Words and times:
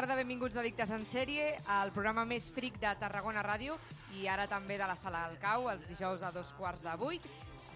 tarda, 0.00 0.14
benvinguts 0.16 0.56
a 0.56 0.60
Addictes 0.62 0.90
en 0.96 1.02
sèrie, 1.04 1.58
el 1.82 1.90
programa 1.92 2.22
més 2.24 2.46
fric 2.54 2.78
de 2.80 2.88
Tarragona 2.96 3.42
Ràdio 3.44 3.74
i 4.16 4.24
ara 4.32 4.46
també 4.48 4.78
de 4.80 4.86
la 4.88 4.94
Sala 4.96 5.26
del 5.28 5.36
Cau, 5.42 5.66
els 5.68 5.82
dijous 5.90 6.22
a 6.24 6.30
dos 6.32 6.48
quarts 6.56 6.80
de 6.80 6.94
vuit. 6.96 7.26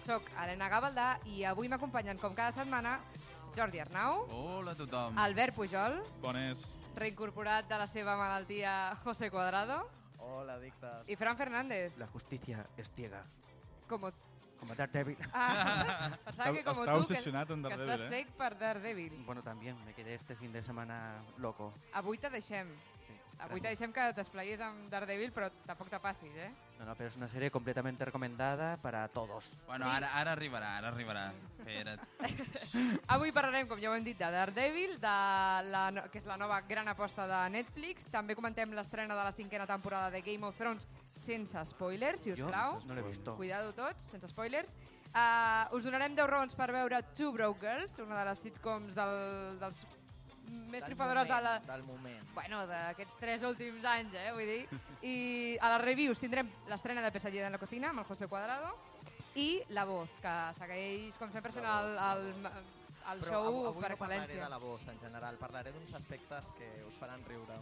Soc 0.01 0.25
Helena 0.41 0.65
Gavaldà 0.69 1.19
i 1.29 1.43
avui 1.45 1.69
m'acompanyen, 1.69 2.17
com 2.17 2.33
cada 2.33 2.51
setmana, 2.55 2.95
Jordi 3.55 3.79
Arnau, 3.83 4.25
Hola 4.33 4.73
a 4.73 4.79
tothom. 4.79 5.17
Albert 5.21 5.55
Pujol, 5.55 5.99
Bones. 6.21 6.65
reincorporat 6.95 7.69
de 7.69 7.77
la 7.77 7.87
seva 7.87 8.15
malaltia 8.17 8.95
José 9.03 9.29
Cuadrado 9.29 9.83
Hola, 10.19 10.55
adictes. 10.55 11.07
i 11.09 11.15
Fran 11.15 11.37
Fernández, 11.37 11.93
La 11.97 12.07
justicia 12.07 12.65
es 12.77 12.89
ciega. 12.95 13.21
com... 13.87 14.09
Como 14.59 14.73
Daredevil. 14.75 15.17
Ah, 15.33 16.17
que 16.25 16.63
com 16.63 16.73
Està 16.79 16.93
tu, 16.93 16.99
obsessionat 17.03 17.47
que, 17.47 17.53
amb 17.53 17.67
que 17.67 17.75
Daredevil, 17.75 17.93
estàs 17.93 18.05
eh? 18.05 18.09
sec 18.23 18.31
per 18.39 18.51
Daredevil. 18.57 19.13
Bueno, 19.25 19.43
también 19.43 19.77
me 19.85 19.93
quedé 19.93 20.15
este 20.15 20.35
fin 20.35 20.51
de 20.53 20.63
semana 20.63 21.21
loco. 21.37 21.73
Avui 21.93 22.17
te 22.17 22.29
deixem. 22.29 22.67
Sí. 23.05 23.13
Avui 23.43 23.59
te 23.59 23.67
deixem 23.67 23.91
que 23.91 24.05
t'espleguis 24.15 24.61
amb 24.63 24.87
Daredevil, 24.89 25.33
però 25.35 25.49
tampoc 25.67 25.89
te 25.91 25.99
passis, 25.99 26.31
eh? 26.39 26.49
No, 26.79 26.85
no, 26.85 26.95
pero 26.95 27.09
es 27.09 27.15
una 27.17 27.27
serie 27.27 27.51
completamente 27.51 28.05
recomendada 28.05 28.77
para 28.77 29.07
todos. 29.09 29.51
Bueno, 29.67 29.85
Sí. 29.85 29.91
ara, 29.91 30.13
ara 30.15 30.31
arribarà, 30.31 30.77
ara 30.77 30.87
arribarà. 30.89 31.33
Espera't. 31.59 31.99
Avui 33.15 33.31
parlarem, 33.35 33.67
com 33.67 33.79
ja 33.79 33.91
ho 33.91 33.95
hem 33.95 34.03
dit, 34.07 34.17
de 34.17 34.31
Daredevil, 34.31 34.95
de 34.99 35.15
la, 35.69 35.89
no- 35.91 36.07
que 36.11 36.17
és 36.19 36.25
la 36.25 36.37
nova 36.37 36.61
gran 36.61 36.87
aposta 36.87 37.27
de 37.27 37.41
Netflix. 37.59 38.07
També 38.11 38.35
comentem 38.35 38.71
l'estrena 38.71 39.13
de 39.15 39.23
la 39.27 39.31
cinquena 39.35 39.67
temporada 39.67 40.09
de 40.11 40.21
Game 40.21 40.47
of 40.47 40.55
Thrones 40.57 40.87
sense 41.15 41.65
spoilers, 41.71 42.21
si 42.21 42.31
us 42.31 42.37
Yo 42.39 42.47
plau. 42.47 42.79
no 42.85 42.93
lo 42.93 43.01
he 43.01 43.07
visto. 43.09 43.35
Cuidado 43.35 43.73
tots, 43.73 44.03
sense 44.11 44.27
spoilers. 44.29 44.75
Uh, 45.15 45.71
us 45.77 45.83
donarem 45.87 46.15
10 46.15 46.27
raons 46.27 46.55
per 46.55 46.71
veure 46.75 47.01
Two 47.15 47.31
Broke 47.31 47.61
Girls, 47.63 47.97
una 48.03 48.19
de 48.19 48.25
les 48.29 48.39
sitcoms 48.43 48.93
del, 48.97 49.59
dels 49.61 49.85
més 50.69 50.83
triomfadores 50.83 51.27
de 51.27 51.37
la... 51.41 51.53
Del 51.65 51.83
moment. 51.87 52.25
Bueno, 52.35 52.65
d'aquests 52.67 53.15
tres 53.21 53.43
últims 53.47 53.85
anys, 53.87 54.13
eh, 54.19 54.31
vull 54.35 54.45
dir. 54.45 54.81
I 55.07 55.15
a 55.63 55.71
les 55.75 55.85
reviews 55.85 56.19
tindrem 56.19 56.51
l'estrena 56.69 57.01
de 57.01 57.11
Pesadilla 57.15 57.47
en 57.47 57.55
la 57.55 57.61
cocina 57.61 57.89
amb 57.93 58.03
el 58.03 58.05
José 58.11 58.27
Cuadrado 58.27 58.75
i 59.35 59.61
La 59.69 59.85
Voz, 59.87 60.11
que 60.21 60.35
segueix, 60.59 61.15
com 61.17 61.31
sempre, 61.31 61.51
sent 61.55 61.65
el, 61.65 61.95
el, 61.97 62.27
el 62.45 63.23
Però 63.23 63.31
show 63.31 63.47
avui, 63.47 63.65
avui 63.71 63.81
per 63.87 63.91
no 63.95 63.97
parlaré 64.03 64.21
excel·lència. 64.21 64.43
de 64.43 64.49
la 64.53 64.59
voz 64.61 64.85
en 64.91 64.99
general, 65.01 65.39
parlaré 65.41 65.71
d'uns 65.75 65.95
aspectes 65.97 66.51
que 66.59 66.69
us 66.87 66.95
faran 66.99 67.23
riure. 67.27 67.57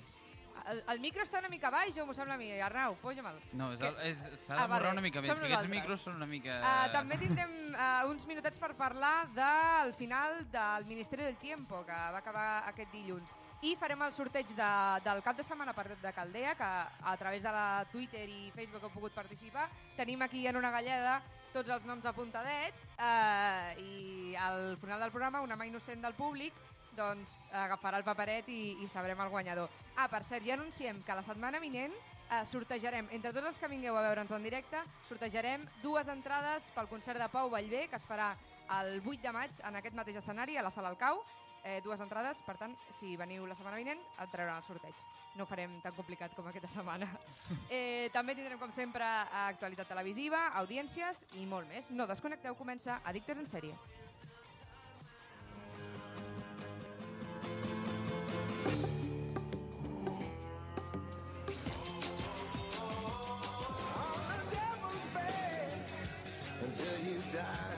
El, 0.71 0.79
el 0.93 0.99
micro 1.03 1.23
està 1.25 1.39
una 1.41 1.49
mica 1.51 1.69
baix, 1.73 1.97
o 1.99 2.05
m'ho 2.07 2.13
sembla 2.15 2.35
a 2.37 2.39
mi? 2.39 2.47
Arnau, 2.61 2.95
poja'm-el. 3.01 3.39
No, 3.59 3.69
s'ha 3.75 3.89
Ah, 3.89 4.03
d'esborrar 4.05 4.67
vale, 4.69 4.91
una 4.95 5.03
mica 5.03 5.21
més, 5.21 5.39
que 5.39 5.47
aquests 5.49 5.71
micros 5.71 6.05
són 6.05 6.15
una 6.21 6.27
mica... 6.29 6.59
Uh, 6.61 6.91
també 6.93 7.17
tindrem 7.19 7.51
uh, 7.73 8.07
uns 8.11 8.25
minutets 8.29 8.61
per 8.61 8.71
parlar 8.79 9.27
del 9.35 9.93
final 9.99 10.39
del 10.53 10.87
Ministeri 10.87 11.27
del 11.27 11.37
Tiempo, 11.41 11.83
que 11.83 11.91
va 12.15 12.21
acabar 12.21 12.47
aquest 12.71 12.93
dilluns. 12.95 13.35
I 13.63 13.75
farem 13.79 14.01
el 14.07 14.13
sorteig 14.15 14.49
de, 14.55 14.71
del 15.03 15.21
cap 15.23 15.37
de 15.39 15.43
setmana 15.47 15.73
per, 15.75 15.87
de 15.99 16.13
Caldea, 16.15 16.55
que 16.59 16.71
a 17.11 17.15
través 17.17 17.43
de 17.43 17.51
la 17.51 17.85
Twitter 17.91 18.25
i 18.29 18.51
Facebook 18.55 18.83
heu 18.83 18.91
pogut 18.95 19.15
participar. 19.15 19.69
Tenim 19.97 20.21
aquí 20.21 20.45
en 20.47 20.59
una 20.59 20.71
galleda 20.71 21.21
tots 21.53 21.69
els 21.69 21.83
noms 21.85 22.05
apuntadets 22.09 22.87
uh, 22.97 23.73
i 23.79 24.35
al 24.41 24.77
final 24.81 24.99
del 25.05 25.11
programa 25.13 25.43
una 25.45 25.55
mà 25.55 25.67
innocent 25.69 26.01
del 26.01 26.15
públic 26.17 26.53
doncs 26.97 27.35
agafarà 27.51 27.99
el 27.99 28.07
paperet 28.07 28.49
i, 28.49 28.77
i 28.83 28.87
sabrem 28.91 29.19
el 29.23 29.31
guanyador. 29.33 29.69
Ah, 29.95 30.07
per 30.09 30.23
cert, 30.23 30.45
ja 30.45 30.57
anunciem 30.57 31.03
que 31.05 31.15
la 31.17 31.25
setmana 31.25 31.61
vinent 31.63 31.93
eh, 31.93 32.43
sortejarem, 32.49 33.07
entre 33.11 33.33
tots 33.33 33.51
els 33.51 33.59
que 33.59 33.69
vingueu 33.71 33.97
a 33.97 34.03
veure'ns 34.07 34.33
en 34.33 34.43
directe, 34.45 34.81
sortejarem 35.09 35.65
dues 35.83 36.09
entrades 36.09 36.67
pel 36.75 36.89
concert 36.91 37.21
de 37.21 37.29
Pau 37.29 37.51
Vallvé, 37.53 37.87
que 37.89 37.99
es 37.99 38.07
farà 38.09 38.33
el 38.79 38.99
8 39.01 39.21
de 39.21 39.33
maig 39.35 39.63
en 39.67 39.79
aquest 39.79 39.97
mateix 39.97 40.21
escenari, 40.21 40.57
a 40.57 40.65
la 40.65 40.71
Sala 40.71 40.93
Alcau. 40.93 41.23
Eh, 41.63 41.79
dues 41.83 42.01
entrades, 42.03 42.41
per 42.43 42.57
tant, 42.59 42.73
si 42.99 43.15
veniu 43.15 43.45
la 43.47 43.55
setmana 43.55 43.79
vinent, 43.79 44.01
et 44.19 44.31
trauran 44.31 44.59
el 44.59 44.65
sorteig. 44.67 45.03
No 45.37 45.45
ho 45.45 45.49
farem 45.49 45.79
tan 45.81 45.95
complicat 45.97 46.35
com 46.35 46.47
aquesta 46.49 46.71
setmana. 46.79 47.07
Eh, 47.73 48.09
també 48.13 48.35
tindrem, 48.37 48.59
com 48.61 48.71
sempre, 48.75 49.05
actualitat 49.47 49.87
televisiva, 49.89 50.49
audiències 50.59 51.23
i 51.39 51.47
molt 51.49 51.69
més. 51.71 51.89
No 51.89 52.05
desconnecteu, 52.09 52.57
comença 52.59 52.99
Addictes 53.09 53.39
en 53.41 53.49
sèrie. 53.49 53.77
Hola, 67.33 67.72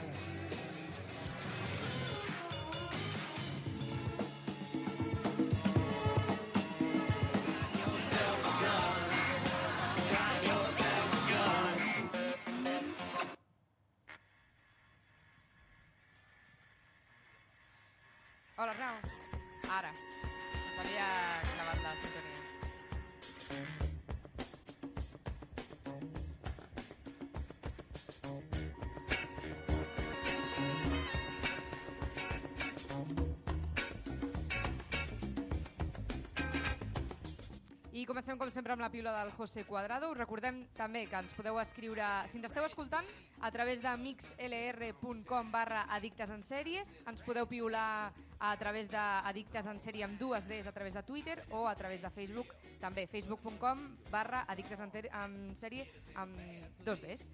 I 37.96 38.02
comencem, 38.04 38.36
com 38.36 38.50
sempre, 38.52 38.74
amb 38.74 38.82
la 38.84 38.90
piula 38.92 39.12
del 39.16 39.30
José 39.32 39.62
Cuadrado. 39.64 40.10
Us 40.12 40.18
recordem 40.18 40.58
també 40.76 41.06
que 41.08 41.16
ens 41.16 41.32
podeu 41.32 41.56
escriure, 41.62 42.04
si 42.28 42.36
ens 42.36 42.44
esteu 42.50 42.66
escoltant, 42.66 43.06
a 43.40 43.48
través 43.54 43.80
de 43.80 43.92
mixlr.com 44.02 45.48
barra 45.54 45.86
addictes 45.96 46.28
en 46.34 46.42
sèrie. 46.44 46.82
Ens 47.08 47.22
podeu 47.24 47.48
piular 47.48 48.12
a 48.36 48.50
través 48.60 48.90
d'addictes 48.92 49.64
en 49.72 49.80
sèrie 49.80 50.04
amb 50.04 50.20
dues 50.20 50.44
Ds 50.44 50.68
a 50.68 50.74
través 50.76 50.92
de 50.98 51.02
Twitter 51.08 51.38
o 51.56 51.64
a 51.70 51.74
través 51.78 52.04
de 52.04 52.10
Facebook, 52.12 52.52
també, 52.82 53.06
facebook.com 53.08 53.86
barra 54.12 54.44
addictes 54.46 54.82
en, 54.84 54.92
sèrie 55.56 55.88
amb 56.20 56.36
dos 56.84 57.00
Ds. 57.00 57.24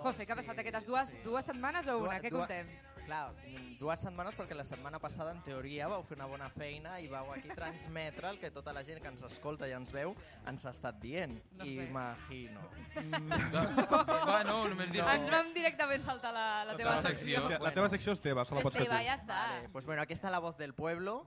José, 0.00 0.24
què 0.24 0.32
ha 0.32 0.38
passat 0.38 0.62
aquestes 0.62 0.86
dues, 0.88 1.16
dues 1.26 1.44
setmanes 1.44 1.88
o 1.92 1.98
una? 1.98 2.14
Dua- 2.16 2.20
Què 2.24 2.30
dua- 2.32 2.46
contem? 2.46 2.72
Clar, 3.10 3.32
dues 3.80 4.02
setmanes 4.04 4.36
perquè 4.38 4.54
la 4.54 4.62
setmana 4.62 5.00
passada, 5.02 5.32
en 5.34 5.40
teoria, 5.42 5.88
vau 5.90 6.04
fer 6.06 6.14
una 6.14 6.28
bona 6.30 6.46
feina 6.54 6.92
i 7.02 7.08
vau 7.10 7.32
aquí 7.34 7.50
transmetre 7.58 8.28
el 8.30 8.38
que 8.38 8.52
tota 8.54 8.70
la 8.76 8.84
gent 8.86 9.00
que 9.02 9.10
ens 9.10 9.24
escolta 9.26 9.66
i 9.66 9.74
ens 9.74 9.90
veu 9.90 10.12
ens 10.46 10.62
ha 10.62 10.70
estat 10.70 11.00
dient. 11.02 11.34
No 11.58 11.66
sé. 11.66 11.88
Imagino. 11.88 12.62
bueno, 12.94 14.54
només 14.70 14.92
dir... 14.94 15.02
Ens 15.02 15.26
vam 15.34 15.50
directament 15.56 16.06
saltar 16.06 16.30
la, 16.36 16.46
la 16.68 16.76
teva 16.78 16.94
teva 17.00 17.08
secció. 17.08 17.40
secció. 17.40 17.40
És 17.40 17.48
que 17.50 17.58
la 17.66 17.74
teva 17.80 17.90
secció 17.90 18.14
és 18.14 18.22
teva, 18.28 18.46
se 18.46 18.54
la 18.54 18.62
pots 18.68 18.78
fer 18.78 18.86
tu. 18.86 18.92
teva, 18.92 19.02
ja 19.08 19.18
està. 19.18 19.40
Vale, 19.56 19.72
pues 19.74 19.90
bueno, 19.90 20.06
aquí 20.06 20.14
está 20.14 20.30
La 20.30 20.38
Voz 20.38 20.56
del 20.56 20.74
Pueblo. 20.74 21.26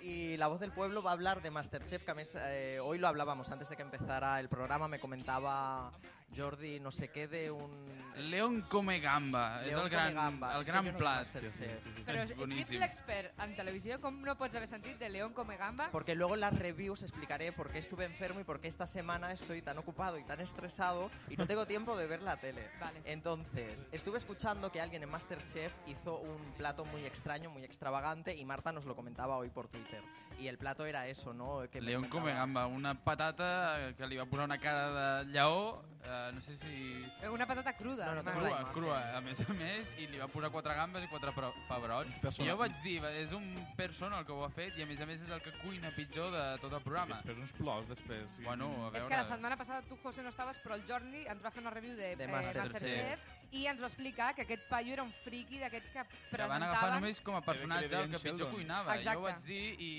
Y 0.00 0.38
La 0.38 0.48
Voz 0.48 0.60
del 0.60 0.72
Pueblo 0.72 1.02
va 1.02 1.10
a 1.10 1.12
hablar 1.12 1.42
de 1.42 1.50
Masterchef, 1.50 2.04
que 2.04 2.10
a 2.10 2.14
mes, 2.14 2.38
eh, 2.40 2.80
hoy 2.80 2.96
lo 2.96 3.08
hablábamos 3.08 3.50
antes 3.50 3.68
de 3.68 3.76
que 3.76 3.82
empezara 3.82 4.40
el 4.40 4.48
programa. 4.48 4.88
Me 4.88 4.98
comentaba 4.98 5.92
Jordi, 6.36 6.78
no 6.80 6.90
sé 6.90 7.08
qué, 7.08 7.26
de 7.26 7.50
un... 7.50 7.98
León 8.18 8.62
come 8.68 8.98
gamba. 8.98 9.60
és 9.62 9.68
León 9.68 9.84
el 9.84 9.90
gran, 9.90 10.06
come 10.12 10.14
gamba. 10.14 10.54
el 10.56 10.60
És 10.62 10.66
gran 10.66 10.84
no 10.86 10.96
plat. 10.98 11.24
Sí, 11.26 11.38
sí, 11.40 11.50
sí, 11.84 12.02
Però 12.04 12.18
és 12.18 12.22
és, 12.22 12.22
és 12.22 12.26
que 12.26 12.32
ets 12.32 12.36
boníssim. 12.40 12.80
l'expert 12.80 13.38
en 13.44 13.54
televisió, 13.54 14.00
com 14.00 14.20
no 14.26 14.34
pots 14.36 14.56
haver 14.58 14.66
sentit 14.68 14.98
de 14.98 15.08
León 15.08 15.32
come 15.34 15.56
gamba? 15.56 15.88
Porque 15.92 16.14
luego 16.16 16.34
en 16.34 16.40
las 16.40 16.56
reviews 16.58 17.02
explicaré 17.04 17.52
por 17.52 17.70
qué 17.70 17.78
estuve 17.78 18.04
enfermo 18.06 18.40
y 18.40 18.44
por 18.44 18.60
qué 18.60 18.66
esta 18.68 18.86
semana 18.88 19.30
estoy 19.32 19.62
tan 19.62 19.78
ocupado 19.78 20.18
y 20.18 20.24
tan 20.24 20.40
estresado 20.40 21.10
y 21.30 21.36
no 21.36 21.46
tengo 21.46 21.66
tiempo 21.66 21.96
de 21.96 22.06
ver 22.08 22.22
la 22.22 22.36
tele. 22.36 22.68
Vale. 22.80 23.00
Entonces, 23.04 23.86
estuve 23.92 24.18
escuchando 24.18 24.72
que 24.72 24.80
alguien 24.80 25.02
en 25.04 25.10
Masterchef 25.10 25.72
hizo 25.86 26.18
un 26.18 26.52
plato 26.56 26.84
muy 26.84 27.04
extraño, 27.04 27.50
muy 27.50 27.62
extravagante 27.64 28.34
y 28.34 28.44
Marta 28.44 28.72
nos 28.72 28.84
lo 28.84 28.96
comentaba 28.96 29.36
hoy 29.36 29.48
por 29.50 29.68
Twitter. 29.68 30.02
Y 30.38 30.46
el 30.46 30.56
plato 30.56 30.86
era 30.86 31.06
eso, 31.06 31.34
¿no? 31.34 31.68
Que 31.70 31.80
León 31.80 32.04
come 32.08 32.32
gamba, 32.32 32.66
una 32.66 32.94
patata 32.94 33.92
que 33.96 34.06
li 34.06 34.16
va 34.16 34.24
posar 34.26 34.44
una 34.46 34.58
cara 34.58 35.22
de 35.24 35.32
lleó, 35.32 35.82
eh, 36.04 36.30
no 36.32 36.40
sé 36.40 36.56
si... 36.58 37.26
Una 37.28 37.44
patata 37.44 37.72
cruda. 37.76 38.14
No, 38.14 38.22
no, 38.22 38.30
Crua, 38.30 38.48
imatge. 38.50 38.72
crua, 38.72 39.16
a 39.16 39.20
més 39.20 39.40
a 39.42 39.52
més, 39.52 39.88
i 39.98 40.06
li 40.06 40.18
va 40.22 40.28
posar 40.30 40.50
quatre 40.54 40.74
gambes 40.78 41.02
i 41.02 41.08
quatre 41.10 41.32
pebrots. 41.68 42.38
I 42.38 42.46
jo 42.48 42.56
vaig 42.56 42.76
dir, 42.84 43.00
"Va, 43.02 43.10
és 43.12 43.32
un 43.32 43.48
persona 43.76 44.20
el 44.20 44.26
que 44.26 44.32
ho 44.32 44.44
ha 44.44 44.50
fet 44.50 44.78
i 44.78 44.82
a 44.82 44.86
més 44.86 45.00
a 45.00 45.06
més 45.06 45.20
és 45.20 45.28
el 45.28 45.42
que 45.42 45.52
cuina 45.58 45.90
pitjor 45.90 46.30
de 46.30 46.58
tot 46.60 46.72
el 46.72 46.78
I 46.80 46.84
programa. 46.84 47.16
després 47.16 47.38
uns 47.38 47.52
plors, 47.52 47.88
després. 47.88 48.38
Bueno, 48.44 48.66
a 48.86 48.90
veure... 48.90 48.98
És 48.98 49.06
que 49.06 49.16
la 49.16 49.24
setmana 49.24 49.56
passada 49.56 49.82
tu, 49.82 49.96
José, 49.96 50.22
no 50.22 50.28
estaves, 50.28 50.56
però 50.62 50.74
el 50.76 50.84
Jordi 50.86 51.26
ens 51.26 51.44
va 51.44 51.50
fer 51.50 51.62
una 51.62 51.70
review 51.70 51.96
de, 51.96 52.14
De 52.14 52.24
eh, 52.24 52.28
Masterchef. 52.28 52.72
Masterchef 52.72 53.20
i 53.50 53.66
ens 53.66 53.80
va 53.80 53.86
explicar 53.88 54.34
que 54.34 54.42
aquest 54.42 54.66
paio 54.68 54.92
era 54.92 55.02
un 55.02 55.12
friqui 55.24 55.58
d'aquests 55.58 55.92
que 55.92 56.04
que 56.08 56.36
van 56.36 56.62
agafar 56.62 56.72
presentaven... 56.72 57.00
només 57.00 57.20
com 57.20 57.36
a 57.36 57.44
personatge 57.44 58.02
el 58.02 58.10
que 58.10 58.24
pitjor 58.24 58.50
cuinava. 58.52 58.96
Exacte. 58.96 59.14
Jo 59.14 59.20
ho 59.20 59.28
vaig 59.28 59.46
dir 59.46 59.76
i 59.78 59.92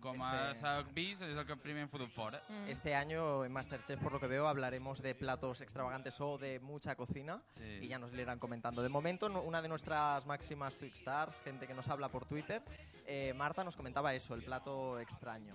com 0.00 0.16
Este- 0.16 0.60
s'ha 0.60 0.82
vist 0.96 1.22
és 1.22 1.36
el 1.36 1.44
que 1.46 1.56
primer 1.56 1.82
hem 1.82 1.90
fotut 1.92 2.10
fora. 2.10 2.42
Mm. 2.48 2.68
Este 2.68 2.94
año 2.94 3.44
en 3.44 3.52
Masterchef, 3.52 4.00
por 4.00 4.12
lo 4.12 4.20
que 4.20 4.26
veo, 4.26 4.48
hablaremos 4.48 5.02
de 5.02 5.14
platos 5.14 5.60
extravagantes 5.60 6.18
o 6.20 6.38
de 6.38 6.58
mucha 6.58 6.96
cocina. 6.96 7.42
Sí. 7.50 7.80
Y 7.82 7.88
ya 7.88 7.98
nos 7.98 8.12
lo 8.12 8.20
irán 8.20 8.38
comentando. 8.38 8.82
De 8.82 8.88
momento, 8.88 9.26
una 9.26 9.60
de 9.60 9.68
nuestras 9.68 10.26
máximas 10.26 10.78
Twitch 10.78 10.96
Stars, 10.96 11.42
gente 11.42 11.66
que 11.66 11.74
nos 11.74 11.88
habla 11.88 12.08
por 12.08 12.24
Twitter, 12.24 12.62
eh, 13.06 13.34
Marta 13.34 13.62
nos 13.62 13.76
comentaba 13.76 14.14
eso, 14.14 14.34
el 14.34 14.42
plato 14.42 14.98
extraño. 14.98 15.54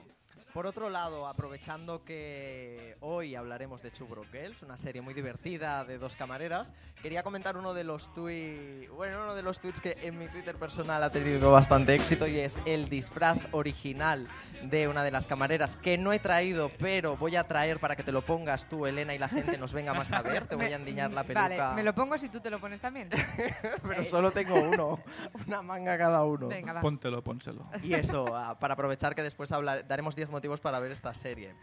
Por 0.54 0.66
otro 0.68 0.90
lado, 0.90 1.28
aprovechando 1.28 2.06
que 2.06 2.96
hoy 3.02 3.36
hablaremos 3.36 3.82
de 3.82 3.92
Two 3.92 4.08
Broke 4.08 4.30
Girls, 4.32 4.62
una 4.64 4.78
serie 4.78 5.02
muy 5.02 5.14
divertida 5.14 5.84
de 5.84 5.98
dos 5.98 6.16
camareras, 6.16 6.74
quería 7.02 7.24
comentar 7.24 7.58
uno 7.58 7.74
de 7.74 7.84
los 7.84 8.14
tweets, 8.14 8.90
bueno, 8.92 9.18
uno 9.24 9.36
de 9.36 9.44
los 9.44 9.60
tweets 9.60 9.82
que 9.82 9.98
en 10.04 10.18
mi 10.18 10.28
Twitter 10.30 10.56
personal 10.56 11.04
ha 11.04 11.12
tenido 11.12 11.52
bastante 11.52 11.94
éxito 11.94 12.26
y 12.26 12.40
es 12.40 12.62
el 12.66 12.88
disfraz 12.88 13.38
original 13.52 14.28
de 14.64 14.88
una 14.88 15.04
de 15.04 15.12
las 15.12 15.28
camareras 15.28 15.76
que 15.76 15.98
no 15.98 16.14
he 16.14 16.20
traído, 16.20 16.72
pero 16.80 17.18
voy 17.18 17.36
a 17.36 17.44
traer 17.46 17.80
para 17.80 17.98
que 17.98 18.04
te 18.04 18.14
lo 18.14 18.22
pongas 18.26 18.70
tú, 18.70 18.86
Elena, 18.86 19.14
y 19.14 19.18
la 19.18 19.28
gente 19.28 19.58
nos 19.58 19.74
venga 19.74 19.94
más 19.94 20.14
a 20.14 20.22
ver. 20.22 20.48
Te 20.48 20.56
voy 20.56 20.68
a 20.68 20.76
endiñar 20.78 21.12
la 21.12 21.24
peluca. 21.26 21.50
Vale, 21.50 21.76
me 21.76 21.84
lo 21.84 21.94
pongo 21.94 22.18
si 22.18 22.30
tú 22.30 22.40
te 22.40 22.50
lo 22.50 22.60
pones 22.62 22.80
también. 22.80 23.10
pero 23.84 24.02
Eh. 24.02 24.06
solo 24.06 24.32
tengo 24.32 24.56
uno, 24.56 25.00
una 25.48 25.62
manga 25.62 25.98
cada 25.98 26.24
uno. 26.24 26.48
Venga, 26.48 26.72
va. 26.74 26.82
Póntelo, 26.82 27.22
pónselo. 27.24 27.62
Y 27.84 27.94
eso, 27.94 28.36
ah, 28.36 28.58
para 28.58 28.74
aprovechar 28.76 29.14
que 29.16 29.22
después 29.22 29.52
hablar, 29.52 29.86
daremos 29.86 30.16
10 30.16 30.25
motivos 30.30 30.60
para 30.60 30.80
ver 30.80 30.92
esta 30.92 31.14
serie. 31.14 31.56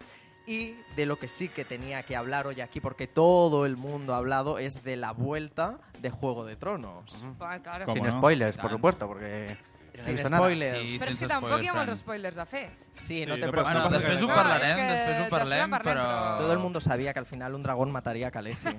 Y 0.46 0.76
de 0.96 1.06
lo 1.06 1.18
que 1.18 1.28
sí 1.28 1.48
que 1.48 1.64
tenía 1.64 2.02
que 2.02 2.16
hablar 2.16 2.46
hoy 2.48 2.60
aquí, 2.60 2.80
porque 2.80 3.06
todo 3.06 3.64
el 3.64 3.76
mundo 3.76 4.14
ha 4.14 4.16
hablado, 4.16 4.58
es 4.58 4.82
de 4.82 4.96
la 4.96 5.12
vuelta 5.12 5.78
de 6.00 6.10
Juego 6.10 6.44
de 6.44 6.56
Tronos. 6.56 7.24
Claro. 7.38 7.92
Sin 7.92 8.02
no? 8.02 8.10
spoilers, 8.10 8.56
por 8.56 8.70
supuesto, 8.70 9.06
porque 9.06 9.56
no 9.94 10.00
he 10.00 10.16
Sin 10.16 10.16
nada. 10.30 10.36
spoilers. 10.38 10.78
Sí, 10.78 10.84
Però 10.86 10.92
és 10.92 11.00
sense 11.08 11.18
que 11.20 11.28
tampoc 11.28 11.50
hi 11.50 11.52
ha 11.52 11.56
spoilers, 11.72 11.86
molts 11.86 12.00
spoilers 12.00 12.38
a 12.38 12.46
fer. 12.46 12.70
Sí, 12.94 13.22
Sí, 13.22 13.26
no 13.26 13.34
te 13.36 13.46
no 13.46 13.52
preocupes. 13.52 13.82
Bueno, 13.82 13.98
després 13.98 14.22
ho 14.22 14.26
parlarem, 14.28 14.76
No, 14.76 14.76
és 14.76 14.76
que 14.76 14.92
després 14.92 15.16
ho 15.16 15.20
després 15.22 15.30
parlem, 15.30 15.62
en 15.64 15.70
parlem, 15.70 15.94
però... 15.96 16.02
però- 16.04 16.38
Todo 16.38 16.52
el 16.52 16.58
mundo 16.58 16.80
sabía 16.80 17.12
que 17.14 17.18
al 17.20 17.26
final 17.26 17.54
un 17.54 17.62
dragón 17.62 17.90
mataría 17.90 18.28
a 18.28 18.30
Khaleesi. 18.30 18.68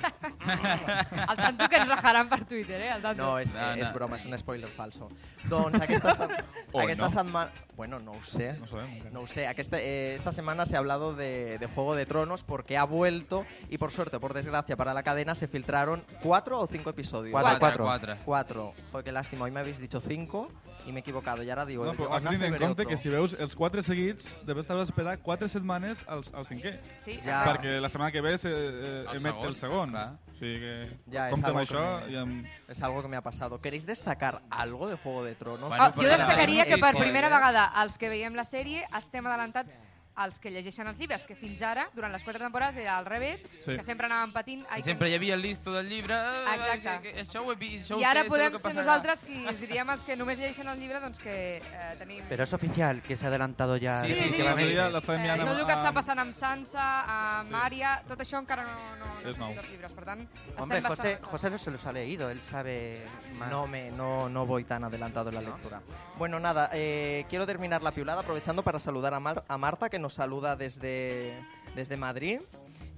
El 1.30 1.36
tanto 1.38 1.70
que 1.70 1.76
ens 1.78 1.88
rajaran 1.88 2.30
per 2.30 2.46
Twitter, 2.46 2.80
eh? 2.82 2.92
El 2.96 3.02
tanto. 3.02 3.24
No, 3.24 3.40
és, 3.40 3.54
No, 3.54 3.62
no. 3.76 3.82
és 3.82 3.94
broma, 3.94 4.16
és 4.18 4.26
un 4.26 4.38
spoiler 4.38 4.70
falso. 4.70 5.10
Doncs 5.50 5.80
aquesta, 5.82 6.14
se- 6.16 6.28
O 6.74 6.80
aquesta 6.82 7.04
no. 7.06 7.10
setmana... 7.10 7.52
Bueno, 7.76 8.00
no 8.00 8.12
ho 8.12 8.24
sé. 8.24 8.54
No 8.60 8.68
sabem. 8.68 8.92
encara. 8.98 9.12
No 9.12 9.22
lo 9.22 9.28
sé, 9.28 9.48
aquesta, 9.48 9.80
eh, 9.80 10.14
esta 10.16 10.32
semana 10.32 10.66
se 10.66 10.76
ha 10.76 10.80
hablado 10.80 11.16
de, 11.16 11.58
de 11.58 11.68
Juego 11.68 11.96
de 11.96 12.06
Tronos 12.06 12.44
porque 12.44 12.78
ha 12.78 12.84
vuelto 12.84 13.46
y 13.70 13.78
por 13.80 13.92
suerte 13.92 14.18
o 14.18 14.20
por 14.20 14.34
desgracia 14.34 14.78
para 14.78 14.94
la 14.94 15.02
cadena 15.04 15.34
se 15.36 15.48
filtraron 15.48 16.04
cuatro 16.22 16.60
o 16.60 16.68
cinco 16.68 16.92
episodios. 16.92 17.32
Cuatro, 17.32 17.60
cuatro. 17.60 17.84
quatre. 17.86 18.16
Cuatro. 18.26 18.74
Joder, 18.92 19.04
qué 19.06 19.12
lástima, 19.12 19.46
hoy 19.46 19.52
me 19.52 19.60
habéis 19.62 19.80
dicho 19.80 20.00
cinco 20.02 20.50
y 20.86 20.92
me 20.92 21.00
he 21.00 21.02
equivocado. 21.02 21.44
Y 21.44 21.50
ahora 21.50 21.66
digo, 21.66 21.86
No, 21.86 21.94
però 21.94 22.14
has 22.14 22.26
"Ah, 22.26 22.30
de 22.30 22.46
en 22.46 22.52
compte 22.58 22.82
otro". 22.84 22.88
que 22.88 22.98
si 22.98 23.10
veus 23.10 23.34
els 23.40 23.56
quatre 23.56 23.82
seguits, 23.84 24.38
debes 24.46 24.62
estar 24.66 24.78
d'esperar 24.78 25.20
quatre 25.20 25.48
setmanes 25.50 26.04
al, 26.08 26.22
al 26.34 26.46
cinquè. 26.46 26.78
Sí, 27.00 27.20
Ja. 27.24 27.46
Perquè 27.46 27.80
la 27.80 27.90
setmana 27.90 28.12
que 28.12 28.22
ve 28.22 28.38
se, 28.38 28.50
eh, 28.50 29.06
El 29.10 29.18
emet 29.18 29.34
segon, 29.34 29.48
el 29.48 29.56
segon. 29.56 29.90
clar. 29.92 30.14
O 30.32 30.36
sigui 30.36 30.60
que 30.60 30.88
Ja, 31.12 31.28
és 31.28 31.32
compte 31.34 31.48
amb 31.50 31.58
algo 31.58 31.60
això 31.62 32.00
que 32.00 32.06
me- 32.08 32.12
i 32.12 32.16
amb... 32.18 32.46
Es 32.68 32.82
algo 32.82 33.02
que 33.02 33.08
me 33.08 33.16
ha 33.18 33.22
pasado. 33.22 33.62
¿Queréis 33.62 33.86
destacar 33.86 34.42
algo 34.50 34.88
de 34.90 34.98
Juego 34.98 35.24
de 35.24 35.36
Tronos? 35.36 35.70
Bueno, 35.70 35.84
Ah, 35.84 35.90
jo 35.90 35.96
pues 35.96 36.08
ara 36.12 36.18
destacaria 36.26 36.66
que 36.66 36.78
per 36.78 36.96
primera 36.98 37.30
vegada 37.30 37.72
els 37.84 37.98
que 37.98 38.10
veiem 38.10 38.34
la 38.36 38.44
sèrie 38.44 38.84
estem 38.98 39.26
adelantats 39.28 39.80
als 40.16 40.40
que 40.40 40.52
llegeixen 40.52 40.88
els 40.88 40.98
llibres, 40.98 41.26
que 41.26 41.36
fins 41.36 41.62
ara, 41.62 41.90
durant 41.96 42.12
les 42.14 42.24
quatre 42.24 42.40
temporades, 42.40 42.78
era 42.78 42.98
al 42.98 43.06
revés, 43.06 43.42
Sí. 43.66 43.76
que 43.76 43.84
sempre 43.84 44.08
anàvem 44.08 44.32
patint... 44.34 44.62
I 44.62 44.66
ai, 44.70 44.82
que- 44.82 44.90
sempre 44.92 45.10
hi 45.10 45.16
havia 45.16 45.34
el 45.34 45.42
listo 45.42 45.72
del 45.74 45.90
llibre. 45.90 46.14
Exacte. 46.14 47.00
que- 47.02 47.14
que 47.14 47.22
Això 47.24 47.42
ho 47.46 47.52
he 47.52 47.56
vist, 47.56 47.90
això 47.90 48.00
I 48.00 48.04
ara 48.04 48.24
podem 48.26 48.52
ser 48.52 48.60
passarà. 48.62 48.74
nosaltres 48.76 49.24
qui 49.26 49.46
ens 49.48 49.60
diríem 49.60 49.90
els 49.90 50.04
que 50.04 50.16
només 50.16 50.38
llegeixen 50.38 50.68
el 50.68 50.80
llibre 50.80 51.00
doncs 51.00 51.20
que 51.20 51.58
eh, 51.58 51.96
tenim... 51.98 52.24
Pero 52.30 52.44
es 52.44 52.54
oficial 52.54 53.02
que 53.02 53.18
se 53.18 53.26
ha 53.26 53.30
adelantado 53.30 53.78
ya. 53.78 54.02
Sí, 54.06 54.14
sí, 54.14 54.20
sí, 54.24 54.32
sí, 54.34 54.44
ja 54.76 54.90
l'està 54.90 55.16
Eh, 55.16 55.30
amb- 55.30 55.48
el 55.50 55.66
que 55.66 55.74
està 55.74 55.94
passant 55.94 56.20
amb 56.20 56.34
Sansa, 56.34 57.40
amb 57.42 57.50
Sí. 57.50 57.56
Arya, 57.56 58.04
tot 58.08 58.20
això 58.20 58.40
encara 58.40 58.64
no, 58.64 58.96
no, 58.98 59.06
no 59.24 59.30
És 59.30 59.38
llegit 59.38 59.58
els 59.58 59.70
llibres, 59.72 59.94
per 59.94 60.06
tant, 60.06 60.28
Hombre, 60.58 60.78
estem 60.78 60.90
José, 60.92 61.10
bastant... 61.14 61.26
José 61.32 61.50
no 61.50 61.58
se 61.58 61.72
los 61.72 61.86
ha 61.86 61.92
leído, 61.92 62.30
él 62.30 62.42
sabe 62.42 63.04
más. 63.38 63.50
No, 63.50 63.68
me, 63.68 63.90
no, 63.92 64.30
no 64.30 64.46
voy 64.46 64.64
tan 64.64 64.84
adelantado 64.84 65.30
en 65.30 65.36
la 65.36 65.42
lectura. 65.42 65.82
Bueno, 66.18 66.40
nada, 66.40 66.70
eh, 66.74 67.26
quiero 67.30 67.46
terminar 67.46 67.82
la 67.82 67.92
piulada 67.92 68.22
aprovechando 68.22 68.64
para 68.64 68.80
saludar 68.80 69.14
a, 69.14 69.20
Mar- 69.20 69.44
a 69.48 69.58
Marta, 69.58 69.90
que 69.90 70.00
nos 70.04 70.14
saluda 70.16 70.58
desde, 70.58 71.34
desde 71.76 71.96
Madrid, 71.96 72.42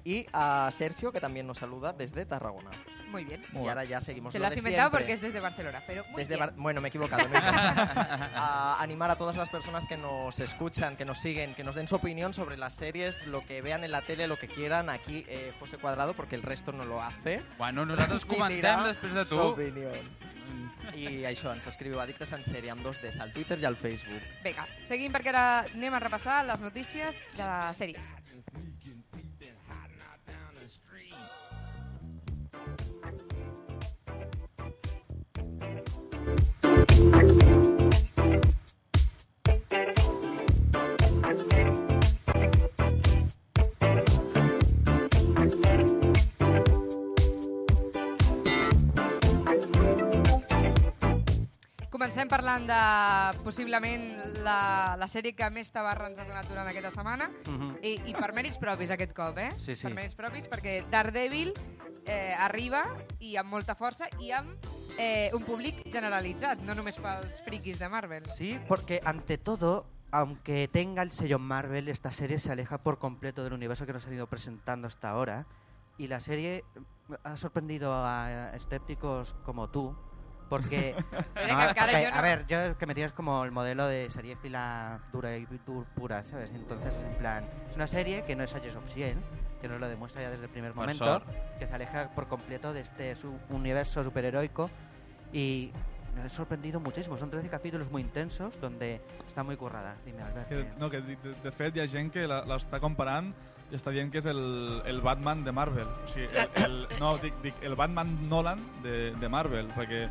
y 0.04 0.26
a 0.34 0.70
Sergio, 0.74 1.12
que 1.12 1.22
también 1.22 1.46
nos 1.46 1.60
saluda 1.60 1.94
desde 1.94 2.26
Tarragona. 2.26 2.72
Muy 3.08 3.24
bien. 3.24 3.44
Muy 3.52 3.66
y 3.66 3.70
ahora 3.70 3.84
ya 3.86 4.02
seguimos. 4.02 4.34
Te 4.34 4.40
lo 4.40 4.44
lo 4.44 4.48
has 4.48 4.54
de 4.56 4.60
inventado 4.60 4.90
siempre. 4.90 5.00
porque 5.00 5.14
es 5.14 5.22
desde 5.22 5.40
Barcelona, 5.40 5.84
pero 5.88 6.04
muy 6.06 6.16
Desde 6.22 6.36
bien. 6.36 6.48
Bar- 6.48 6.56
bueno, 6.58 6.82
me 6.82 6.88
he 6.88 6.90
equivocado. 6.90 7.28
no 7.28 7.36
importa. 7.36 8.32
a 8.36 8.78
animar 8.82 9.12
a 9.12 9.16
todas 9.16 9.36
las 9.38 9.50
personas 9.50 9.88
que 9.88 9.96
nos 9.98 10.40
escuchan, 10.40 10.96
que 10.98 11.06
nos 11.06 11.20
siguen, 11.20 11.56
que 11.56 11.64
nos 11.64 11.76
den 11.76 11.88
su 11.88 11.96
opinión 11.96 12.34
sobre 12.34 12.58
las 12.58 12.74
series, 12.74 13.28
lo 13.28 13.46
que 13.46 13.62
vean 13.62 13.84
en 13.84 13.92
la 13.92 14.02
tele, 14.02 14.28
lo 14.28 14.38
que 14.38 14.48
quieran. 14.48 14.90
Aquí 14.90 15.26
eh, 15.28 15.54
José 15.60 15.78
Cuadrado, 15.78 16.14
porque 16.16 16.36
el 16.36 16.44
resto 16.44 16.72
no 16.72 16.84
lo 16.86 17.02
hace. 17.02 17.42
Bueno, 17.58 17.86
nosaltres 17.86 18.26
comentem 18.26 18.84
després 18.84 19.14
de 19.14 19.26
su 19.26 19.36
tu. 19.36 19.42
opinión. 19.42 19.94
I 20.96 21.26
això, 21.26 21.50
ens 21.56 21.66
escriviu 21.68 21.98
Addictes 22.00 22.30
en 22.36 22.44
sèrie 22.46 22.70
amb 22.70 22.84
dos 22.86 23.00
Ds 23.02 23.18
al 23.20 23.32
Twitter 23.34 23.58
i 23.60 23.66
al 23.66 23.76
Facebook. 23.76 24.22
Vinga, 24.46 24.68
seguim 24.86 25.12
perquè 25.12 25.32
ara 25.34 25.46
anem 25.74 25.96
a 25.98 26.00
repassar 26.04 26.44
les 26.46 26.62
notícies 26.62 27.24
de 27.36 27.48
sèries. 27.74 28.06
Comencem 52.06 52.30
parlant 52.30 52.68
de 52.70 52.80
possiblement 53.42 54.04
la, 54.46 54.94
la 54.94 55.08
sèrie 55.10 55.34
que 55.34 55.48
més 55.50 55.72
tabarra 55.74 56.06
ens 56.06 56.20
ha 56.22 56.26
donat 56.28 56.46
durant 56.46 56.68
aquesta 56.70 56.92
setmana 56.94 57.32
Ujú. 57.50 57.70
i, 57.82 57.96
i 58.12 58.14
per 58.14 58.28
mèrits 58.38 58.60
propis 58.62 58.94
aquest 58.94 59.16
cop, 59.18 59.40
eh? 59.42 59.48
Sí, 59.58 59.74
sí. 59.74 59.88
Per 59.88 59.96
mèrits 59.96 60.14
propis 60.14 60.46
perquè 60.52 60.76
Daredevil 60.92 61.50
eh, 62.06 62.36
arriba 62.38 62.84
i 63.26 63.34
amb 63.42 63.50
molta 63.50 63.74
força 63.74 64.06
i 64.22 64.30
amb 64.38 64.70
eh, 65.00 65.34
un 65.34 65.50
públic 65.50 65.82
generalitzat, 65.90 66.62
no 66.62 66.78
només 66.78 67.02
pels 67.02 67.42
friquis 67.42 67.82
de 67.82 67.90
Marvel. 67.90 68.30
Sí, 68.30 68.54
porque 68.70 69.02
ante 69.04 69.40
todo, 69.40 69.88
aunque 70.12 70.68
tenga 70.68 71.02
el 71.02 71.10
sello 71.10 71.40
Marvel, 71.40 71.90
esta 71.90 72.12
serie 72.12 72.38
se 72.38 72.52
aleja 72.52 72.84
por 72.84 73.00
completo 73.00 73.44
del 73.44 73.58
universo 73.58 73.88
que 73.88 73.94
nos 73.94 74.06
han 74.06 74.14
ido 74.14 74.30
presentando 74.30 74.86
hasta 74.86 75.10
ahora. 75.10 75.48
Y 75.98 76.06
la 76.06 76.20
serie 76.20 76.66
ha 77.24 77.36
sorprendido 77.36 77.96
a 77.96 78.52
escépticos 78.54 79.34
como 79.44 79.72
tú, 79.72 79.96
porque... 80.50 80.96
No, 81.48 81.58
A 82.14 82.22
ver, 82.22 82.46
yo 82.48 82.78
que 82.78 82.86
me 82.86 82.96
tienes 82.96 83.12
como 83.14 83.44
el 83.44 83.52
modelo 83.52 83.88
de 83.88 84.10
serie 84.10 84.36
fila 84.36 85.00
dura 85.12 85.38
y 85.38 85.46
dur- 85.46 85.86
pura, 85.96 86.24
¿sabes? 86.24 86.52
Entonces, 86.54 86.96
en 87.04 87.14
plan, 87.16 87.48
es 87.70 87.76
una 87.76 87.88
serie 87.88 88.24
que 88.24 88.36
no 88.36 88.44
es 88.44 88.56
Agents 88.56 88.76
of 88.76 88.86
S.H.I.E.L.D., 88.86 89.22
que 89.62 89.68
nos 89.68 89.80
lo 89.80 89.88
demuestra 89.88 90.22
ya 90.24 90.30
desde 90.32 90.44
el 90.46 90.50
primer 90.50 90.74
momento, 90.74 91.22
que 91.60 91.68
se 91.68 91.76
aleja 91.76 92.10
por 92.16 92.28
completo 92.28 92.74
de 92.74 92.82
este 92.82 93.16
su- 93.16 93.40
universo 93.50 94.04
superheroico 94.04 94.70
y 95.32 95.72
me 96.16 96.22
ha 96.24 96.30
sorprendido 96.30 96.80
muchísimo. 96.80 97.18
Son 97.18 97.30
13 97.30 97.50
capítulos 97.50 97.92
muy 97.92 98.02
intensos 98.02 98.60
donde 98.62 99.02
está 99.28 99.44
muy 99.44 99.56
currada. 99.58 99.96
Dime, 100.06 100.22
Albert. 100.22 100.48
Que, 100.50 100.56
que- 100.56 100.72
no, 100.80 100.90
que 100.90 101.02
de, 101.02 101.18
de 101.44 101.52
fet 101.52 101.76
hi 101.76 101.82
ha 101.82 101.88
gent 101.88 102.12
que 102.14 102.26
la- 102.28 102.44
l'està 102.46 102.80
comparant 102.80 103.34
i 103.72 103.76
està 103.76 103.90
dient 103.92 104.12
que 104.14 104.20
és 104.22 104.26
el, 104.30 104.82
el 104.86 105.02
Batman 105.02 105.44
de 105.44 105.52
Marvel. 105.52 105.88
O 106.04 106.08
sigui, 106.08 106.28
el, 106.38 106.64
el, 106.64 106.76
no, 107.02 107.18
dic, 107.18 107.34
dic, 107.44 107.62
el 107.66 107.76
Batman 107.76 108.16
Nolan 108.30 108.62
de, 108.84 109.12
de 109.20 109.30
Marvel, 109.30 109.68
perquè 109.76 110.06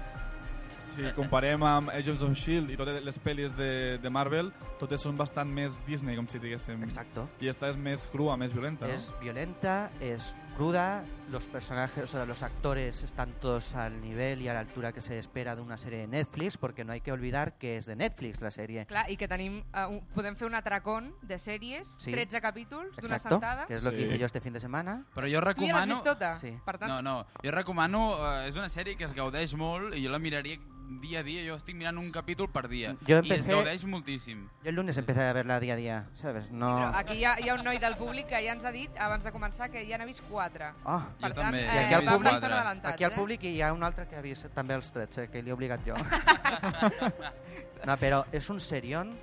si 0.90 1.06
comparem 1.16 1.62
amb 1.64 1.88
Agents 1.94 2.20
of 2.26 2.34
S.H.I.E.L.D. 2.36 2.74
i 2.74 2.76
totes 2.76 2.98
les 3.06 3.18
pel·lis 3.24 3.54
de, 3.56 3.96
de 4.02 4.10
Marvel, 4.12 4.50
totes 4.78 5.00
són 5.00 5.16
bastant 5.16 5.48
més 5.48 5.78
Disney, 5.86 6.18
com 6.18 6.26
si 6.28 6.38
diguéssim. 6.42 6.82
Exacto. 6.84 7.24
I 7.40 7.48
esta 7.48 7.70
és 7.72 7.78
més 7.80 8.04
crua, 8.12 8.36
més 8.36 8.52
violenta, 8.52 8.90
Es 8.92 9.08
violenta, 9.22 9.90
es 10.04 10.34
cruda, 10.54 11.04
los 11.30 11.48
personajes, 11.48 12.04
o 12.04 12.06
sea, 12.06 12.24
los 12.26 12.42
actores 12.42 13.02
están 13.02 13.32
todos 13.40 13.74
al 13.74 14.00
nivel 14.00 14.40
y 14.42 14.48
a 14.48 14.54
la 14.54 14.60
altura 14.60 14.92
que 14.92 15.00
se 15.00 15.18
espera 15.18 15.56
de 15.56 15.62
una 15.62 15.76
serie 15.76 15.98
de 16.00 16.06
Netflix, 16.06 16.56
porque 16.56 16.84
no 16.84 16.92
hay 16.92 17.00
que 17.00 17.10
olvidar 17.12 17.58
que 17.58 17.76
es 17.78 17.86
de 17.86 17.96
Netflix 17.96 18.40
la 18.40 18.50
serie. 18.50 18.86
Clar, 18.86 19.10
i 19.10 19.16
que 19.16 19.26
tenim, 19.28 19.62
uh, 19.74 19.88
un, 19.90 20.00
podem 20.14 20.36
fer 20.36 20.46
un 20.46 20.54
atracón 20.54 21.12
de 21.22 21.38
sèries, 21.38 21.96
Sí. 21.98 22.12
13 22.12 22.40
capítols 22.40 22.94
d'una 22.96 23.16
Exacto, 23.16 23.36
sentada. 23.40 23.66
que 23.66 23.74
es 23.74 23.82
lo 23.84 23.90
que 23.90 23.98
Sí. 23.98 24.04
hice 24.04 24.18
yo 24.18 24.26
este 24.26 24.40
fin 24.40 24.52
de 24.52 24.60
semana. 24.60 25.04
Però 25.14 25.26
jo 25.26 25.26
Tu 25.26 25.32
ja 25.32 25.40
l'has 25.40 25.56
recomano... 25.56 25.94
vist 25.94 26.04
tota? 26.04 26.32
Sí. 26.32 26.56
Per 26.64 26.78
tant, 26.78 26.88
No, 26.90 27.02
no, 27.02 27.26
jo 27.42 27.50
recomano... 27.50 28.04
Eh, 28.44 28.48
és 28.48 28.56
una 28.56 28.68
sèrie 28.68 28.96
que 28.96 29.04
es 29.04 29.14
gaudeix 29.14 29.54
molt 29.54 29.94
i 29.96 30.04
jo 30.04 30.10
la 30.12 30.18
miraria 30.18 30.58
dia 31.00 31.20
a 31.20 31.22
dia. 31.22 31.42
Jo 31.46 31.56
estic 31.56 31.74
mirant 31.76 31.98
un 31.98 32.10
capítol 32.12 32.48
per 32.52 32.68
dia. 32.68 32.94
Jo 33.06 33.16
I 33.16 33.18
es 33.18 33.24
empecé- 33.24 33.50
gaudeix 33.52 33.84
moltíssim. 33.84 34.48
Yo 34.62 34.70
el 34.70 34.74
lunes 34.76 34.96
empecé 34.98 35.22
a 35.22 35.32
verla 35.32 35.58
día 35.60 35.74
a 35.74 35.76
día, 35.76 36.06
¿sabes? 36.20 36.50
No... 36.50 36.68
Però 36.76 36.90
aquí 36.96 37.14
hi 37.18 37.24
ha, 37.24 37.34
hi 37.40 37.48
ha 37.48 37.54
un 37.54 37.64
noi 37.64 37.78
del 37.78 37.96
públic 37.96 38.26
que 38.28 38.40
ja 38.46 38.52
ens 38.52 38.64
ha 38.64 38.72
dit, 38.72 38.90
abans 38.98 39.24
de 39.24 39.32
començar, 39.32 39.70
que 39.70 39.84
ja 39.88 39.98
n'ha 39.98 40.04
vist 40.06 40.22
4. 40.30 40.72
Ah, 40.84 41.08
Jo 41.14 41.20
Per 41.20 41.32
tant, 41.34 41.46
també, 41.46 41.62
eh, 41.62 41.66
I 41.66 41.78
aquí 41.84 41.94
al 41.94 42.06
públic- 42.06 42.84
Aquí 42.92 43.04
al 43.04 43.12
eh? 43.12 43.14
públic 43.16 43.44
hi 43.44 43.60
ha 43.62 43.72
un 43.72 43.82
altre 43.82 44.06
que 44.08 44.16
ha 44.16 44.20
vist 44.22 44.46
també 44.54 44.74
els 44.74 44.90
13, 44.92 45.28
que 45.30 45.42
li 45.42 45.50
he 45.50 45.52
obligat 45.52 45.80
jo. 45.86 45.94
no, 47.86 47.96
pero 47.98 48.24
es 48.32 48.48
un 48.50 48.60
serión 48.60 49.16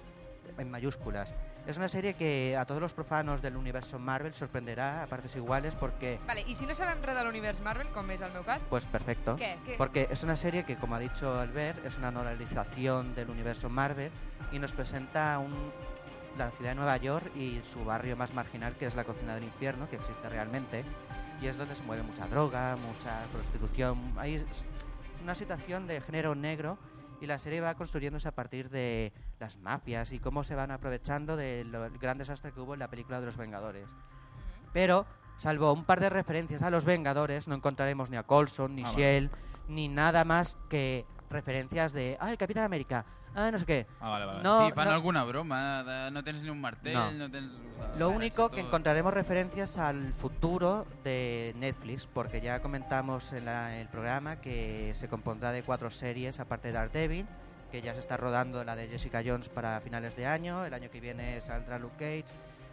en 0.58 0.70
mayúsculas. 0.70 1.34
Es 1.68 1.78
una 1.78 1.88
serie 1.88 2.16
que 2.16 2.58
a 2.58 2.66
todos 2.66 2.82
los 2.82 2.94
profanos 2.94 3.42
del 3.42 3.56
universo 3.56 4.00
Marvel 4.00 4.34
sorprenderá 4.34 5.04
a 5.04 5.08
partes 5.08 5.36
iguales 5.36 5.76
porque, 5.76 6.20
Vale, 6.26 6.42
I 6.48 6.56
si 6.56 6.66
no 6.66 6.74
sabem 6.76 7.04
res 7.06 7.16
de 7.16 7.24
l'univers 7.24 7.62
Marvel, 7.62 7.88
com 7.94 8.10
és 8.10 8.22
el 8.26 8.34
meu 8.34 8.44
cas, 8.44 8.64
pues 8.68 8.88
perfecto. 8.90 9.38
què? 9.38 9.54
què? 9.68 9.78
Porque 9.78 10.08
es 10.10 10.24
una 10.24 10.36
serie 10.36 10.66
que, 10.66 10.76
como 10.76 10.96
ha 10.96 11.00
dicho 11.00 11.40
Albert, 11.40 11.86
es 11.86 11.98
una 11.98 12.10
normalización 12.12 13.14
del 13.16 13.30
universo 13.30 13.70
Marvel 13.70 14.12
y 14.52 14.60
nos 14.60 14.74
presenta 14.74 15.38
un, 15.38 15.54
la 16.38 16.50
ciudad 16.52 16.72
de 16.72 16.76
Nueva 16.76 16.98
York 16.98 17.32
y 17.36 17.62
su 17.64 17.86
barrio 17.86 18.18
más 18.18 18.34
marginal, 18.34 18.76
que 18.76 18.88
es 18.88 18.96
la 18.96 19.04
cocina 19.04 19.36
del 19.36 19.44
infierno, 19.44 19.88
que 19.88 19.98
existe 19.98 20.28
realmente. 20.30 20.84
Y 21.42 21.48
es 21.48 21.58
donde 21.58 21.76
se 21.76 21.84
mueve 21.84 22.04
mucha 22.04 22.28
droga, 22.28 22.76
mucha 22.76 23.22
prostitución. 23.32 24.14
Hay 24.18 24.44
una 25.24 25.36
situación 25.36 25.88
de 25.88 26.02
género 26.02 26.34
negro 26.36 26.78
y 27.22 27.28
la 27.28 27.38
serie 27.38 27.62
va 27.62 27.76
construyéndose 27.76 28.28
a 28.28 28.34
partir 28.36 28.70
de 28.70 29.14
las 29.40 29.58
mafias 29.58 30.12
y 30.12 30.20
cómo 30.20 30.44
se 30.44 30.56
van 30.56 30.72
aprovechando 30.72 31.38
del 31.38 31.72
gran 32.00 32.18
desastre 32.18 32.52
que 32.52 32.60
hubo 32.60 32.74
en 32.74 32.80
la 32.80 32.90
película 32.90 33.20
de 33.20 33.28
los 33.28 33.38
Vengadores. 33.38 33.88
Pero, 34.74 35.06
salvo 35.38 35.72
un 35.72 35.86
par 35.86 36.00
de 36.00 36.10
referencias 36.10 36.64
a 36.64 36.70
los 36.72 36.84
Vengadores, 36.84 37.48
no 37.48 37.56
encontraremos 37.56 38.10
ni 38.10 38.18
a 38.18 38.24
Coulson, 38.24 38.76
ni 38.76 38.82
Ah, 38.84 38.86
vale. 38.86 38.98
Shield, 38.98 39.32
ni 39.68 39.88
nada 39.88 40.26
más 40.26 40.58
que 40.70 41.06
referencias 41.30 41.94
de, 41.94 42.18
ah, 42.20 42.32
el 42.32 42.38
Capitán 42.38 42.64
América, 42.64 43.06
ah, 43.36 43.52
no 43.52 43.60
sé 43.60 43.66
qué. 43.66 43.88
Ah, 44.00 44.10
vale, 44.10 44.26
vale. 44.26 44.44
No, 44.44 44.68
sí, 44.68 44.74
fan 44.74 44.88
no. 44.88 44.94
alguna 44.94 45.24
broma, 45.24 46.10
no 46.12 46.24
tens 46.24 46.42
ni 46.42 46.50
un 46.50 46.60
martell, 46.62 46.94
No. 46.94 47.12
no, 47.12 47.32
tens... 47.32 47.52
Lo 47.98 48.10
único 48.10 48.50
que 48.50 48.62
encontraremos 48.62 49.14
referencias 49.14 49.78
al 49.78 50.14
futuro 50.14 50.86
de 51.04 51.54
Netflix, 51.58 52.06
porque 52.08 52.40
ya 52.42 52.62
comentamos 52.62 53.34
en, 53.34 53.46
la- 53.46 53.74
en 53.76 53.82
el 53.82 53.88
programa 53.88 54.36
que 54.36 54.92
se 54.96 55.08
compondrá 55.08 55.52
de 55.52 55.64
cuatro 55.64 55.90
series, 55.90 56.40
aparte 56.40 56.68
de 56.70 56.74
Daredevil, 56.76 57.26
que 57.72 57.82
ya 57.82 57.94
se 57.94 58.00
está 58.00 58.18
rodando 58.18 58.64
la 58.64 58.76
de 58.76 58.88
Jessica 58.88 59.22
Jones 59.26 59.50
para 59.50 59.80
finales 59.82 60.16
de 60.16 60.26
año, 60.28 60.64
el 60.66 60.74
año 60.74 60.90
que 60.92 61.00
viene 61.00 61.42
saldrá 61.42 61.80
Luke 61.80 61.96
Cage. 61.98 62.26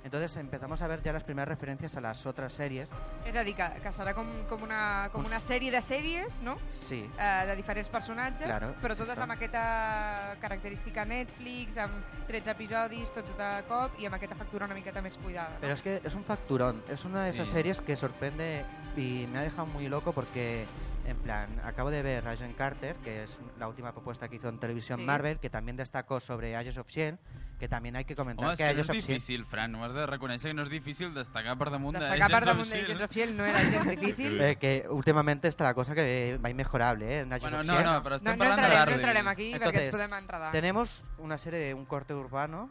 Entonces 0.09 0.35
empezamos 0.39 0.81
a 0.81 0.87
ver 0.87 1.03
ya 1.03 1.13
las 1.13 1.23
primeras 1.23 1.49
referencias 1.49 1.95
a 1.99 2.01
las 2.01 2.25
otras 2.25 2.55
series. 2.55 2.89
És 3.27 3.37
a 3.37 3.43
dir, 3.45 3.53
que, 3.55 3.67
que 3.85 3.91
serà 3.93 4.15
com, 4.17 4.25
com, 4.49 4.63
una, 4.65 5.11
com 5.13 5.21
Un- 5.21 5.27
una 5.29 5.37
sèrie 5.39 5.69
de 5.71 5.83
sèries, 5.85 6.39
no? 6.41 6.55
Sí, 6.71 7.03
Eh, 7.19 7.45
de 7.47 7.55
diferents 7.57 7.91
personatges, 7.93 8.47
Claro, 8.49 8.71
però 8.81 8.97
totes 8.97 9.13
exacte. 9.19 9.23
amb 9.23 9.33
aquesta 9.33 10.37
característica 10.41 11.05
Netflix, 11.05 11.77
amb 11.77 12.01
13 12.27 12.55
episodis, 12.57 13.13
tots 13.13 13.37
de 13.37 13.51
cop, 13.69 14.01
i 14.01 14.07
amb 14.09 14.17
aquesta 14.17 14.35
factura 14.35 14.65
una 14.65 14.75
miqueta 14.75 15.03
més 15.05 15.19
cuidada. 15.21 15.51
No? 15.59 15.61
Pero 15.61 15.75
es 15.75 15.83
que 15.83 16.01
es 16.03 16.15
un 16.15 16.25
facturón. 16.25 16.83
Es 16.89 17.05
una 17.05 17.25
de 17.25 17.31
esas 17.37 17.49
Sí. 17.49 17.55
series 17.57 17.83
que 17.83 17.95
sorprende 17.95 18.65
y 18.97 19.27
me 19.31 19.41
ha 19.41 19.43
dejado 19.43 19.67
muy 19.67 19.89
loco 19.89 20.13
porque, 20.15 20.65
en 21.09 21.17
plan, 21.19 21.61
acabo 21.65 21.91
de 21.91 22.03
ver 22.03 22.27
Agent 22.29 22.57
Carter, 22.57 22.97
que 22.97 23.23
es 23.25 23.39
la 23.59 23.67
última 23.69 23.93
propuesta 23.93 24.29
que 24.29 24.37
hizo 24.37 24.49
en 24.49 24.59
televisión 24.59 24.99
Sí. 25.01 25.05
Marvel, 25.07 25.39
que 25.39 25.51
también 25.51 25.77
destacó 25.77 26.21
sobre 26.21 26.55
Agents 26.57 26.79
of 26.79 26.87
S.H.I.E.L.D., 26.89 27.19
que 27.59 27.69
también 27.69 27.97
hay 27.97 28.05
que 28.05 28.15
comentar 28.15 28.47
Home, 28.47 28.57
que 28.57 28.63
que 28.63 28.65
no 28.65 28.71
Agents 28.71 28.89
és 28.89 28.91
of 28.91 28.97
S.H.I.E.L.D. 28.97 29.15
difícil, 29.15 29.45
Fran, 29.47 29.75
ho 29.75 29.85
has 29.85 29.93
de 29.95 30.07
reconèixer 30.07 30.51
que 30.51 30.55
no 30.55 30.63
és 30.63 30.71
difícil 30.71 31.13
destacar 31.15 31.57
per 31.59 31.71
damunt 31.75 31.97
de 31.99 32.05
Destacar 32.05 32.29
per 32.29 32.37
Agents 32.37 32.49
of 32.49 32.55
damunt 32.55 32.71
de 32.71 32.77
S.H.I.E.L.D.. 32.79 32.93
Agents 32.93 33.03
of 33.03 33.11
S.H.I.E.L.D. 33.11 33.37
no 33.39 33.45
era 33.47 33.59
gens 33.59 33.91
difícil. 33.91 34.41
Eh, 34.49 34.57
que 34.57 34.87
últimamente 34.91 35.49
está 35.49 35.65
la 35.65 35.75
cosa 35.75 35.95
que 35.95 36.39
va 36.45 36.51
inmejorable, 36.51 37.05
¿eh? 37.07 37.21
En 37.21 37.33
Agents 37.33 37.43
Bueno, 37.43 37.59
of 37.61 37.67
no, 37.67 37.73
S.H.I.E.L.D. 37.73 37.97
no, 37.97 38.03
però 38.05 38.11
No, 38.11 38.17
estem 38.17 38.33
no, 38.33 38.39
parlant 38.39 38.61
de 38.61 38.63
entrarem, 38.63 38.71
no 38.71 38.79
Daredevil. 38.79 39.01
entrarem 39.01 39.29
aquí 39.29 39.49
perquè 39.53 39.65
Entonces, 39.65 39.83
ens 39.83 39.97
podem 39.97 40.13
enredar. 40.15 40.53
Tenemos 40.53 41.05
una 41.19 41.39
serie 41.39 41.59
de 41.61 41.75
un 41.75 41.85
corte 41.87 42.15
urbano 42.15 42.71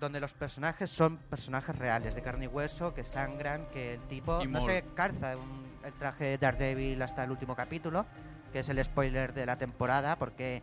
donde 0.00 0.20
los 0.20 0.32
personajes 0.34 0.90
son 0.90 1.16
personajes 1.16 1.76
reales, 1.76 2.14
de 2.14 2.22
carne 2.22 2.44
y 2.44 2.48
hueso, 2.48 2.94
que 2.94 3.04
sangran, 3.04 3.66
que 3.72 3.94
el 3.94 4.00
tipo 4.02 4.40
Y 4.42 4.46
no 4.46 4.62
se 4.62 4.84
calza 4.94 5.36
un- 5.36 5.66
el 5.84 5.92
traje 5.94 6.24
de 6.24 6.38
Daredevil 6.38 7.00
hasta 7.02 7.24
el 7.24 7.30
último 7.30 7.56
capítulo, 7.56 8.06
que 8.52 8.60
es 8.60 8.68
el 8.68 8.82
spoiler 8.84 9.32
de 9.34 9.46
la 9.46 9.56
temporada, 9.56 10.16
porque 10.16 10.62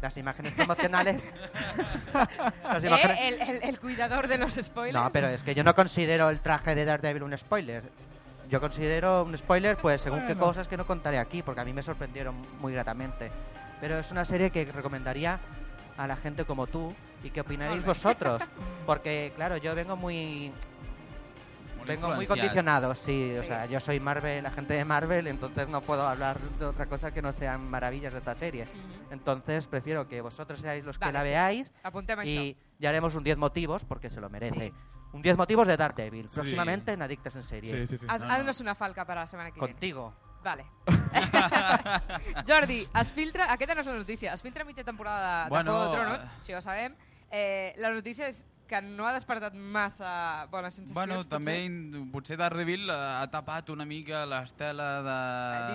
las 0.00 0.16
imágenes 0.16 0.52
promocionales... 0.54 1.26
las 2.64 2.84
imágenes- 2.84 3.18
Eh, 3.18 3.28
el, 3.28 3.40
el, 3.42 3.62
el 3.62 3.80
cuidador 3.80 4.28
de 4.28 4.38
los 4.38 4.54
spoilers. 4.54 4.94
No, 5.02 5.10
pero 5.12 5.28
es 5.28 5.42
que 5.42 5.54
yo 5.54 5.64
no 5.64 5.74
considero 5.74 6.30
el 6.30 6.40
traje 6.40 6.74
de 6.74 6.84
Daredevil 6.84 7.22
un 7.22 7.36
spoiler. 7.36 7.82
Yo 8.50 8.60
considero 8.60 9.24
un 9.24 9.36
spoiler, 9.36 9.76
pues 9.78 10.02
según 10.02 10.26
qué 10.26 10.36
cosas 10.36 10.68
que 10.68 10.76
no 10.76 10.86
contaré 10.86 11.18
aquí, 11.18 11.42
porque 11.42 11.62
a 11.62 11.64
mí 11.64 11.72
me 11.72 11.82
sorprendieron 11.82 12.34
muy 12.60 12.72
gratamente. 12.74 13.30
Pero 13.80 13.98
es 13.98 14.10
una 14.12 14.24
serie 14.24 14.50
que 14.50 14.64
recomendaría 14.70 15.38
a 15.96 16.06
la 16.06 16.16
gente 16.16 16.44
como 16.44 16.66
tú 16.66 16.94
y 17.24 17.30
que 17.30 17.40
opinaréis 17.40 17.84
vosotros. 17.84 18.40
Porque, 18.86 19.32
claro, 19.34 19.56
yo 19.56 19.74
vengo 19.74 19.96
muy 19.96 20.52
Molt 21.78 21.88
vengo 21.88 22.08
muy 22.14 22.26
condicionado, 22.26 22.94
sí. 22.94 23.34
O 23.38 23.42
Sí. 23.42 23.48
sea, 23.48 23.66
yo 23.66 23.80
soy 23.80 23.98
Marvel, 24.00 24.42
la 24.42 24.50
gente 24.50 24.74
de 24.74 24.84
Marvel, 24.84 25.26
entonces 25.26 25.68
no 25.68 25.80
puedo 25.82 26.06
hablar 26.06 26.38
de 26.58 26.64
otra 26.66 26.86
cosa 26.86 27.12
que 27.12 27.20
no 27.20 27.32
sean 27.32 27.68
maravillas 27.68 28.12
de 28.12 28.20
esta 28.20 28.34
serie. 28.34 28.64
Mhm. 28.66 29.12
Entonces 29.12 29.66
prefiero 29.66 30.06
que 30.08 30.20
vosotros 30.20 30.60
seáis 30.60 30.84
los 30.84 30.98
que 30.98 31.12
la 31.12 31.22
sí. 31.22 31.28
veáis 31.28 31.72
això. 31.82 32.24
y 32.24 32.56
ya 32.78 32.88
haremos 32.90 33.14
un 33.14 33.24
10 33.24 33.36
motivos, 33.36 33.84
porque 33.84 34.08
se 34.10 34.20
lo 34.20 34.30
merece. 34.30 34.68
Sí. 34.68 34.72
Un 35.12 35.22
10 35.22 35.36
motivos 35.36 35.66
de 35.68 35.76
Daredevil. 35.76 36.28
Próximamente 36.32 36.92
en 36.92 37.02
Adictes 37.02 37.36
en 37.36 37.42
Serie. 37.42 37.70
Sí, 37.70 37.86
sí, 37.86 37.98
sí. 37.98 38.06
Haz- 38.08 38.20
No, 38.20 38.26
no. 38.26 38.32
Haznos 38.32 38.60
una 38.60 38.74
falca 38.74 39.04
per 39.04 39.16
a 39.18 39.20
la 39.22 39.26
setmana 39.26 39.50
que 39.50 39.60
ve. 39.60 39.66
Contigo. 39.68 40.12
Vale. 40.42 40.64
Jordi, 42.46 42.86
es 43.00 43.12
filtra... 43.12 43.46
Aquesta 43.52 43.74
no 43.74 43.80
és 43.82 43.86
la 43.86 43.94
notícia. 43.96 44.32
Es 44.34 44.42
filtra 44.42 44.64
mitja 44.64 44.84
temporada 44.84 45.44
de, 45.44 45.50
Bueno, 45.50 45.72
de 45.72 45.78
Juego 45.78 45.92
de 45.92 45.98
Tronos, 46.00 46.24
això 46.42 46.58
ho 46.58 46.62
sabem. 46.62 46.96
Eh, 47.30 47.74
la 47.78 47.90
notícia 47.92 48.28
és 48.28 48.44
que 48.66 48.80
no 48.80 49.04
ha 49.06 49.12
despertat 49.12 49.52
massa 49.54 50.46
bones 50.50 50.74
sensacions. 50.74 50.94
Bueno, 50.96 51.18
potser. 51.20 51.28
també 51.34 51.56
in- 51.66 52.08
potser 52.12 52.36
Daredevil 52.40 52.88
eh, 52.88 52.94
ha 53.20 53.26
tapat 53.30 53.68
una 53.70 53.84
mica 53.84 54.24
l'estela 54.26 54.86
de... 55.04 55.16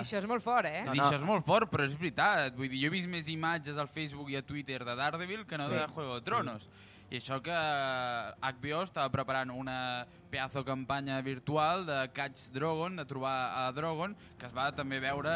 això 0.02 0.18
és 0.18 0.26
molt 0.26 0.42
fort, 0.42 0.66
eh? 0.66 0.82
No, 0.86 0.94
no. 0.94 1.04
Això 1.04 1.20
és 1.20 1.26
molt 1.26 1.46
fort, 1.46 1.70
però 1.70 1.86
és 1.86 1.94
veritat. 1.98 2.56
Vull 2.58 2.68
dir, 2.68 2.80
jo 2.82 2.88
he 2.90 2.94
vist 2.96 3.08
més 3.08 3.28
imatges 3.30 3.78
al 3.78 3.88
Facebook 3.88 4.30
i 4.30 4.36
a 4.40 4.42
Twitter 4.42 4.80
de 4.84 4.96
Daredevil 4.98 5.46
que 5.46 5.58
no 5.58 5.68
Sí. 5.68 5.74
de 5.74 5.86
Juego 5.86 6.14
de 6.18 6.22
Tronos. 6.26 6.68
I 7.10 7.18
això 7.18 7.40
que 7.42 7.50
HBO 7.52 8.82
estava 8.84 9.08
preparant 9.10 9.50
una 9.50 10.06
pedazo 10.30 10.64
campanya 10.64 11.20
virtual 11.22 11.84
de 11.86 12.10
Catch 12.14 12.50
Drogon, 12.54 12.96
de 12.96 13.04
trobar 13.04 13.66
a 13.66 13.72
Drogon, 13.72 14.14
que 14.38 14.46
es 14.46 14.52
va 14.54 14.70
també 14.74 15.00
veure 15.02 15.32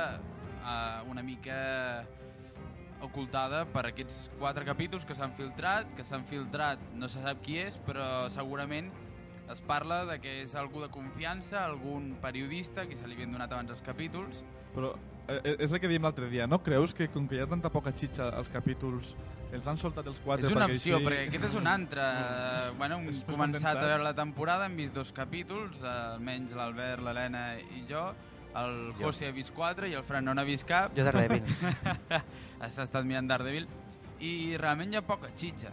uh, 0.63 1.03
una 1.11 1.23
mica 1.23 2.05
ocultada 3.05 3.65
per 3.71 3.87
aquests 3.91 4.29
quatre 4.39 4.67
capítols 4.67 5.07
que 5.07 5.17
s'han 5.17 5.35
filtrat, 5.39 5.89
que 5.97 6.05
s'han 6.05 6.27
filtrat, 6.29 6.83
no 6.97 7.09
se 7.09 7.23
sap 7.25 7.43
qui 7.45 7.59
és, 7.63 7.79
però 7.87 8.29
segurament 8.33 8.91
es 9.53 9.61
parla 9.61 10.05
de 10.09 10.19
que 10.23 10.41
és 10.43 10.55
algú 10.57 10.81
de 10.81 10.89
confiança, 10.93 11.65
algun 11.65 12.15
periodista, 12.23 12.89
que 12.89 12.97
se 12.97 13.07
li 13.07 13.19
havien 13.19 13.35
donat 13.35 13.53
abans 13.53 13.75
els 13.77 13.85
capítols, 13.85 14.41
Però 14.75 14.91
eh, 15.29 15.55
és 15.55 15.73
el 15.73 15.81
que 15.81 15.89
diem 15.91 16.05
l'altre 16.05 16.29
dia. 16.33 16.49
No 16.51 16.61
creus 16.65 16.95
que 16.97 17.09
com 17.13 17.29
que 17.31 17.39
hi 17.39 17.45
ha 17.45 17.49
tanta 17.51 17.71
poca 17.73 17.95
xitxa 17.95 18.29
als 18.35 18.51
capítols, 18.53 19.15
els 19.55 19.69
han 19.71 19.79
soltat 19.79 20.09
els 20.11 20.19
quatre 20.23 20.49
És 20.49 20.55
una 20.55 20.67
perquè 20.67 20.81
opció, 20.81 20.99
així... 20.99 21.07
perquè 21.07 21.27
aquest 21.29 21.49
és 21.51 21.57
un 21.61 21.71
altre. 21.71 22.05
Eh, 22.05 22.71
bueno, 22.81 23.01
hem 23.01 23.25
començat 23.31 23.79
a 23.79 23.87
veure 23.87 24.03
la 24.03 24.15
temporada, 24.19 24.69
hem 24.69 24.79
vist 24.83 24.97
dos 24.99 25.15
capítols, 25.15 25.79
eh, 25.83 25.97
almenys 26.17 26.57
l'Albert, 26.59 27.05
l'Helena 27.07 27.45
i 27.63 27.85
jo. 27.91 28.09
El 28.55 28.93
Jo. 28.99 29.07
José 29.09 29.29
ha 29.29 29.33
vist 29.35 29.53
quatre 29.55 29.89
i 29.91 29.95
el 29.99 30.05
Fran 30.07 30.25
no 30.25 30.35
n'ha 30.35 30.45
vist 30.47 30.67
cap. 30.69 30.93
Yo 30.97 31.05
Daredevil. 31.05 31.43
Has 32.63 32.79
estat 32.79 33.05
mirant 33.05 33.27
Daredevil. 33.29 33.67
I 34.21 34.57
realment 34.61 34.93
hi 34.95 34.97
ha 35.01 35.03
poca 35.03 35.29
xitxa. 35.35 35.73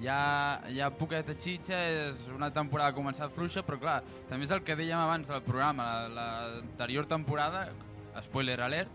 Hi 0.00 0.08
ha, 0.08 0.60
hi 0.72 0.78
ha 0.80 0.88
poqueta 0.96 1.34
xitxa, 1.36 1.76
és 2.08 2.20
una 2.32 2.48
temporada 2.52 2.94
començat 2.96 3.32
fluixa, 3.36 3.60
però 3.66 3.76
clar, 3.80 3.98
també 4.30 4.46
és 4.46 4.52
el 4.54 4.62
que 4.64 4.76
dèiem 4.78 4.96
abans 5.00 5.28
del 5.28 5.42
programa. 5.44 6.08
la- 6.08 6.30
L'anterior 6.60 7.04
temporada, 7.06 7.66
spoiler 8.22 8.60
alert, 8.64 8.88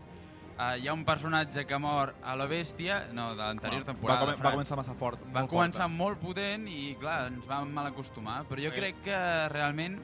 eh, 0.58 0.80
hi 0.82 0.88
ha 0.88 0.94
un 0.94 1.04
personatge 1.06 1.66
que 1.66 1.78
mor 1.78 2.16
a 2.24 2.36
la 2.36 2.48
bèstia, 2.48 3.08
no, 3.14 3.32
de 3.36 3.42
l'anterior 3.44 3.84
temporada. 3.84 4.26
va, 4.26 4.34
come- 4.34 4.44
va 4.50 4.56
començar 4.56 4.78
massa 4.78 4.94
fort. 4.96 5.20
Va 5.32 5.42
molt 5.42 5.52
començar 5.52 5.84
forta. 5.84 5.98
molt 5.98 6.20
potent 6.20 6.68
i, 6.68 6.96
clar, 7.00 7.28
ens 7.32 7.46
vam 7.46 7.70
mal 7.74 7.86
acostumar. 7.88 8.44
Però 8.50 8.58
jo 8.64 8.72
Sí. 8.72 8.76
crec 8.80 9.02
que 9.04 9.50
realment 9.50 10.02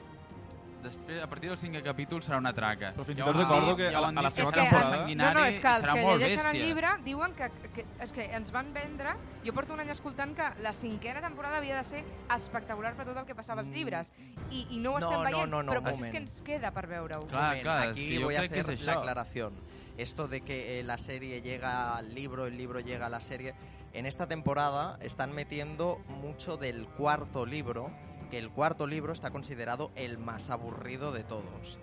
després, 0.82 1.22
a 1.22 1.26
partir 1.30 1.48
del 1.48 1.58
cinquè 1.58 1.82
capítol, 1.82 2.22
serà 2.22 2.38
una 2.38 2.52
traca. 2.52 2.92
Però 2.96 3.04
fins 3.04 3.20
i 3.20 3.22
tot 3.22 3.36
recordo 3.36 3.76
que 3.76 3.88
a 3.88 4.00
la- 4.00 4.08
han 4.08 4.18
a 4.18 4.22
la 4.22 4.28
dit, 4.28 4.36
que 4.36 4.42
segona 4.42 4.56
serà 4.56 4.70
temporada- 4.70 5.06
no, 5.14 5.34
no, 5.34 5.44
és 5.46 5.60
que 5.60 5.68
els 5.68 5.84
serà 5.86 5.94
que 5.94 6.02
molt 6.02 6.20
llegeixen 6.20 6.46
el 6.46 6.62
llibre 6.62 6.88
diuen 7.04 7.34
que, 7.34 7.50
que, 7.74 7.86
és 8.00 8.12
que 8.12 8.24
ens 8.34 8.50
van 8.52 8.72
vendre... 8.74 9.14
Jo 9.44 9.52
porto 9.52 9.74
un 9.74 9.80
any 9.80 9.90
escoltant 9.90 10.34
que 10.36 10.50
la 10.62 10.72
cinquena 10.72 11.20
temporada 11.20 11.56
havia 11.58 11.76
de 11.78 11.84
ser 11.84 12.04
espectacular 12.34 12.94
per 12.94 13.06
tot 13.06 13.16
el 13.16 13.24
que 13.26 13.34
passava 13.34 13.60
als 13.62 13.70
llibres. 13.70 14.12
I, 14.50 14.66
i 14.70 14.78
no 14.78 14.92
ho 14.94 15.00
No, 15.00 15.06
estem 15.10 15.18
no, 15.18 15.30
veient, 15.30 15.50
no, 15.50 15.62
no, 15.62 15.72
però 15.72 15.78
un 15.78 15.84
potser 15.90 16.04
és 16.04 16.10
que 16.10 16.18
ens 16.18 16.40
queda 16.42 16.70
per 16.70 16.86
veure-ho. 16.86 17.26
Clar, 17.26 17.48
Moment, 17.48 17.62
clar, 17.62 17.84
és 17.86 17.90
aquí 17.96 18.08
que 18.08 18.18
jo 18.20 18.24
voy 18.26 18.36
a 18.36 18.38
crec 18.40 18.52
que 18.52 18.60
hacer 18.60 18.74
és 18.74 18.84
la 18.86 18.92
això. 18.94 18.98
aclaración. 19.00 19.52
Esto 19.98 20.26
de 20.28 20.40
que 20.40 20.80
eh, 20.80 20.82
la 20.84 20.96
serie 20.98 21.42
llega 21.42 21.94
al 21.96 22.14
libro, 22.14 22.46
el 22.46 22.56
libro 22.56 22.80
llega 22.80 23.06
a 23.06 23.10
la 23.10 23.20
serie. 23.20 23.54
En 23.92 24.06
esta 24.06 24.26
temporada 24.26 24.96
están 25.02 25.34
metiendo 25.34 25.98
mucho 26.08 26.56
del 26.56 26.86
cuarto 26.86 27.44
libro, 27.44 27.90
que 28.32 28.38
el 28.38 28.48
cuarto 28.48 28.86
libro 28.86 29.12
está 29.12 29.30
considerado 29.30 29.92
el 29.94 30.16
más 30.16 30.48
aburrido 30.48 31.12
de 31.12 31.22
todos. 31.22 31.78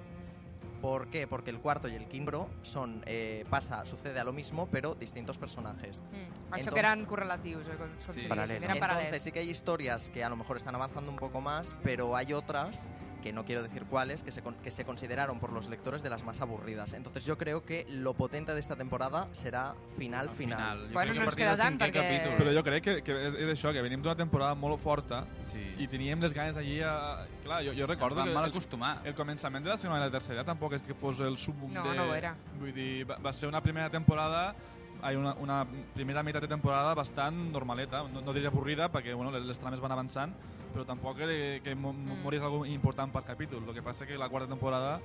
¿Por 0.82 1.08
qué? 1.12 1.28
Porque 1.28 1.52
el 1.52 1.60
cuarto 1.60 1.88
y 1.88 1.94
el 1.94 2.08
quinto 2.08 2.50
son 2.64 3.04
eh, 3.06 3.46
pasa 3.52 3.86
sucede 3.86 4.20
a 4.20 4.24
lo 4.24 4.34
mismo, 4.34 4.68
pero 4.72 4.96
distintos 4.96 5.38
personajes. 5.38 6.02
Mm. 6.12 6.16
Entonces- 6.56 6.74
que 6.74 6.80
eren 6.80 7.06
correlatius, 7.06 7.68
eh, 7.68 7.76
com 7.78 8.14
Sí. 8.16 8.26
eren 8.26 8.64
Entonces 8.64 9.22
sí 9.22 9.32
que 9.32 9.42
hay 9.42 9.50
historias 9.52 10.10
que 10.10 10.24
a 10.24 10.30
lo 10.30 10.38
mejor 10.38 10.58
están 10.58 10.74
avanzando 10.74 11.12
un 11.12 11.18
poco 11.18 11.40
más, 11.40 11.76
pero 11.84 12.16
hay 12.16 12.34
otras 12.34 12.88
que 13.22 13.34
no 13.34 13.44
quiero 13.46 13.62
decir 13.64 13.84
cuáles, 13.86 14.24
que 14.24 14.32
se, 14.32 14.42
que 14.64 14.72
se 14.72 14.86
consideraron 14.86 15.40
por 15.40 15.52
los 15.52 15.70
lectores 15.70 16.02
de 16.04 16.10
las 16.10 16.24
más 16.24 16.42
aburridas. 16.42 16.94
Entonces 16.94 17.26
yo 17.26 17.38
creo 17.38 17.66
que 17.66 17.86
lo 17.90 18.14
potente 18.14 18.54
de 18.54 18.60
esta 18.60 18.76
temporada 18.76 19.28
serà 19.34 19.74
final, 19.98 20.30
Al 20.30 20.36
final. 20.36 20.88
Jo 20.88 20.94
Bueno, 20.94 21.14
no 21.14 21.24
ens 21.24 21.36
queda 21.36 21.58
tant, 21.58 21.80
perquè- 21.80 21.94
capítol... 22.00 22.38
Però 22.40 22.54
jo 22.56 22.64
crec 22.64 22.84
que, 22.84 22.96
que 23.04 23.18
és, 23.28 23.36
és 23.36 23.50
això, 23.54 23.74
que 23.74 23.82
venim 23.82 24.02
d'una 24.02 24.16
temporada 24.16 24.56
molt 24.56 24.80
forta 24.80 25.26
Sí. 25.52 25.62
i 25.78 25.88
teníem 25.88 26.20
les 26.22 26.34
ganes 26.34 26.58
allí 26.58 26.80
a... 26.82 27.26
Clar, 27.44 27.64
jo, 27.66 27.74
jo 27.74 27.88
recordo 27.88 28.24
que 28.24 28.34
mal 28.34 28.46
acostumar. 28.46 29.02
el 29.04 29.16
començament 29.16 29.64
de 29.66 29.72
la 29.72 29.78
segona 29.78 30.00
i 30.00 30.06
la 30.08 30.12
tercera 30.12 30.44
tampoc 30.46 30.74
és 30.74 30.82
que 30.86 30.94
fos 30.94 31.20
el 31.22 31.38
súmmum 31.38 31.74
No, 31.74 31.84
de... 31.90 31.96
no 31.98 32.04
ho 32.10 32.14
era. 32.16 32.36
Vull 32.60 32.74
dir, 32.74 33.06
va, 33.10 33.18
va 33.18 33.34
ser 33.34 33.50
una 33.50 33.62
primera 33.62 33.90
temporada 33.90 34.54
ai, 35.02 35.16
una, 35.16 35.34
una 35.40 35.66
primera 35.94 36.22
meitat 36.24 36.42
de 36.44 36.48
temporada 36.52 36.94
bastant 36.94 37.52
normaleta, 37.54 38.04
no, 38.12 38.22
no 38.22 38.34
diria 38.34 38.50
avorrida 38.50 38.90
perquè 38.92 39.14
bueno, 39.16 39.32
les, 39.32 39.44
les 39.46 39.60
trames 39.60 39.80
van 39.80 39.92
avançant, 39.92 40.34
però 40.74 40.86
tampoc 40.86 41.18
que 41.18 41.76
mo, 41.76 41.94
Mm. 41.94 42.22
moris 42.24 42.42
algo 42.44 42.66
important 42.66 43.12
per 43.12 43.24
capítol. 43.24 43.64
El 43.68 43.74
que 43.74 43.82
passa 43.84 44.06
que 44.06 44.18
la 44.18 44.30
quarta 44.30 44.48
temporada 44.48 45.00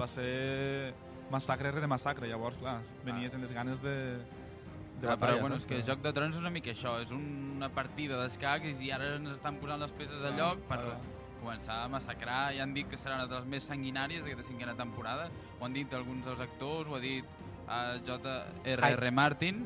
va 0.00 0.06
ser 0.06 0.94
massacre 1.30 1.70
rere 1.70 1.86
massacre, 1.86 2.26
llavors, 2.28 2.56
clar, 2.58 2.80
venies 3.04 3.34
amb 3.34 3.42
les 3.44 3.52
ganes 3.52 3.80
de, 3.82 3.94
de 5.00 5.06
Ah, 5.06 5.14
batalla. 5.14 5.18
però 5.20 5.40
bueno, 5.40 5.56
és 5.56 5.66
que 5.66 5.82
Joc 5.82 6.00
de 6.02 6.12
Trons 6.12 6.34
és 6.36 6.40
una 6.40 6.50
mica 6.50 6.70
això, 6.70 6.98
és 7.02 7.10
una 7.10 7.68
partida 7.68 8.20
d'escacs 8.22 8.80
i 8.80 8.90
ara 8.90 9.16
ens 9.16 9.30
estan 9.36 9.56
posant 9.60 9.80
les 9.80 9.92
peces 9.92 10.22
a 10.24 10.30
lloc 10.36 10.58
per 10.68 10.78
Clar. 10.80 10.98
començar 11.40 11.84
a 11.84 11.88
massacrar. 11.88 12.54
Ja 12.56 12.62
han 12.64 12.74
dit 12.74 12.88
que 12.88 12.96
serà 12.98 13.14
una 13.16 13.26
de 13.26 13.34
les 13.34 13.46
més 13.46 13.62
sanguinàries 13.64 14.22
d'aquesta 14.24 14.42
cinquena 14.44 14.74
temporada. 14.76 15.30
Ho 15.60 15.64
han 15.64 15.72
dit 15.72 15.92
alguns 15.94 16.24
dels 16.26 16.40
actors, 16.40 16.88
ho 16.88 16.96
ha 16.96 17.00
dit 17.00 17.24
uh, 17.70 17.96
J.R.R. 18.04 19.10
Martin 19.14 19.64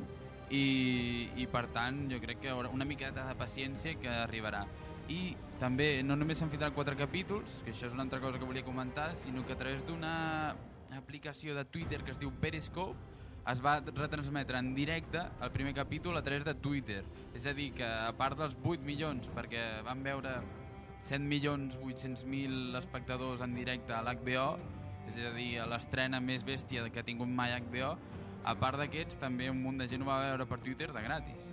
i, 0.50 1.30
i 1.40 1.46
per 1.50 1.66
tant 1.74 2.04
jo 2.12 2.20
crec 2.22 2.44
que 2.44 2.52
haurà 2.52 2.70
una 2.72 2.86
miqueta 2.88 3.24
de 3.30 3.38
paciència 3.40 3.96
que 4.00 4.12
arribarà. 4.12 4.64
I 5.08 5.34
també 5.60 5.88
no 6.04 6.16
només 6.16 6.38
s'han 6.40 6.52
filtrat 6.52 6.76
quatre 6.76 6.96
capítols, 7.00 7.62
que 7.64 7.72
això 7.74 7.88
és 7.88 7.96
una 7.96 8.04
altra 8.06 8.20
cosa 8.22 8.38
que 8.38 8.48
volia 8.48 8.64
comentar, 8.64 9.10
sinó 9.24 9.44
que 9.44 9.56
a 9.56 9.60
través 9.60 9.84
d'una 9.88 10.54
aplicació 10.94 11.56
de 11.56 11.64
Twitter 11.64 12.04
que 12.04 12.12
es 12.14 12.20
diu 12.20 12.30
Periscope 12.40 13.12
es 13.50 13.60
va 13.60 13.80
retransmetre 13.84 14.56
en 14.56 14.70
directe 14.76 15.20
el 15.42 15.50
primer 15.52 15.74
capítol 15.76 16.16
a 16.16 16.22
través 16.24 16.46
de 16.46 16.54
Twitter. 16.54 17.02
És 17.36 17.46
a 17.46 17.52
dir, 17.52 17.72
que 17.76 17.84
a 17.84 18.12
part 18.16 18.38
dels 18.40 18.56
8 18.62 18.86
milions, 18.86 19.28
perquè 19.36 19.82
van 19.84 20.00
veure 20.06 20.38
7 21.04 21.20
milions 21.20 21.76
800.000 21.76 22.78
espectadors 22.80 23.44
en 23.44 23.52
directe 23.58 23.92
a 23.92 24.00
l'HBO, 24.06 24.46
és 25.08 25.18
a 25.24 25.30
dir, 25.36 25.58
a 25.60 25.66
l'estrena 25.66 26.20
més 26.20 26.44
bèstia 26.44 26.86
que 26.90 27.00
ha 27.00 27.06
tingut 27.06 27.28
mai 27.28 27.52
HBO, 27.60 27.96
a 28.44 28.54
part 28.54 28.78
d'aquests, 28.78 29.16
també 29.20 29.50
un 29.50 29.60
munt 29.62 29.78
de 29.78 29.86
gent 29.88 30.02
ho 30.02 30.06
va 30.06 30.20
veure 30.20 30.46
per 30.46 30.58
Twitter 30.60 30.90
de 30.92 31.02
gratis. 31.02 31.52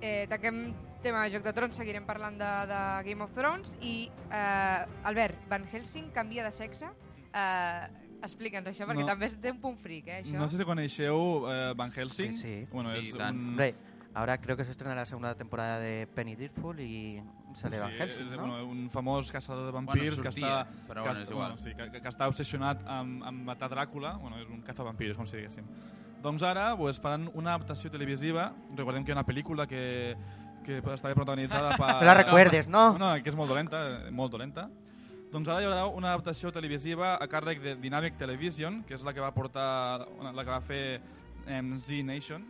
Eh, 0.00 0.26
tanquem 0.30 0.72
tema 1.02 1.24
de 1.24 1.30
Joc 1.34 1.44
de 1.44 1.52
Trons, 1.52 1.76
seguirem 1.76 2.06
parlant 2.08 2.38
de, 2.40 2.50
de 2.70 2.80
Game 3.08 3.22
of 3.24 3.32
Thrones 3.36 3.74
i, 3.80 4.10
eh, 4.30 4.86
Albert, 5.04 5.42
Van 5.48 5.66
Helsing 5.68 6.10
canvia 6.16 6.44
de 6.44 6.50
sexe? 6.52 6.88
Eh, 7.32 7.88
Explica'ns 8.20 8.66
això, 8.68 8.84
perquè 8.84 9.00
No. 9.00 9.06
també 9.08 9.30
té 9.40 9.48
un 9.50 9.60
punt 9.62 9.78
fric, 9.80 10.06
eh, 10.08 10.18
això. 10.22 10.36
No 10.36 10.46
sé 10.46 10.58
si 10.58 10.64
coneixeu 10.68 11.46
eh, 11.48 11.72
Van 11.74 11.88
Helsing. 11.90 12.34
Sí, 12.34 12.42
sí. 12.42 12.66
Bueno, 12.70 12.90
Sí, 12.90 12.98
és 13.08 13.14
i 13.14 13.16
tant. 13.16 13.34
un... 13.38 13.48
Hombre, 13.54 13.74
ahora 14.12 14.36
creo 14.38 14.58
que 14.58 14.64
se 14.64 14.72
estrena 14.72 14.94
la 14.94 15.06
segunda 15.06 15.34
temporada 15.34 15.78
de 15.80 16.06
Penny 16.06 16.34
Dreadful 16.36 16.80
y 16.80 17.22
sale 17.56 17.80
Van 17.80 17.92
Helsing, 17.92 18.26
és, 18.26 18.36
¿no? 18.36 18.46
bueno, 18.46 18.66
un 18.70 18.90
famós 18.90 19.30
caçador 19.32 19.66
de 19.66 19.72
vampirs 19.72 20.16
Bueno, 20.16 20.22
que 20.22 20.32
sortia, 20.32 20.60
està 20.62 20.86
però 20.88 21.04
que, 21.04 21.08
bueno, 21.08 21.22
és 21.22 21.30
igual. 21.30 21.52
bueno, 21.52 21.58
sí, 21.58 21.74
que, 21.76 22.00
que 22.00 22.08
està 22.08 22.28
obsessionat 22.28 22.84
amb, 22.86 23.24
amb 23.24 23.42
matar 23.46 23.70
Dràcula, 23.72 24.14
bueno, 24.20 24.38
és 24.40 24.48
un 24.48 24.60
cazavampirs, 24.66 25.16
com 25.16 25.26
si 25.26 25.38
diguéssim. 25.40 25.66
Doncs 26.22 26.42
ara 26.44 26.76
pues, 26.76 27.00
faran 27.00 27.30
una 27.34 27.54
adaptació 27.54 27.90
televisiva, 27.90 28.52
recordem 28.76 29.04
que 29.04 29.12
hi 29.12 29.14
ha 29.14 29.18
una 29.18 29.26
pel·lícula 29.26 29.66
que, 29.66 30.16
que 30.66 30.78
estava 30.78 31.14
protagonitzada 31.14 31.76
per... 31.80 31.96
No 32.00 32.06
la 32.06 32.14
recuerdes, 32.14 32.68
¿no? 32.68 32.92
No, 32.98 33.16
no, 33.16 33.22
que 33.22 33.32
és 33.32 33.36
molt 33.36 33.48
dolenta, 33.48 33.80
molt 34.12 34.32
dolenta. 34.32 34.68
Doncs 35.30 35.48
ara 35.48 35.62
hi 35.62 35.66
haurà 35.68 35.86
una 35.86 36.10
adaptació 36.10 36.50
televisiva 36.50 37.14
a 37.16 37.26
càrrec 37.30 37.60
de 37.62 37.76
Dynamic 37.78 38.16
Television, 38.18 38.82
que 38.82 38.96
és 38.98 39.04
la 39.06 39.14
que 39.14 39.22
va 39.22 39.30
portar, 39.32 40.06
la 40.20 40.42
que 40.44 40.50
va 40.50 40.60
fer 40.60 41.00
em, 41.46 41.76
Z 41.78 42.02
Nation, 42.04 42.42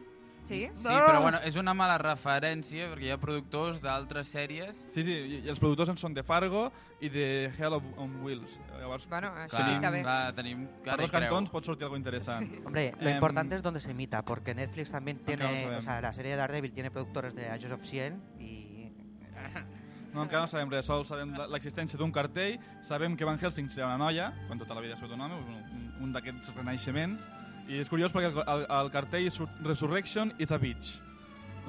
Sí? 0.46 0.68
Sí, 0.76 0.88
però 0.88 1.20
bueno, 1.22 1.38
és 1.46 1.54
una 1.60 1.74
mala 1.74 1.96
referència 1.98 2.88
perquè 2.90 3.06
hi 3.06 3.10
ha 3.14 3.18
productors 3.22 3.80
d'altres 3.80 4.28
sèries 4.32 4.80
Sí, 4.90 5.02
sí, 5.06 5.12
i 5.14 5.38
i 5.44 5.48
els 5.52 5.60
productors 5.62 5.92
en 5.92 5.96
són 6.00 6.14
de 6.16 6.24
Fargo 6.26 6.72
i 7.00 7.08
de 7.08 7.52
Hell 7.56 7.72
of 7.76 7.84
on 7.96 8.16
Wheels. 8.24 8.58
Llavors, 8.80 9.06
Bueno, 9.08 9.28
això 9.36 9.56
Clar, 9.56 9.68
pinta 9.70 9.90
bé. 9.90 10.02
clar, 10.02 10.34
tenim 10.34 10.66
per 10.66 10.82
cara 10.90 11.02
dos 11.02 11.10
creu. 11.10 11.20
cantons 11.28 11.50
pot 11.50 11.64
sortir 11.64 11.84
algo 11.84 11.96
interessant. 11.96 12.50
Sí. 12.50 12.62
Hombre, 12.64 12.92
lo 13.00 13.08
Em, 13.08 13.14
importante 13.14 13.54
es 13.54 13.62
donde 13.62 13.80
se 13.80 13.92
emita, 13.92 14.22
porque 14.24 14.54
Netflix 14.54 14.90
también 14.90 15.18
tiene, 15.24 15.76
o 15.76 15.80
sea, 15.80 16.00
la 16.00 16.12
serie 16.12 16.32
de 16.32 16.36
Daredevil 16.38 16.72
tiene 16.72 16.90
productores 16.90 17.34
de 17.34 17.48
Agents 17.48 17.72
of 17.72 17.82
S.H.I.E.L.D. 17.84 18.42
y 18.44 18.70
No, 20.12 20.24
encara 20.24 20.42
no 20.42 20.48
sabem 20.50 20.68
res, 20.72 20.88
sols 20.90 21.06
sabem 21.06 21.30
l'existència 21.52 21.96
d'un 21.96 22.10
cartell, 22.10 22.56
sabem 22.82 23.14
que 23.16 23.24
Van 23.24 23.38
Helsing 23.38 23.68
serà 23.70 23.86
una 23.86 23.98
noia, 24.00 24.32
quan 24.48 24.58
tota 24.58 24.74
la 24.74 24.80
vida 24.82 24.94
ha 24.94 24.98
sigut 24.98 25.12
un 25.14 25.20
home, 25.22 25.36
un, 25.38 25.92
un 26.02 26.12
d'aquests 26.12 26.50
renaixements, 26.56 27.28
i 27.70 27.78
és 27.80 27.88
curiós 27.88 28.12
perquè 28.14 28.32
el, 28.32 28.42
el, 28.42 28.66
el 28.80 28.90
cartell 28.90 29.30
surt 29.30 29.60
Resurrection 29.64 30.34
is 30.38 30.50
a 30.52 30.58
bitch. 30.58 30.98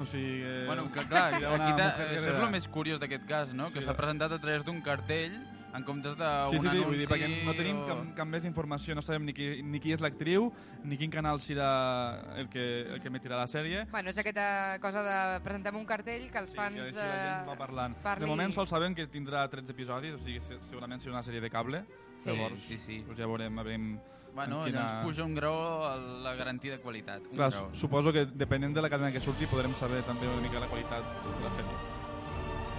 O 0.00 0.06
sigui... 0.08 0.40
eh, 0.42 0.64
Bueno, 0.66 0.86
que, 0.90 1.04
clar, 1.06 1.28
una 1.38 1.50
aquí 1.54 1.72
mujer 1.72 1.88
això 1.92 2.06
és 2.16 2.26
el 2.32 2.50
més 2.50 2.66
curiós 2.68 2.98
d'aquest 3.00 3.26
cas, 3.28 3.52
no? 3.54 3.68
Sí, 3.70 3.78
que 3.78 3.82
s'ha 3.84 3.94
presentat 3.94 4.32
a 4.32 4.38
través 4.40 4.64
d'un 4.66 4.80
cartell 4.82 5.36
en 5.72 5.84
comptes 5.88 6.16
d'un 6.18 6.50
Sí, 6.50 6.58
sí, 6.58 6.62
sí, 6.64 6.68
anunci 6.68 6.84
vull 6.88 6.98
dir, 7.00 7.06
perquè 7.08 7.28
no 7.46 7.52
tenim 7.56 7.78
o... 7.80 7.84
cap, 7.88 8.00
cap 8.18 8.28
més 8.28 8.44
informació, 8.48 8.96
no 8.96 9.00
sabem 9.04 9.24
ni 9.28 9.32
qui, 9.36 9.46
ni 9.64 9.78
qui 9.80 9.92
és 9.94 10.02
l'actriu, 10.04 10.50
ni 10.84 10.98
quin 11.00 11.12
canal 11.12 11.38
serà 11.40 11.68
el 12.40 12.48
que, 12.52 12.64
el 12.92 13.00
que 13.00 13.08
emetirà 13.12 13.38
la 13.40 13.46
sèrie. 13.48 13.84
Bueno, 13.92 14.10
és 14.12 14.18
aquesta 14.20 14.78
cosa 14.82 15.04
de 15.06 15.18
presentem 15.44 15.76
un 15.80 15.86
cartell 15.88 16.26
que 16.32 16.40
els 16.42 16.50
Sí, 16.52 16.58
fans... 16.58 16.80
així 16.88 16.96
la 16.98 17.08
gent 17.22 17.48
va 17.52 17.54
eh, 17.56 17.60
parlant. 17.62 17.96
parli- 18.04 18.26
De 18.26 18.32
moment 18.32 18.52
sols 18.52 18.72
sabem 18.74 18.96
que 18.96 19.06
tindrà 19.12 19.44
13 19.48 19.72
episodis, 19.76 20.16
o 20.18 20.20
sigui, 20.24 20.40
se- 20.40 20.58
segurament 20.68 21.00
serà 21.04 21.14
una 21.16 21.22
sèrie 21.24 21.40
de 21.40 21.52
cable. 21.52 21.84
Sí. 22.18 22.30
Llavors, 22.32 22.58
Sí, 22.68 22.76
sí. 22.78 23.00
Doncs 23.06 23.18
ja 23.22 23.26
veurem, 23.30 23.56
veurem 23.62 23.86
Bueno, 24.34 24.60
en 24.66 24.72
quina... 24.72 24.80
quina- 24.80 24.92
ens 24.98 25.04
puja 25.06 25.24
un 25.24 25.34
grau 25.34 25.84
a 25.84 25.96
la 25.96 26.34
garantia 26.34 26.72
de 26.72 26.80
qualitat. 26.80 27.22
Un 27.30 27.36
Clar, 27.36 27.50
grau. 27.50 27.74
suposo 27.74 28.12
que 28.12 28.24
depenent 28.26 28.74
de 28.74 28.82
la 28.82 28.88
cadena 28.90 29.12
que 29.12 29.20
surti 29.20 29.46
podrem 29.46 29.74
saber 29.74 30.02
també 30.08 30.28
una 30.28 30.40
mica 30.40 30.60
la 30.60 30.68
qualitat 30.68 31.04
de 31.04 31.44
la 31.44 31.50
sèrie. 31.50 31.80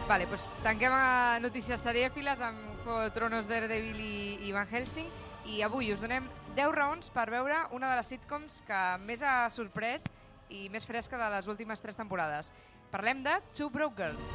Vale, 0.07 0.25
doncs 0.27 0.49
tanquem 0.63 0.91
a 0.91 1.39
notícies 1.39 1.79
serièfiles 1.79 2.41
amb 2.43 2.81
Juego 2.83 2.99
de 3.05 3.11
Tronos, 3.15 3.47
Daredevil 3.47 3.99
i, 4.03 4.49
i 4.49 4.51
Van 4.51 4.67
Helsing 4.67 5.07
i 5.45 5.61
avui 5.63 5.93
us 5.93 6.01
donem 6.03 6.27
10 6.57 6.73
raons 6.75 7.09
per 7.11 7.29
veure 7.31 7.61
una 7.71 7.89
de 7.91 7.95
les 8.01 8.07
sitcoms 8.11 8.61
que 8.67 8.81
més 9.05 9.23
ha 9.23 9.49
sorprès 9.49 10.03
i 10.49 10.67
més 10.69 10.85
fresca 10.85 11.17
de 11.17 11.29
les 11.37 11.47
últimes 11.47 11.81
3 11.81 11.95
temporades. 12.03 12.51
Parlem 12.91 13.23
de 13.23 13.37
Two 13.55 13.69
Broke 13.73 13.95
Girls. 14.03 14.25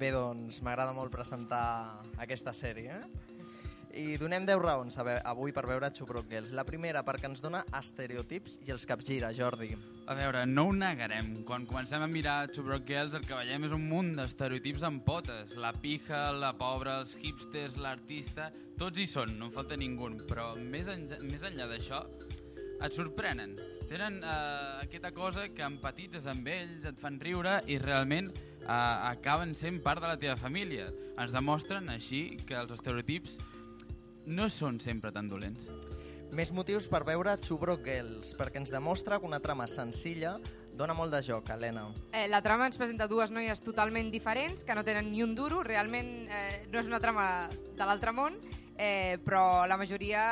Bé, 0.00 0.08
doncs 0.16 0.62
m'agrada 0.64 0.94
molt 0.96 1.12
presentar 1.12 2.00
aquesta 2.24 2.54
sèrie. 2.56 2.94
I 4.00 4.14
donem 4.16 4.46
10 4.48 4.60
raons 4.62 4.94
avui 5.02 5.52
per 5.52 5.66
veure 5.68 5.90
Xuproc 5.92 6.30
Girls. 6.30 6.54
La 6.56 6.64
primera, 6.64 7.02
perquè 7.04 7.28
ens 7.28 7.42
dona 7.44 7.60
estereotips 7.76 8.60
i 8.64 8.72
els 8.72 8.86
capgira, 8.88 9.28
Jordi. 9.36 9.74
A 10.08 10.14
veure, 10.16 10.46
no 10.48 10.64
ho 10.68 10.72
negarem. 10.72 11.42
Quan 11.44 11.66
comencem 11.68 12.00
a 12.00 12.08
mirar 12.08 12.48
Chubrock 12.54 12.88
Girls, 12.88 13.18
el 13.18 13.26
que 13.28 13.36
veiem 13.36 13.68
és 13.68 13.76
un 13.76 13.84
munt 13.90 14.14
d'estereotips 14.16 14.86
amb 14.88 15.04
potes. 15.04 15.52
La 15.60 15.74
pija, 15.76 16.30
la 16.32 16.54
pobra, 16.56 17.02
els 17.02 17.12
hipsters, 17.20 17.76
l'artista... 17.76 18.48
Tots 18.80 18.96
hi 18.96 19.04
són, 19.04 19.36
no 19.36 19.50
en 19.50 19.52
falta 19.52 19.76
ningú. 19.76 20.08
Però 20.30 20.54
més, 20.56 20.88
enllà, 20.88 21.20
més 21.28 21.44
enllà 21.44 21.68
d'això, 21.68 22.00
et 22.80 22.96
sorprenen. 22.96 23.58
Tenen 23.90 24.20
eh, 24.22 24.84
aquesta 24.84 25.10
cosa 25.10 25.48
que 25.50 25.64
empatitzes 25.66 26.28
amb 26.30 26.46
ells, 26.46 26.84
et 26.86 26.98
fan 27.02 27.16
riure 27.18 27.56
i 27.66 27.74
realment 27.82 28.28
eh, 28.30 28.68
acaben 28.70 29.50
sent 29.58 29.80
part 29.82 29.98
de 29.98 30.06
la 30.12 30.18
teva 30.20 30.36
família. 30.38 30.86
Ens 31.18 31.34
demostren 31.34 31.90
així 31.90 32.20
que 32.46 32.54
els 32.54 32.70
estereotips 32.76 33.34
no 34.30 34.46
són 34.46 34.78
sempre 34.78 35.10
tan 35.10 35.26
dolents. 35.26 35.66
Més 36.38 36.54
motius 36.54 36.86
per 36.86 37.02
veure 37.02 37.34
Chubro 37.42 37.74
Girls, 37.82 38.30
perquè 38.38 38.62
ens 38.62 38.70
demostra 38.70 39.18
que 39.18 39.26
una 39.26 39.42
trama 39.42 39.66
senzilla 39.66 40.36
dona 40.78 40.94
molt 40.94 41.10
de 41.10 41.24
joc, 41.26 41.50
Helena. 41.50 41.88
Eh, 42.14 42.28
la 42.30 42.44
trama 42.46 42.70
ens 42.70 42.78
presenta 42.78 43.10
dues 43.10 43.34
noies 43.34 43.58
totalment 43.66 44.14
diferents, 44.14 44.62
que 44.62 44.78
no 44.78 44.86
tenen 44.86 45.10
ni 45.10 45.26
un 45.26 45.34
duro, 45.34 45.64
realment 45.66 46.30
eh, 46.30 46.62
no 46.70 46.78
és 46.78 46.86
una 46.86 47.02
trama 47.02 47.26
de 47.50 47.82
l'altre 47.82 48.14
món, 48.14 48.38
eh, 48.80 49.18
però 49.24 49.66
la 49.68 49.76
majoria 49.76 50.22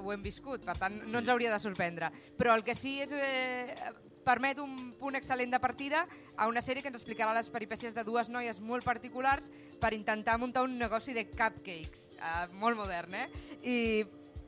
ho 0.00 0.12
hem 0.14 0.22
viscut, 0.24 0.64
per 0.64 0.78
tant 0.80 0.96
no 1.10 1.20
ens 1.20 1.28
hauria 1.28 1.52
de 1.52 1.60
sorprendre. 1.60 2.08
Però 2.38 2.56
el 2.56 2.64
que 2.64 2.78
sí 2.78 3.00
és... 3.04 3.12
Eh, 3.12 3.90
permet 4.20 4.58
un 4.60 4.90
punt 5.00 5.16
excel·lent 5.16 5.48
de 5.50 5.58
partida 5.58 6.02
a 6.36 6.44
una 6.46 6.60
sèrie 6.62 6.84
que 6.84 6.90
ens 6.92 6.98
explicarà 6.98 7.32
les 7.32 7.48
peripècies 7.50 7.96
de 7.96 8.04
dues 8.04 8.28
noies 8.28 8.60
molt 8.60 8.84
particulars 8.84 9.48
per 9.80 9.94
intentar 9.96 10.36
muntar 10.38 10.62
un 10.66 10.76
negoci 10.78 11.14
de 11.16 11.24
cupcakes, 11.30 12.10
eh, 12.20 12.46
molt 12.60 12.76
modern, 12.78 13.16
eh? 13.16 13.26
I 13.64 13.76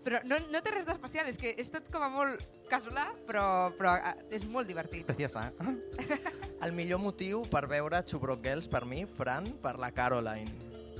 però 0.03 0.19
no, 0.27 0.39
no 0.51 0.61
té 0.63 0.73
res 0.75 0.87
d'especial, 0.87 1.29
és 1.31 1.39
que 1.39 1.53
és 1.59 1.71
tot 1.71 1.87
com 1.95 2.03
a 2.03 2.11
molt 2.11 2.59
casolà, 2.71 3.07
però, 3.29 3.45
però 3.79 3.95
eh, 4.01 4.17
és 4.35 4.45
molt 4.51 4.69
divertit. 4.69 5.07
Preciosa, 5.07 5.49
¿eh? 5.63 6.19
El 6.67 6.75
millor 6.77 7.01
motiu 7.03 7.45
per 7.51 7.65
veure 7.71 8.03
Chubro 8.07 8.37
Girls, 8.43 8.69
per 8.71 8.85
mi, 8.87 9.05
Fran, 9.07 9.49
per 9.63 9.79
la 9.83 9.93
Caroline. 9.95 10.51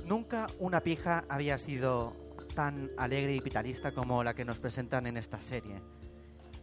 Nunca 0.07 0.47
una 0.59 0.81
pija 0.83 1.23
había 1.29 1.57
sido 1.57 2.13
tan 2.53 2.91
alegre 2.97 3.35
y 3.35 3.39
vitalista 3.39 3.91
como 3.91 4.23
la 4.23 4.33
que 4.33 4.45
nos 4.45 4.59
presentan 4.59 5.07
en 5.07 5.17
esta 5.17 5.39
serie. 5.39 5.81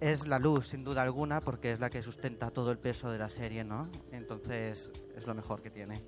Es 0.00 0.26
la 0.26 0.38
luz, 0.38 0.68
sin 0.68 0.85
duda 0.85 1.03
alguna, 1.03 1.40
porque 1.40 1.72
es 1.72 1.81
la 1.81 1.90
que 1.90 2.03
sustenta 2.03 2.50
todo 2.50 2.70
el 2.70 2.79
peso 2.79 3.11
de 3.11 3.18
la 3.18 3.29
serie, 3.29 3.64
¿no? 3.64 3.90
Entonces 4.12 4.90
es 5.14 5.26
lo 5.26 5.35
mejor 5.35 5.61
que 5.61 5.70
tiene. 5.70 6.03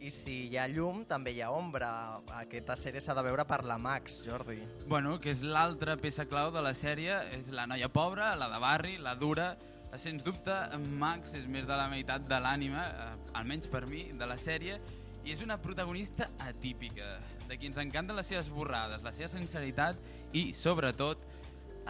I 0.00 0.08
si 0.08 0.46
hi 0.48 0.56
ha 0.56 0.64
llum, 0.72 1.02
també 1.04 1.34
hi 1.36 1.42
ha 1.44 1.50
ombra. 1.52 1.90
Aquesta 2.38 2.72
sèrie 2.80 3.02
s'ha 3.04 3.12
de 3.12 3.24
veure 3.26 3.44
per 3.44 3.58
la 3.68 3.76
Max, 3.76 4.22
Jordi. 4.24 4.56
Bueno, 4.88 5.18
que 5.20 5.34
és 5.34 5.42
l'altra 5.44 5.98
peça 6.00 6.24
clau 6.24 6.48
de 6.54 6.62
la 6.64 6.72
sèrie, 6.72 7.18
és 7.36 7.50
la 7.52 7.66
noia 7.68 7.90
pobra, 7.92 8.30
la 8.40 8.48
de 8.48 8.60
barri, 8.62 8.96
la 8.96 9.12
dura. 9.20 9.50
Sens 10.00 10.24
dubte, 10.24 10.54
Max 10.96 11.34
és 11.36 11.44
més 11.50 11.66
de 11.68 11.76
la 11.76 11.90
meitat 11.92 12.24
de 12.30 12.38
l'ànima, 12.40 12.86
eh, 12.88 13.30
almenys 13.36 13.68
per 13.68 13.84
mi, 13.90 14.06
de 14.16 14.28
la 14.30 14.38
sèrie, 14.40 14.78
i 15.24 15.34
és 15.34 15.42
una 15.44 15.58
protagonista 15.60 16.28
atípica, 16.40 17.18
de 17.48 17.58
qui 17.58 17.68
ens 17.68 17.78
encanten 17.82 18.16
les 18.16 18.28
seves 18.30 18.48
borrades, 18.52 19.02
la 19.04 19.12
seva 19.12 19.28
sinceritat 19.32 19.98
i, 20.32 20.50
sobretot, 20.56 21.22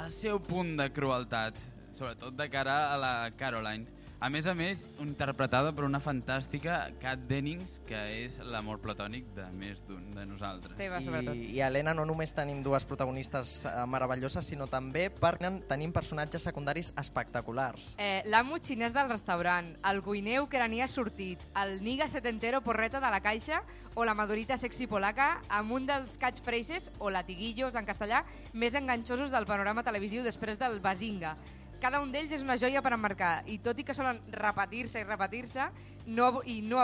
el 0.00 0.12
seu 0.14 0.40
punt 0.42 0.74
de 0.80 0.88
crueltat, 0.94 1.58
sobretot 1.94 2.34
de 2.38 2.48
cara 2.50 2.76
a 2.90 2.98
la 2.98 3.14
Caroline. 3.38 3.99
A 4.20 4.28
més 4.28 4.44
a 4.44 4.52
més, 4.52 4.82
interpretada 5.00 5.70
per 5.72 5.86
una 5.86 5.96
fantàstica 6.04 6.74
Kat 7.00 7.22
Dennings, 7.24 7.78
que 7.88 7.96
és 8.18 8.34
l'amor 8.44 8.76
platònic 8.82 9.30
de 9.32 9.46
més 9.56 9.78
d'un 9.88 10.10
de 10.12 10.26
nosaltres. 10.28 10.74
Teva, 10.76 10.98
sobretot. 11.00 11.38
I, 11.40 11.54
I 11.56 11.62
Helena, 11.64 11.94
no 11.96 12.04
només 12.04 12.34
tenim 12.36 12.58
dues 12.60 12.84
protagonistes 12.84 13.54
eh, 13.64 13.72
meravelloses, 13.88 14.44
sinó 14.44 14.66
també 14.68 15.06
perquè 15.08 15.48
tenim 15.70 15.94
personatges 15.96 16.44
secundaris 16.44 16.90
espectaculars. 17.00 17.94
Eh, 17.96 18.20
L'amo 18.28 18.58
xinès 18.60 18.92
del 18.92 19.08
restaurant, 19.08 19.70
el 19.88 20.02
cuiner 20.04 20.42
ucranià 20.44 20.90
sortit, 20.92 21.40
el 21.62 21.78
niga 21.80 22.10
setentero 22.12 22.60
porreta 22.60 23.00
de 23.00 23.08
la 23.14 23.22
caixa 23.24 23.62
o 23.96 24.04
la 24.04 24.12
madurita 24.12 24.60
sexy 24.60 24.84
polaca 24.84 25.30
amb 25.48 25.72
un 25.78 25.88
dels 25.88 26.18
catchphrases 26.20 26.90
o 26.98 27.08
latiguillos 27.08 27.72
en 27.72 27.88
castellà 27.88 28.20
més 28.52 28.76
enganxosos 28.76 29.32
del 29.32 29.48
panorama 29.48 29.80
televisiu 29.80 30.20
després 30.28 30.60
del 30.60 30.76
Bazinga. 30.84 31.38
Cada 31.80 32.02
un 32.04 32.10
d'ells 32.12 32.34
és 32.36 32.42
una 32.44 32.58
joia 32.60 32.82
per 32.84 32.92
emmarcar 32.92 33.40
i 33.48 33.56
tot 33.64 33.78
i 33.80 33.84
que 33.88 33.94
solen 33.96 34.20
repetir-se 34.34 35.00
i 35.00 35.06
repetir-se 35.06 35.70
no, 36.12 36.42
i, 36.44 36.60
no, 36.60 36.82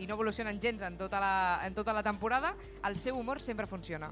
i 0.00 0.06
no 0.08 0.16
evolucionen 0.16 0.60
gens 0.62 0.80
en 0.86 0.96
tota, 0.96 1.20
la, 1.20 1.34
en 1.66 1.76
tota 1.76 1.92
la 1.92 2.02
temporada, 2.02 2.54
el 2.88 2.96
seu 2.96 3.18
humor 3.20 3.42
sempre 3.44 3.68
funciona. 3.68 4.08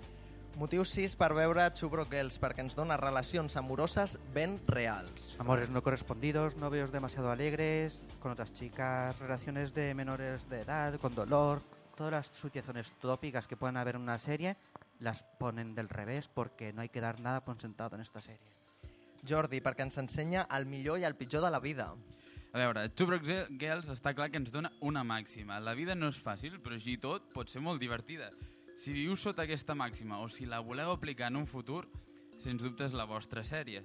Motiu 0.59 0.83
6 0.85 1.14
per 1.17 1.31
veure 1.38 1.64
Chubro 1.79 2.05
Girls, 2.11 2.37
perquè 2.43 2.64
ens 2.64 2.75
dona 2.77 2.97
relacions 2.99 3.55
amoroses 3.57 4.19
ben 4.35 4.59
reals. 4.67 5.37
Amores 5.38 5.71
no 5.71 5.85
correspondidos, 5.87 6.57
novios 6.59 6.91
demasiado 6.91 7.31
alegres, 7.31 8.05
con 8.19 8.33
otras 8.33 8.53
chicas, 8.53 9.19
relaciones 9.21 9.73
de 9.73 9.95
menores 9.95 10.49
de 10.51 10.61
edad, 10.61 10.99
con 10.99 11.14
dolor, 11.14 11.62
todas 11.97 12.12
las 12.12 12.27
situaciones 12.27 12.93
tópicas 13.01 13.47
que 13.47 13.57
pueden 13.57 13.77
haber 13.77 13.95
en 13.95 14.03
una 14.03 14.19
serie 14.19 14.57
las 15.01 15.23
ponen 15.38 15.75
del 15.75 15.88
revés 15.88 16.29
porque 16.29 16.73
no 16.73 16.83
hay 16.83 16.88
que 16.88 17.01
dar 17.01 17.21
nada 17.21 17.45
por 17.45 17.61
sentado 17.61 17.95
en 17.95 18.03
esta 18.03 18.21
serie. 18.21 18.41
Jordi, 19.26 19.62
perquè 19.64 19.87
ens 19.87 19.98
ensenya 19.98 20.46
el 20.54 20.66
millor 20.66 21.00
i 21.00 21.07
el 21.09 21.16
pitjor 21.16 21.42
de 21.42 21.50
la 21.50 21.61
vida. 21.61 21.90
A 22.52 22.59
veure, 22.59 22.87
Two 22.96 23.18
Girls 23.61 23.90
està 23.92 24.14
clar 24.16 24.31
que 24.31 24.38
ens 24.40 24.50
dona 24.50 24.70
una 24.81 25.02
màxima. 25.04 25.59
La 25.61 25.74
vida 25.74 25.94
no 25.94 26.09
és 26.09 26.20
fàcil, 26.20 26.61
però 26.64 26.78
així 26.78 26.96
tot 26.96 27.28
pot 27.35 27.50
ser 27.50 27.61
molt 27.61 27.81
divertida. 27.81 28.31
Si 28.78 28.94
viu 28.94 29.16
sota 29.16 29.42
aquesta 29.42 29.74
màxima 29.74 30.20
o 30.22 30.28
si 30.31 30.46
la 30.46 30.61
voleu 30.61 30.92
aplicar 30.92 31.28
en 31.28 31.37
un 31.42 31.46
futur, 31.46 31.85
sens 32.38 32.62
dubte 32.62 32.87
és 32.87 32.94
la 32.94 33.09
vostra 33.11 33.42
sèrie. 33.44 33.83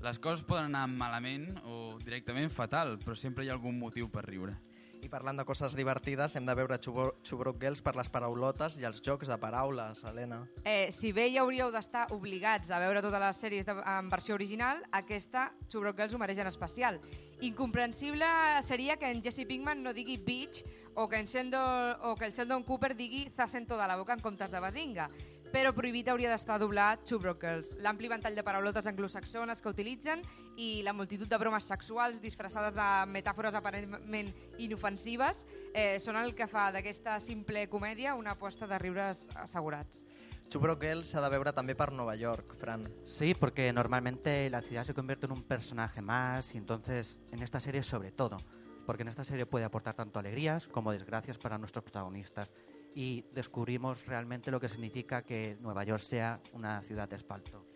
Les 0.00 0.18
coses 0.18 0.46
poden 0.46 0.70
anar 0.70 0.86
malament 0.88 1.50
o 1.68 1.98
directament 2.00 2.48
fatal, 2.48 2.94
però 3.04 3.16
sempre 3.18 3.44
hi 3.44 3.50
ha 3.50 3.56
algun 3.58 3.76
motiu 3.78 4.08
per 4.08 4.24
riure. 4.24 4.54
I 5.00 5.08
parlant 5.08 5.38
de 5.40 5.44
coses 5.48 5.72
divertides, 5.76 6.34
hem 6.36 6.44
de 6.44 6.54
veure 6.54 6.76
Chubro, 6.78 7.14
Chubro 7.24 7.54
Girls 7.60 7.80
per 7.80 7.94
les 7.96 8.10
paraulotes 8.12 8.76
i 8.80 8.84
els 8.84 9.00
jocs 9.00 9.30
de 9.30 9.38
paraules, 9.40 10.02
Helena. 10.04 10.42
Eh, 10.64 10.90
si 10.92 11.14
bé 11.16 11.30
ja 11.32 11.40
hauríeu 11.40 11.70
d'estar 11.72 12.06
obligats 12.12 12.68
a 12.70 12.80
veure 12.82 13.00
totes 13.00 13.22
les 13.24 13.40
sèries 13.40 13.68
de, 13.68 13.78
en 13.80 14.10
versió 14.12 14.36
original, 14.36 14.82
aquesta 14.92 15.48
Chubro 15.72 15.94
Girls 15.96 16.12
ho 16.12 16.20
mereix 16.20 16.42
en 16.44 16.50
especial. 16.52 17.00
Incomprensible 17.40 18.28
seria 18.62 18.98
que 19.00 19.08
en 19.08 19.22
Jesse 19.24 19.46
Pinkman 19.48 19.80
no 19.82 19.94
digui 19.96 20.18
bitch 20.20 20.60
o 20.94 21.08
que, 21.08 21.16
en 21.16 21.26
Sheldon, 21.26 21.96
o 22.02 22.14
que 22.16 22.26
el 22.26 22.34
Sheldon 22.36 22.64
Cooper 22.68 22.92
digui 22.96 23.24
zacen 23.32 23.66
toda 23.66 23.88
la 23.88 23.96
boca 23.96 24.12
en 24.12 24.20
comptes 24.20 24.50
de 24.52 24.60
bazinga. 24.60 25.08
Però 25.50 25.72
prohibit 25.74 26.06
hauria 26.06 26.30
d'estar 26.30 26.60
doblat 26.62 27.00
Chubro 27.02 27.32
Girls. 27.40 27.72
L'ampli 27.82 28.06
ventall 28.08 28.36
de 28.38 28.42
paraulotes 28.46 28.86
anglosaxones 28.86 29.58
que 29.58 29.72
utilitzen 29.72 30.22
i 30.54 30.84
la 30.86 30.92
multitud 30.94 31.26
de 31.26 31.38
bromes 31.42 31.66
sexuals 31.66 32.20
disfressades 32.22 32.76
de 32.76 32.86
metàfores 33.10 33.56
aparentment 33.58 34.30
inofensives 34.62 35.42
eh, 35.74 35.98
són 35.98 36.20
el 36.22 36.36
que 36.38 36.46
fa 36.46 36.68
d'aquesta 36.70 37.18
simple 37.18 37.66
comèdia 37.72 38.14
una 38.14 38.36
aposta 38.38 38.68
de 38.70 38.78
riures 38.78 39.26
assegurats. 39.42 40.04
Chubro 40.50 40.76
Girls 40.78 41.10
s'ha 41.10 41.22
de 41.22 41.32
veure 41.34 41.50
també 41.54 41.74
per 41.74 41.90
Nova 41.94 42.14
York, 42.14 42.54
Fran. 42.58 42.86
Sí, 43.04 43.34
porque 43.34 43.72
normalmente 43.72 44.48
la 44.50 44.60
ciudad 44.60 44.84
se 44.84 44.94
convierte 44.94 45.26
en 45.26 45.32
un 45.32 45.42
personaje 45.42 46.00
más 46.00 46.54
y 46.54 46.58
entonces 46.58 47.20
en 47.32 47.42
esta 47.42 47.58
serie 47.58 47.82
sobre 47.82 48.12
todo, 48.12 48.38
porque 48.86 49.02
en 49.02 49.08
esta 49.08 49.24
serie 49.24 49.46
puede 49.46 49.64
aportar 49.64 49.94
tanto 49.94 50.20
alegrías 50.20 50.68
como 50.68 50.92
desgracias 50.92 51.38
para 51.38 51.58
nuestros 51.58 51.82
protagonistas 51.82 52.50
y 52.94 53.22
descubrimos 53.32 54.04
realmente 54.06 54.50
lo 54.50 54.60
que 54.60 54.68
significa 54.68 55.22
que 55.22 55.56
Nueva 55.60 55.84
York 55.84 56.02
sea 56.02 56.40
una 56.52 56.82
ciudad 56.82 57.08
de 57.08 57.16
asfalto, 57.16 57.66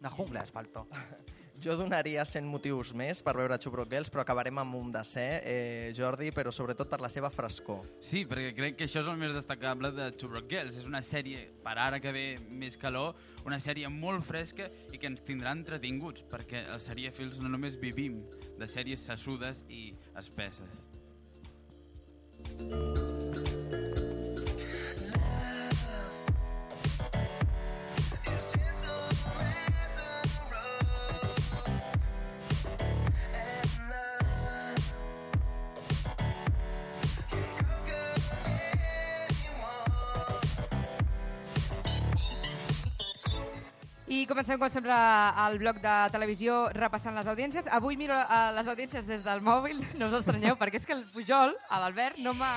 una 0.00 0.10
jungla 0.10 0.40
de 0.40 0.44
asfalto. 0.44 0.88
Jo 1.60 1.74
donaria 1.76 2.22
100 2.24 2.46
motius 2.48 2.94
més 2.96 3.18
per 3.20 3.34
veure 3.36 3.58
Chubro 3.60 3.84
Girls, 3.84 4.08
però 4.08 4.22
acabarem 4.22 4.56
amb 4.62 4.78
un 4.78 4.88
de 4.94 5.02
ser, 5.04 5.42
eh, 5.44 5.92
Jordi, 5.96 6.30
però 6.32 6.48
sobretot 6.48 6.88
per 6.88 7.02
la 7.04 7.10
seva 7.12 7.28
frescor. 7.28 7.82
Sí, 8.00 8.24
perquè 8.24 8.54
crec 8.56 8.78
que 8.78 8.86
això 8.88 9.02
és 9.02 9.10
el 9.12 9.18
més 9.20 9.34
destacable 9.36 9.90
de 9.92 10.08
Broke 10.22 10.48
Girls. 10.48 10.78
És 10.80 10.88
una 10.88 11.02
sèrie, 11.04 11.50
per 11.60 11.76
ara 11.76 12.00
que 12.00 12.14
ve 12.16 12.24
més 12.48 12.78
calor, 12.80 13.14
una 13.44 13.60
sèrie 13.60 13.92
molt 13.92 14.24
fresca 14.24 14.70
i 14.90 14.96
que 14.96 15.12
ens 15.12 15.20
tindrà 15.20 15.52
entretinguts, 15.52 16.24
perquè 16.32 16.64
a 16.72 16.80
Seriefils 16.80 17.36
no 17.44 17.52
només 17.52 17.76
vivim 17.76 18.22
de 18.56 18.66
sèries 18.66 19.04
sassudes 19.04 19.60
i 19.68 19.92
espesses. 20.16 20.86
I 44.10 44.24
comencem, 44.26 44.58
com 44.58 44.66
sempre, 44.66 44.90
al 44.90 45.54
bloc 45.62 45.76
de 45.78 45.92
televisió 46.10 46.54
repassant 46.74 47.14
les 47.14 47.28
audiències. 47.30 47.68
Avui 47.70 47.94
miro 47.94 48.16
eh, 48.18 48.38
les 48.56 48.66
audiències 48.72 49.06
des 49.06 49.22
del 49.22 49.38
mòbil, 49.46 49.78
no 50.00 50.08
us 50.10 50.16
estranyeu, 50.18 50.56
perquè 50.58 50.80
és 50.80 50.86
que 50.88 50.96
el 50.96 51.04
Pujol, 51.14 51.54
a 51.70 51.78
l'Albert, 51.78 52.18
no 52.24 52.32
m'ha 52.34 52.50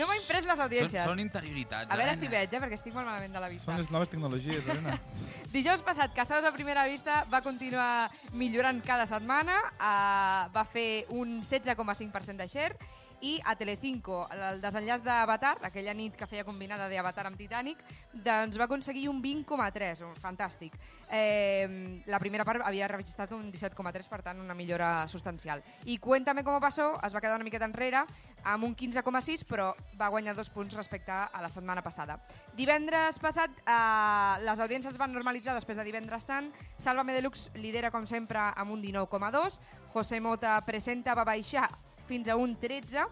no 0.00 0.08
m'ha 0.08 0.16
imprès 0.18 0.42
les 0.42 0.58
Són, 0.58 0.64
audiències. 0.66 1.06
són 1.06 1.22
interioritats, 1.22 1.86
A 1.94 2.00
veure 2.00 2.16
si 2.18 2.26
veig, 2.26 2.50
eh, 2.50 2.62
perquè 2.64 2.80
estic 2.80 2.98
molt 2.98 3.06
malament 3.06 3.30
de 3.30 3.44
la 3.44 3.52
vista. 3.52 3.70
Són 3.70 3.78
les 3.78 3.92
noves 3.94 4.10
tecnologies, 4.10 4.66
Helena. 4.66 4.98
Dijous 5.54 5.86
passat, 5.86 6.10
Casados 6.18 6.50
a 6.50 6.52
primera 6.56 6.82
vista 6.90 7.22
va 7.30 7.44
continuar 7.46 8.10
millorant 8.34 8.82
cada 8.82 9.06
setmana, 9.06 9.62
uh, 9.78 10.50
va 10.50 10.66
fer 10.66 11.06
un 11.14 11.38
16,5% 11.46 12.42
de 12.42 12.50
share 12.50 12.97
i 13.20 13.38
a 13.44 13.54
Telecinco, 13.58 14.26
el 14.30 14.60
desenllaç 14.62 15.02
d'Avatar, 15.02 15.56
aquella 15.66 15.94
nit 15.96 16.14
que 16.16 16.26
feia 16.30 16.44
combinada 16.46 16.88
d'Avatar 16.90 17.26
amb 17.28 17.38
Titanic, 17.38 17.80
doncs 18.12 18.58
va 18.60 18.68
aconseguir 18.68 19.08
un 19.10 19.20
20,3, 19.22 20.04
un 20.06 20.14
fantàstic. 20.22 20.74
Eh, 21.10 22.02
la 22.06 22.20
primera 22.22 22.44
part 22.44 22.62
havia 22.66 22.88
registrat 22.90 23.32
un 23.34 23.50
17,3, 23.50 24.08
per 24.08 24.22
tant, 24.22 24.40
una 24.40 24.54
millora 24.54 25.08
substancial. 25.08 25.62
I 25.86 25.98
Cuéntame 25.98 26.44
cómo 26.44 26.60
pasó 26.60 26.94
es 27.04 27.14
va 27.14 27.20
quedar 27.20 27.36
una 27.36 27.46
miqueta 27.46 27.66
enrere 27.66 28.04
amb 28.44 28.64
un 28.64 28.76
15,6, 28.76 29.44
però 29.48 29.72
va 29.98 30.10
guanyar 30.12 30.36
dos 30.36 30.50
punts 30.50 30.76
respecte 30.78 31.12
a 31.12 31.42
la 31.42 31.50
setmana 31.50 31.82
passada. 31.82 32.20
Divendres 32.56 33.18
passat, 33.18 33.50
eh, 33.66 34.44
les 34.44 34.60
audiències 34.60 34.92
es 34.92 34.98
van 35.00 35.12
normalitzar 35.12 35.54
després 35.54 35.76
de 35.76 35.84
divendres 35.84 36.24
sant. 36.24 36.52
Sálvame 36.78 37.16
Deluxe 37.16 37.50
lidera, 37.58 37.90
com 37.90 38.06
sempre, 38.06 38.38
amb 38.54 38.70
un 38.70 38.82
19,2. 38.82 39.60
José 39.92 40.20
Mota 40.20 40.60
presenta 40.66 41.14
va 41.14 41.24
baixar 41.24 41.68
fins 42.08 42.28
a 42.28 42.36
un 42.36 42.56
13 42.58 43.06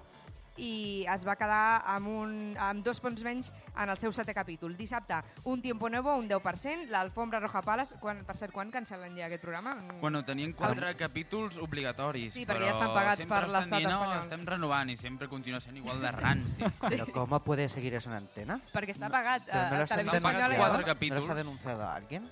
i 0.56 1.04
es 1.12 1.24
va 1.28 1.34
quedar 1.36 1.82
amb, 1.92 2.08
un, 2.08 2.30
amb 2.56 2.84
dos 2.84 2.96
punts 3.04 3.20
menys 3.26 3.50
en 3.76 3.90
el 3.92 3.98
seu 4.00 4.12
setè 4.16 4.32
capítol. 4.32 4.72
Dissabte, 4.76 5.18
un 5.52 5.60
Tiempo 5.60 5.90
Nuevo, 5.92 6.14
un 6.16 6.28
10%, 6.30 6.88
l'Alfombra 6.88 7.42
Roja 7.42 7.60
Palace, 7.60 7.98
quan, 8.00 8.22
per 8.24 8.38
cert, 8.40 8.54
quan 8.56 8.72
cancel·len 8.72 9.18
ja 9.18 9.26
aquest 9.28 9.44
programa? 9.44 9.74
Bueno, 10.00 10.24
tenien 10.24 10.54
quatre 10.56 10.94
capítols 10.96 11.60
obligatoris, 11.60 12.32
Sí, 12.32 12.46
perquè 12.48 12.64
però 12.64 12.70
ja 12.70 12.72
estan 12.72 12.94
pagats 12.96 13.28
per 13.28 13.42
l'estat 13.50 13.84
espanyol." 13.84 14.14
No, 14.14 14.20
estem 14.22 14.48
renovant 14.48 14.90
i 14.90 14.96
sempre 14.96 15.28
continua 15.28 15.60
sent 15.60 15.76
igual 15.76 16.00
de 16.00 16.10
ranci. 16.16 16.64
¿Pero 16.88 17.06
cómo 17.12 17.40
puede 17.40 17.68
seguir 17.68 17.94
eso 17.94 18.08
en 18.10 18.16
antena? 18.24 18.60
Perquè 18.72 18.96
està 18.96 19.12
pagat 19.12 19.44
Pero 19.44 19.60
eh, 19.60 20.04
no 20.04 20.12
a 20.16 20.48
no? 20.48 20.78
¿No 20.78 20.84
capítulos. 20.84 21.24
los 21.24 21.30
ha 21.30 21.34
denunciado 21.34 21.82
a 21.82 21.94
alguien? 21.94 22.24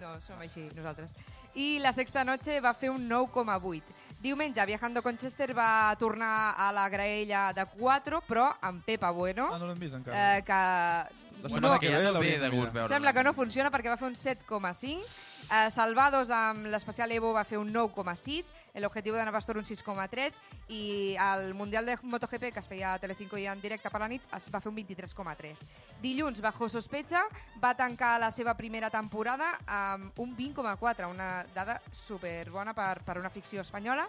No, 0.00 0.20
som 0.22 0.40
així, 0.40 0.68
nosaltres. 0.76 1.12
I 1.56 1.78
la 1.80 1.92
Sexta 1.92 2.22
Noche 2.24 2.60
va 2.60 2.74
fer 2.76 2.90
un 2.92 3.08
9,8. 3.08 3.82
Diumenge, 4.20 4.64
Viajando 4.66 5.02
con 5.02 5.16
Chester 5.16 5.54
va 5.56 5.94
tornar 5.98 6.54
a 6.56 6.70
la 6.72 6.88
graella 6.88 7.52
de 7.56 7.64
4, 7.66 8.22
però 8.28 8.50
amb 8.60 8.82
Pepa 8.84 9.10
Bueno, 9.10 9.48
Ah, 9.52 9.58
no 9.58 9.66
l'hem 9.70 9.78
vist 9.78 9.94
encara. 9.94 10.36
eh, 10.38 10.42
que 10.44 10.52
La 10.52 11.08
no, 11.42 11.48
setmana 11.48 11.78
que 11.78 11.86
que 11.86 11.92
ja 11.92 11.98
ve 11.98 12.04
no 12.12 12.20
ve 12.20 12.38
de 12.38 12.48
gust 12.48 12.72
veure 12.72 12.88
sembla 12.88 13.12
que 13.12 13.22
no 13.22 13.32
funciona 13.34 13.70
perquè 13.70 13.88
va 13.92 13.96
fer 13.96 14.08
un 14.08 14.14
7,5. 14.14 15.04
Eh, 15.46 15.70
Salvados 15.70 16.32
amb 16.34 16.66
l'especial 16.66 17.12
Evo 17.14 17.28
va 17.30 17.44
fer 17.46 17.58
un 17.60 17.68
9,6, 17.70 18.48
l'objectiu 18.82 19.14
de 19.14 19.22
Navastor 19.28 19.60
un 19.60 19.66
6,3 19.68 20.40
i 20.74 21.14
el 21.22 21.52
Mundial 21.54 21.86
de 21.86 21.94
MotoGP 22.02 22.48
que 22.50 22.58
es 22.58 22.66
feia 22.66 22.94
a 22.94 22.98
Telecinco 22.98 23.38
i 23.38 23.44
en 23.46 23.60
directe 23.62 23.92
per 23.92 24.00
la 24.02 24.08
nit 24.10 24.24
es 24.34 24.48
va 24.50 24.58
fer 24.58 24.72
un 24.72 24.74
23,3. 24.80 25.60
Dilluns, 26.02 26.40
Bajo 26.42 26.66
Sospecha 26.68 27.22
va 27.62 27.76
tancar 27.78 28.16
la 28.18 28.32
seva 28.34 28.56
primera 28.58 28.90
temporada 28.90 29.52
amb 29.70 30.18
un 30.18 30.32
20,4, 30.34 31.12
una 31.14 31.28
dada 31.54 31.78
superbona 31.94 32.74
per, 32.74 33.04
per 33.06 33.16
una 33.22 33.30
ficció 33.30 33.62
espanyola. 33.62 34.08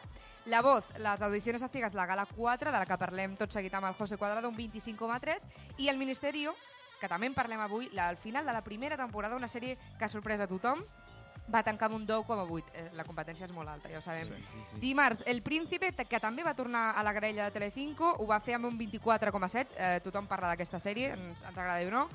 La 0.50 0.64
Voz, 0.66 0.90
les 0.98 1.22
audicions 1.22 1.62
a 1.62 1.70
ciegas, 1.70 1.94
la 1.94 2.08
Gala 2.10 2.26
4, 2.26 2.72
de 2.72 2.80
la 2.80 2.88
que 2.90 2.98
parlem 2.98 3.38
tot 3.38 3.54
seguit 3.54 3.78
amb 3.78 3.92
el 3.92 4.00
José 4.00 4.18
Cuadrado, 4.18 4.50
un 4.50 4.58
25,3, 4.58 5.46
i 5.78 5.90
el 5.94 6.02
Ministerio, 6.02 6.56
que 6.98 7.10
també 7.12 7.30
en 7.30 7.38
parlem 7.38 7.62
avui, 7.62 7.92
la, 7.94 8.08
al 8.10 8.18
final 8.18 8.46
de 8.46 8.58
la 8.58 8.64
primera 8.66 8.98
temporada, 8.98 9.38
una 9.38 9.52
sèrie 9.52 9.78
que 10.00 10.06
ha 10.08 10.10
sorprès 10.10 10.42
a 10.42 10.50
tothom, 10.50 10.82
va 11.54 11.64
tancar 11.64 11.90
amb 11.90 11.96
un 11.96 12.08
10,8. 12.08 12.72
Eh, 12.74 12.90
La 12.94 13.06
competència 13.08 13.46
és 13.48 13.54
molt 13.56 13.70
alta, 13.70 13.90
ja 13.90 14.00
ho 14.00 14.06
sabem. 14.06 14.28
Sí, 14.28 14.44
sí, 14.52 14.64
sí. 14.72 14.80
Dimarts, 14.84 15.24
El 15.26 15.42
Príncipe, 15.42 15.92
que 16.06 16.20
també 16.20 16.44
va 16.44 16.56
tornar 16.56 16.92
a 16.96 17.04
la 17.04 17.14
graella 17.14 17.46
de 17.46 17.52
Telecinco, 17.52 18.16
ho 18.20 18.28
va 18.28 18.40
fer 18.40 18.56
amb 18.56 18.66
un 18.72 18.78
24,7. 18.80 19.68
Eh, 19.78 20.00
tothom 20.04 20.28
parla 20.28 20.54
d'aquesta 20.54 20.80
sèrie, 20.80 21.14
ens, 21.14 21.44
ens 21.44 21.58
agrada 21.58 21.86
o 21.88 21.92
no. 21.92 22.10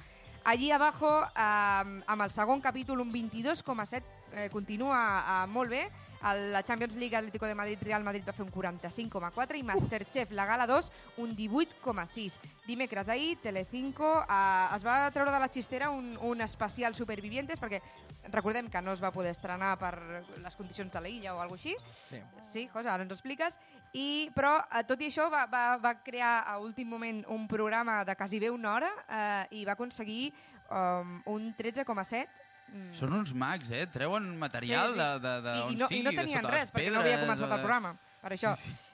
Allí 0.45 0.73
abajo, 0.73 1.23
eh, 1.23 2.03
amb 2.07 2.23
el 2.23 2.31
segon 2.31 2.61
capítol, 2.61 3.01
un 3.01 3.13
22,7, 3.13 4.03
eh, 4.33 4.49
continua 4.51 5.45
eh, 5.45 5.47
molt 5.47 5.71
bé. 5.71 5.85
El, 6.23 6.53
la 6.53 6.63
Champions 6.63 6.97
League 6.97 7.17
Atlético 7.17 7.47
de 7.47 7.55
Madrid, 7.55 7.79
Real 7.83 8.03
Madrid 8.03 8.25
va 8.27 8.33
fer 8.33 8.45
un 8.45 8.51
45,4 8.51 9.59
i 9.59 9.63
Masterchef, 9.63 10.31
la 10.33 10.47
Gala 10.47 10.67
2, 10.67 10.91
un 11.19 11.37
18,6. 11.37 12.39
Dimecres 12.67 13.09
ahir, 13.09 13.39
Telecinco 13.43 14.23
eh, 14.23 14.77
es 14.77 14.85
va 14.85 15.11
treure 15.15 15.31
de 15.31 15.39
la 15.39 15.49
xistera 15.49 15.91
un, 15.91 16.17
un 16.21 16.41
especial 16.41 16.95
Supervivientes 16.95 17.61
perquè 17.63 17.83
recordem 18.31 18.69
que 18.71 18.81
no 18.83 18.93
es 18.93 19.03
va 19.03 19.11
poder 19.11 19.31
estrenar 19.33 19.75
per 19.79 19.95
les 20.43 20.57
condicions 20.57 20.93
de 20.93 21.01
l'illa 21.01 21.35
o 21.35 21.41
alguna 21.41 21.59
així. 21.59 21.75
Sí. 21.95 22.21
Sí, 22.43 22.67
cosa, 22.73 22.95
ara 22.95 23.03
ens 23.03 23.11
ho 23.13 23.17
expliques. 23.19 23.59
I, 23.93 24.31
però, 24.35 24.55
eh, 24.73 24.85
tot 24.89 25.01
i 25.03 25.09
això, 25.11 25.27
va, 25.33 25.47
va, 25.47 25.77
va 25.77 25.95
crear 26.03 26.45
a 26.49 26.59
últim 26.59 26.89
moment 26.89 27.25
un 27.29 27.49
programa 27.49 28.05
de 28.05 28.15
quasi 28.17 28.39
bé 28.41 28.49
una 28.51 28.75
hora 28.75 28.93
eh, 29.09 29.59
i 29.61 29.65
va 29.69 29.73
aconseguir 29.73 30.33
um, 30.71 31.21
un 31.27 31.55
13,7 31.57 32.27
Mm. 32.73 32.95
Són 32.97 33.13
uns 33.13 33.35
mags, 33.37 33.69
eh? 33.75 33.83
Treuen 33.93 34.31
material 34.41 34.95
Sí, 34.95 34.95
sí. 34.95 34.99
de, 35.03 35.09
de, 35.21 35.33
de 35.45 35.53
I, 35.53 35.61
on 35.67 35.73
i, 35.75 35.77
no, 35.77 35.89
sigui, 35.91 35.99
I 36.01 36.05
no 36.07 36.13
tenien 36.17 36.47
res, 36.47 36.63
les 36.63 36.71
perquè 36.73 36.93
no 36.95 37.01
havia 37.03 37.19
pedres, 37.19 37.27
començat 37.27 37.49
de- 37.51 37.55
el 37.59 37.61
programa. 37.61 37.91
Per 38.23 38.31
això. 38.33 38.53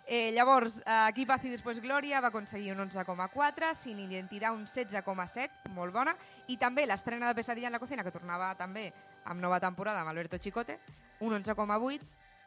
Eh, 0.08 0.32
llavors, 0.32 0.78
eh, 0.80 0.96
aquí 1.04 1.26
Paz 1.28 1.44
i 1.44 1.52
després 1.52 1.78
Glòria 1.84 2.18
va 2.24 2.32
aconseguir 2.32 2.72
un 2.72 2.80
11,4, 2.88 3.74
Sin 3.78 4.00
Identitat 4.00 4.56
un 4.56 4.64
16,7, 4.66 5.70
molt 5.76 5.94
bona, 5.94 6.16
i 6.48 6.56
també 6.56 6.86
l'estrena 6.88 7.28
de 7.28 7.36
Pesadilla 7.38 7.68
en 7.68 7.76
la 7.76 7.78
cocina, 7.78 8.02
que 8.02 8.10
tornava 8.10 8.50
també 8.56 8.88
amb 9.28 9.40
nova 9.44 9.60
temporada 9.60 10.00
amb 10.00 10.10
Alberto 10.10 10.38
Chicote, 10.40 10.78
un 11.20 11.34
11,8, 11.36 12.00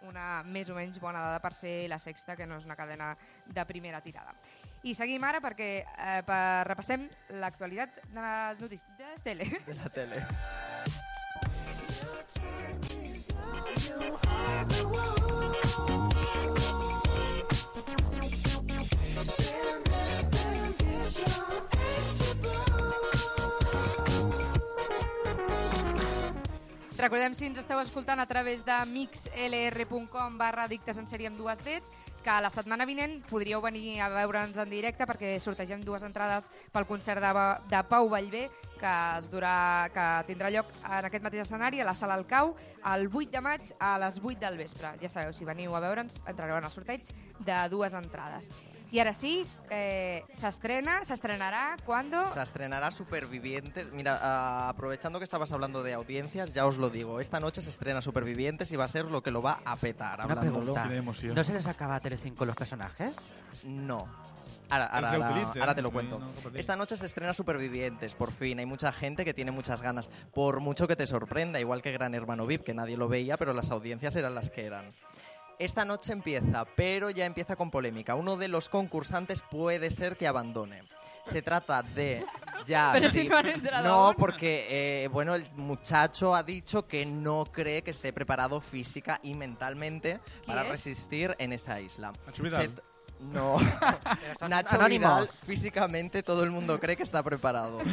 una 0.10 0.42
més 0.44 0.70
o 0.70 0.76
menys 0.76 0.98
bona 1.00 1.22
dada 1.22 1.40
per 1.44 1.54
ser 1.54 1.88
la 1.90 2.00
sexta, 2.02 2.36
que 2.36 2.48
no 2.50 2.58
és 2.58 2.66
una 2.66 2.76
cadena 2.76 3.14
de 3.46 3.66
primera 3.70 4.02
tirada. 4.02 4.34
I 4.82 4.96
seguim 4.98 5.24
ara 5.24 5.40
perquè 5.44 5.70
eh, 5.86 6.22
per, 6.26 6.66
repassem 6.66 7.06
l'actualitat 7.38 8.02
de 8.10 8.18
la 8.18 8.56
notícia 8.60 8.90
de 8.98 9.14
tele. 9.22 9.46
De 9.70 9.78
la 9.78 9.90
tele. 9.94 10.26
Recordem, 27.02 27.34
si 27.34 27.48
ens 27.50 27.58
esteu 27.58 27.80
escoltant 27.82 28.20
a 28.22 28.28
través 28.30 28.60
de 28.62 28.76
mixlr.com 28.86 30.36
barra 30.38 30.68
dictes 30.70 31.00
en 31.02 31.08
sèrie 31.10 31.32
amb 31.32 31.40
dues 31.40 31.58
Ds, 31.66 31.88
que 32.22 32.36
la 32.46 32.52
setmana 32.54 32.86
vinent 32.86 33.16
podríeu 33.26 33.58
venir 33.64 33.96
a 34.06 34.10
veure'ns 34.14 34.60
en 34.62 34.70
directe 34.70 35.08
perquè 35.10 35.32
sortegem 35.42 35.82
dues 35.82 36.06
entrades 36.06 36.52
pel 36.70 36.86
concert 36.86 37.26
de, 37.26 37.32
de 37.72 37.80
Pau 37.90 38.06
Vallvé 38.12 38.44
que, 38.78 38.92
es 39.18 39.32
durà, 39.34 39.90
que 39.90 40.06
tindrà 40.30 40.52
lloc 40.54 40.70
en 40.84 41.08
aquest 41.10 41.26
mateix 41.26 41.48
escenari 41.48 41.82
a 41.82 41.88
la 41.90 41.98
Sala 41.98 42.20
Alcau 42.22 42.54
el 42.94 43.10
8 43.10 43.32
de 43.34 43.42
maig 43.48 43.74
a 43.80 43.96
les 44.06 44.22
8 44.22 44.38
del 44.46 44.62
vespre. 44.62 44.94
Ja 45.02 45.10
sabeu, 45.10 45.34
si 45.34 45.50
veniu 45.50 45.74
a 45.74 45.82
veure'ns 45.82 46.22
entrareu 46.28 46.62
en 46.62 46.70
el 46.70 46.76
sorteig 46.76 47.10
de 47.42 47.64
dues 47.74 47.98
entrades. 47.98 48.54
I 48.92 49.00
ara 49.00 49.14
sí, 49.14 49.46
eh, 49.70 50.22
s'estrena, 50.36 51.06
s'estrenarà, 51.06 51.78
¿cuándo? 51.86 52.28
Se 52.28 52.42
estrenará 52.42 52.92
Supervivientes. 52.92 53.90
Mira, 53.94 54.20
ah, 54.22 54.68
aprovechando 54.70 55.18
que 55.18 55.24
estabas 55.24 55.52
hablando 55.54 55.82
de 55.82 55.94
audiencias, 55.94 56.52
ya 56.52 56.66
os 56.66 56.78
lo 56.78 56.90
digo. 56.90 57.22
Esta 57.22 57.40
noche 57.40 57.62
se 57.62 57.70
estrena 57.70 58.02
Supervivientes 58.02 58.70
y 58.74 58.76
va 58.76 58.84
a 58.84 58.90
ser 58.90 59.06
lo 59.06 59.24
que 59.24 59.32
lo 59.32 59.42
va 59.42 59.62
a 59.64 59.78
petar. 59.78 60.16
Una 60.26 60.34
hablándolo. 60.34 60.74
pregunta. 60.74 61.34
¿No 61.34 61.44
se 61.46 61.54
les 61.54 61.68
acaba 61.68 61.96
a 61.96 62.00
Telecinco 62.02 62.44
los 62.46 62.56
personajes? 62.56 63.16
No. 63.64 64.08
Ahora, 64.70 64.86
ahora, 64.88 65.10
ahora- 65.12 65.52
ahora 65.60 65.76
te 65.76 65.82
lo 65.82 65.92
cuento. 65.92 66.22
Esta 66.54 66.76
noche 66.76 66.96
se 66.98 67.06
estrena 67.06 67.34
Supervivientes, 67.34 68.16
por 68.16 68.32
fin. 68.32 68.60
Hay 68.60 68.66
mucha 68.66 68.92
gente 68.92 69.24
que 69.26 69.34
tiene 69.34 69.52
muchas 69.52 69.82
ganas. 69.82 70.10
Por 70.34 70.60
mucho 70.60 70.88
que 70.88 70.96
te 70.98 71.06
sorprenda, 71.08 71.60
igual 71.60 71.82
que 71.82 71.92
Gran 71.94 72.14
Hermano 72.16 72.46
VIP, 72.46 72.64
que 72.66 72.74
nadie 72.74 72.96
lo 72.98 73.08
veía, 73.10 73.38
pero 73.38 73.54
las 73.54 73.70
audiencias 73.72 74.16
eran 74.18 74.34
las 74.36 74.50
que 74.50 74.66
eran. 74.66 74.86
Esta 75.62 75.86
noche 75.86 76.12
empieza, 76.12 76.66
pero 76.76 77.10
ya 77.12 77.26
empieza 77.26 77.56
con 77.56 77.70
polémica. 77.70 78.16
Uno 78.16 78.36
de 78.36 78.48
los 78.48 78.68
concursantes 78.68 79.44
puede 79.44 79.92
ser 79.92 80.18
que 80.18 80.28
abandone. 80.28 80.82
Se 81.26 81.44
trata 81.44 81.84
de 81.84 82.26
ya 82.66 82.90
Pero 82.94 83.10
sí. 83.10 83.22
si 83.22 83.30
no 83.30 83.38
han 83.38 83.46
entrado 83.48 83.88
no 83.88 83.94
aún. 84.08 84.16
porque 84.16 85.04
eh, 85.04 85.08
bueno 85.10 85.36
el 85.36 85.48
muchacho 85.52 86.34
ha 86.34 86.42
dicho 86.42 86.88
que 86.88 87.06
no 87.06 87.46
cree 87.52 87.84
que 87.84 87.92
esté 87.92 88.12
preparado 88.12 88.60
física 88.60 89.20
y 89.22 89.36
mentalmente 89.36 90.20
para 90.48 90.64
es? 90.64 90.70
resistir 90.70 91.36
en 91.38 91.54
esa 91.54 91.80
isla. 91.80 92.12
Nacho 92.26 92.42
Vidal. 92.42 92.72
Se- 92.76 93.24
no, 93.26 93.58
Nacho. 94.50 94.80
Vidal 94.88 95.28
físicamente 95.46 96.24
todo 96.24 96.44
el 96.44 96.50
mundo 96.50 96.80
cree 96.80 96.98
que 96.98 97.04
está 97.04 97.22
preparado. 97.22 97.80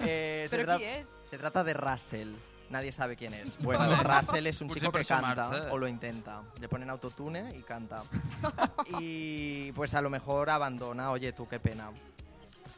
Eh, 0.00 0.46
se, 0.48 0.56
¿Pero 0.56 0.72
tra- 0.72 0.76
quién 0.78 0.90
es? 1.00 1.06
se 1.24 1.36
trata 1.36 1.62
de 1.64 1.74
Russell. 1.74 2.32
Nadie 2.70 2.92
sabe 2.92 3.16
quién 3.16 3.34
es. 3.34 3.58
Bueno, 3.62 3.88
Vale. 3.88 4.02
Russell 4.02 4.46
es 4.46 4.60
un 4.60 4.68
Pues 4.68 4.80
chico 4.80 4.92
que 4.92 5.04
canta 5.04 5.48
marcha. 5.48 5.72
o 5.72 5.78
lo 5.78 5.88
intenta. 5.88 6.42
Le 6.60 6.68
ponen 6.68 6.90
autotune 6.90 7.54
y 7.56 7.62
canta. 7.62 8.02
Y 9.00 9.72
pues 9.72 9.94
a 9.94 10.00
lo 10.02 10.10
mejor 10.10 10.50
abandona. 10.50 11.10
Oye, 11.10 11.32
tú, 11.32 11.46
qué 11.48 11.58
pena. 11.60 11.90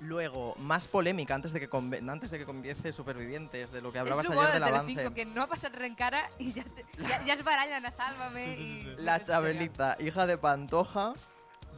Luego, 0.01 0.55
más 0.59 0.89
polémica 0.89 1.35
antes 1.35 1.53
de 1.53 1.61
que 1.61 1.69
antes 2.09 2.31
de 2.31 2.39
que 2.39 2.47
comience 2.47 2.91
Supervivientes, 2.93 3.71
de 3.71 3.83
lo 3.83 3.93
que 3.93 3.99
hablabas 3.99 4.31
ayer 4.31 4.47
de 4.47 4.53
del 4.55 4.63
Telecinco, 4.63 5.01
avance. 5.03 5.15
que 5.15 5.27
no 5.27 5.43
ha 5.43 5.47
passat 5.47 5.75
res 5.75 5.91
encara 5.91 6.23
i 6.39 6.53
ja, 6.57 6.65
te- 6.65 6.87
ja, 7.05 7.19
ja 7.27 7.35
es 7.35 7.43
barallen 7.45 7.85
a 7.85 7.91
Sálvame 7.91 8.47
Sí, 8.47 8.55
sí, 8.57 8.57
sí, 8.57 8.89
i... 8.89 8.97
sí. 8.97 9.03
La 9.05 9.23
Chabelita, 9.23 9.99
hija 10.01 10.27
de 10.27 10.39
Pantoja, 10.39 11.13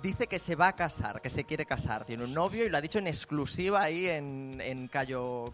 dice 0.04 0.28
que 0.28 0.38
se 0.38 0.54
va 0.54 0.68
a 0.68 0.76
casar, 0.76 1.20
que 1.20 1.30
se 1.30 1.42
quiere 1.42 1.66
casar. 1.66 2.04
Tiene 2.04 2.22
un 2.22 2.32
novio 2.32 2.64
y 2.64 2.68
lo 2.68 2.76
ha 2.76 2.80
dicho 2.80 3.00
en 3.00 3.08
exclusiva 3.08 3.82
ahí 3.82 4.06
en, 4.06 4.60
en 4.60 4.86
Cayo... 4.86 5.52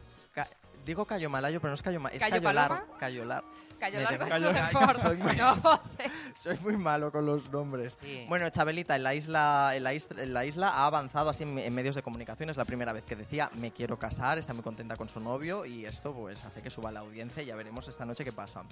Digo 0.88 1.04
Cayo 1.04 1.28
Malayo, 1.28 1.60
pero 1.60 1.68
no 1.68 1.74
es 1.74 1.82
Cayo 1.82 2.00
Malayo, 2.00 2.16
es 2.16 2.22
¿Cayo 2.22 2.42
Cayo 2.42 2.54
Lar. 2.54 2.68
Paloma? 2.70 2.98
Cayo 2.98 4.00
largo 4.00 4.24
es 4.24 4.54
mejor. 4.74 4.98
Soy 4.98 5.16
muy- 5.18 5.36
No 5.36 5.80
sé. 5.84 6.10
Soy 6.34 6.56
muy 6.62 6.78
malo 6.78 7.12
con 7.12 7.26
los 7.26 7.50
nombres. 7.52 7.98
Sí. 8.00 8.24
Bueno, 8.26 8.48
Chabelita 8.48 8.96
en 8.96 9.02
la 9.02 9.14
isla, 9.14 9.72
en 9.76 9.84
la 9.84 9.92
isla, 9.92 10.22
en 10.22 10.32
la 10.32 10.46
isla 10.46 10.68
ha 10.70 10.86
avanzado 10.86 11.28
así 11.28 11.42
en, 11.42 11.58
en 11.58 11.74
medios 11.74 11.94
de 11.94 12.02
comunicación. 12.02 12.48
Es 12.48 12.56
la 12.56 12.64
primera 12.64 12.94
vez 12.94 13.04
que 13.04 13.16
decía 13.16 13.50
me 13.56 13.70
quiero 13.70 13.98
casar, 13.98 14.38
está 14.38 14.54
muy 14.54 14.62
contenta 14.62 14.96
con 14.96 15.10
su 15.10 15.20
novio 15.20 15.66
y 15.66 15.84
esto 15.84 16.14
pues 16.14 16.42
hace 16.46 16.62
que 16.62 16.70
suba 16.70 16.90
la 16.90 17.00
audiencia 17.00 17.42
y 17.42 17.46
ya 17.46 17.54
veremos 17.54 17.86
esta 17.86 18.06
noche 18.06 18.24
qué 18.24 18.32
pasa. 18.32 18.62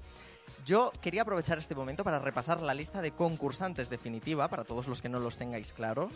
Yo 0.65 0.91
quería 1.03 1.21
aprovechar 1.21 1.59
este 1.59 1.75
momento 1.75 2.03
para 2.03 2.19
repasar 2.19 2.63
la 2.63 2.73
lista 2.73 3.03
de 3.03 3.11
concursantes 3.13 3.91
definitiva 3.91 4.49
para 4.49 4.65
todos 4.65 4.89
los 4.89 5.03
que 5.03 5.11
no 5.11 5.21
los 5.21 5.37
tengáis 5.37 5.75
claros. 5.75 6.11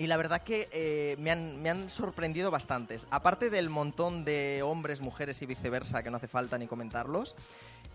Y 0.00 0.06
la 0.06 0.16
verdad 0.16 0.42
que 0.42 0.68
eh, 0.72 1.14
me, 1.18 1.30
han, 1.30 1.60
me 1.60 1.68
han 1.68 1.90
sorprendido 1.90 2.50
bastantes. 2.50 3.06
Aparte 3.10 3.50
del 3.50 3.68
montón 3.68 4.24
de 4.24 4.62
hombres, 4.64 5.00
mujeres 5.00 5.42
y 5.42 5.46
viceversa 5.46 6.02
que 6.02 6.10
no 6.10 6.16
hace 6.16 6.26
falta 6.26 6.56
ni 6.56 6.66
comentarlos, 6.66 7.36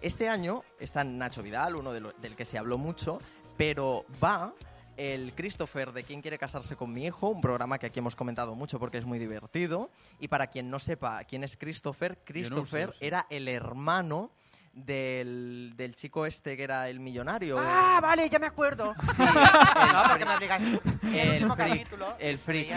este 0.02 0.30
año 0.30 0.64
está 0.80 1.04
Nacho 1.04 1.42
Vidal, 1.42 1.76
uno 1.76 1.92
de 1.92 2.02
lo- 2.02 2.14
del 2.14 2.36
que 2.36 2.46
se 2.46 2.60
habló 2.60 2.78
mucho, 2.78 3.20
pero 3.58 4.06
va 4.24 4.54
el 4.98 5.34
Christopher 5.34 5.92
de 5.94 6.04
Quién 6.04 6.22
quiere 6.22 6.38
casarse 6.38 6.76
con 6.76 6.94
mi 6.94 7.06
hijo, 7.06 7.28
un 7.30 7.42
programa 7.42 7.80
que 7.80 7.88
aquí 7.88 8.00
hemos 8.00 8.16
comentado 8.16 8.54
mucho 8.56 8.80
porque 8.80 8.98
es 9.00 9.06
muy 9.06 9.18
divertido. 9.20 9.90
Y 10.20 10.28
para 10.28 10.48
quien 10.48 10.70
no 10.70 10.78
sepa 10.80 11.24
quién 11.24 11.44
es 11.44 11.58
Christopher, 11.58 12.20
Christopher 12.24 12.92
sé. 12.92 12.98
era 13.08 13.26
el 13.32 13.48
hermano 13.48 14.30
del, 14.76 15.74
del 15.76 15.96
chico 15.96 16.26
este 16.26 16.56
que 16.58 16.64
era 16.64 16.90
el 16.90 17.00
millonario. 17.00 17.58
Ah, 17.60 18.00
vale, 18.02 18.30
ya 18.30 18.38
me 18.40 18.48
acuerdo. 18.48 18.94
Sí, 19.16 19.24
no, 19.24 20.04
porque 20.10 20.26
me 20.26 20.38
digas. 20.40 20.62
El, 21.04 21.16
el 21.16 21.32
último 21.44 21.56
capítulo. 21.56 22.16
el 22.20 22.38
friki, 22.38 22.74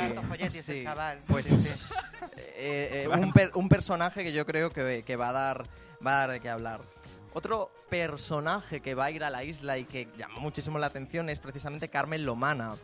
sí. 0.62 0.72
el 0.78 0.84
chaval. 0.84 1.18
Pues 1.26 1.46
Sí, 1.46 1.56
sí. 1.56 1.94
eh, 2.56 3.04
eh, 3.04 3.08
un, 3.08 3.32
per- 3.32 3.50
un 3.54 3.68
personaje 3.68 4.22
que 4.22 4.32
yo 4.32 4.46
creo 4.46 4.70
que, 4.70 5.02
que 5.04 5.16
va, 5.16 5.30
a 5.30 5.32
dar, 5.32 5.64
va 6.06 6.12
a 6.14 6.18
dar 6.20 6.30
de 6.32 6.40
qué 6.40 6.48
hablar. 6.48 6.80
Otro 7.34 7.70
personaje 7.90 8.80
que 8.80 8.94
va 8.94 9.06
a 9.06 9.10
ir 9.10 9.24
a 9.24 9.30
la 9.30 9.42
isla 9.44 9.76
y 9.78 9.84
que 9.84 10.08
llama 10.16 10.38
muchísimo 10.38 10.78
la 10.78 10.86
atención 10.86 11.28
es 11.28 11.38
precisamente 11.40 11.88
Carmen 11.88 12.24
Lomana. 12.24 12.76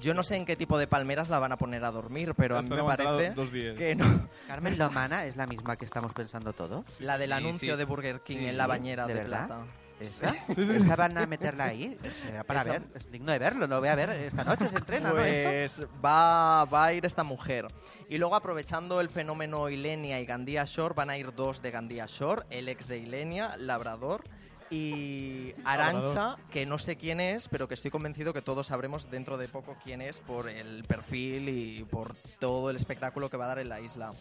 Yo 0.00 0.14
no 0.14 0.22
sé 0.22 0.36
en 0.36 0.44
qué 0.44 0.56
tipo 0.56 0.78
de 0.78 0.86
palmeras 0.86 1.28
la 1.30 1.38
van 1.38 1.52
a 1.52 1.56
poner 1.56 1.84
a 1.84 1.90
dormir, 1.90 2.34
pero 2.36 2.58
a 2.58 2.62
mí 2.62 2.68
me 2.68 2.82
parece 2.82 3.30
dos 3.30 3.50
días. 3.52 3.76
que 3.76 3.94
no. 3.94 4.28
Carmen 4.46 4.76
Lomana 4.78 5.24
es 5.24 5.36
la 5.36 5.46
misma 5.46 5.76
que 5.76 5.84
estamos 5.84 6.12
pensando 6.12 6.52
todos. 6.52 6.84
La 7.00 7.16
del 7.18 7.30
Sí, 7.30 7.34
anuncio 7.34 7.72
sí. 7.74 7.78
de 7.78 7.84
Burger 7.84 8.20
King 8.20 8.36
Sí, 8.38 8.44
en 8.44 8.50
sí. 8.50 8.56
la 8.56 8.66
bañera 8.66 9.06
¿De 9.06 9.14
de, 9.14 9.20
verdad? 9.20 9.46
plata. 9.46 9.64
¿Esa? 9.98 10.30
Sí, 10.54 10.66
sí, 10.66 10.72
¿Esa 10.74 10.94
van 10.96 11.16
a 11.16 11.26
meterla 11.26 11.64
ahí? 11.64 11.96
Será 12.22 12.44
para 12.44 12.60
Esa- 12.60 12.70
ver. 12.72 12.82
Es 12.94 13.10
digno 13.10 13.32
de 13.32 13.38
verlo. 13.38 13.66
Lo 13.66 13.80
voy 13.80 13.88
a 13.88 13.94
ver 13.94 14.10
esta 14.10 14.44
noche. 14.44 14.68
Se 14.68 14.76
entrena, 14.76 15.08
¿no? 15.08 15.14
Pues 15.14 15.86
va, 16.04 16.66
va 16.66 16.84
a 16.84 16.92
ir 16.92 17.06
esta 17.06 17.24
mujer. 17.24 17.66
Y 18.10 18.18
luego 18.18 18.34
aprovechando 18.34 19.00
el 19.00 19.08
fenómeno 19.08 19.70
Ilenia 19.70 20.20
y 20.20 20.26
Gandía 20.26 20.64
Shore, 20.66 20.92
van 20.94 21.08
a 21.08 21.16
ir 21.16 21.34
dos 21.34 21.62
de 21.62 21.70
Gandía 21.70 22.04
Shore, 22.06 22.42
el 22.50 22.68
ex 22.68 22.88
de 22.88 22.98
Ilenia, 22.98 23.56
Labrador, 23.56 24.24
y 24.70 25.54
Arancha, 25.64 26.36
que 26.50 26.66
no 26.66 26.78
sé 26.78 26.96
quién 26.96 27.20
es, 27.20 27.48
pero 27.48 27.68
que 27.68 27.74
estoy 27.74 27.90
convencido 27.90 28.32
que 28.32 28.42
todos 28.42 28.66
sabremos 28.68 29.10
dentro 29.10 29.36
de 29.38 29.48
poco 29.48 29.76
quién 29.82 30.02
es 30.02 30.18
por 30.20 30.48
el 30.48 30.84
perfil 30.84 31.48
y 31.48 31.84
por 31.84 32.14
todo 32.38 32.70
el 32.70 32.76
espectáculo 32.76 33.30
que 33.30 33.36
va 33.36 33.44
a 33.44 33.48
dar 33.48 33.58
en 33.60 33.68
la 33.68 33.80
isla. 33.80 34.12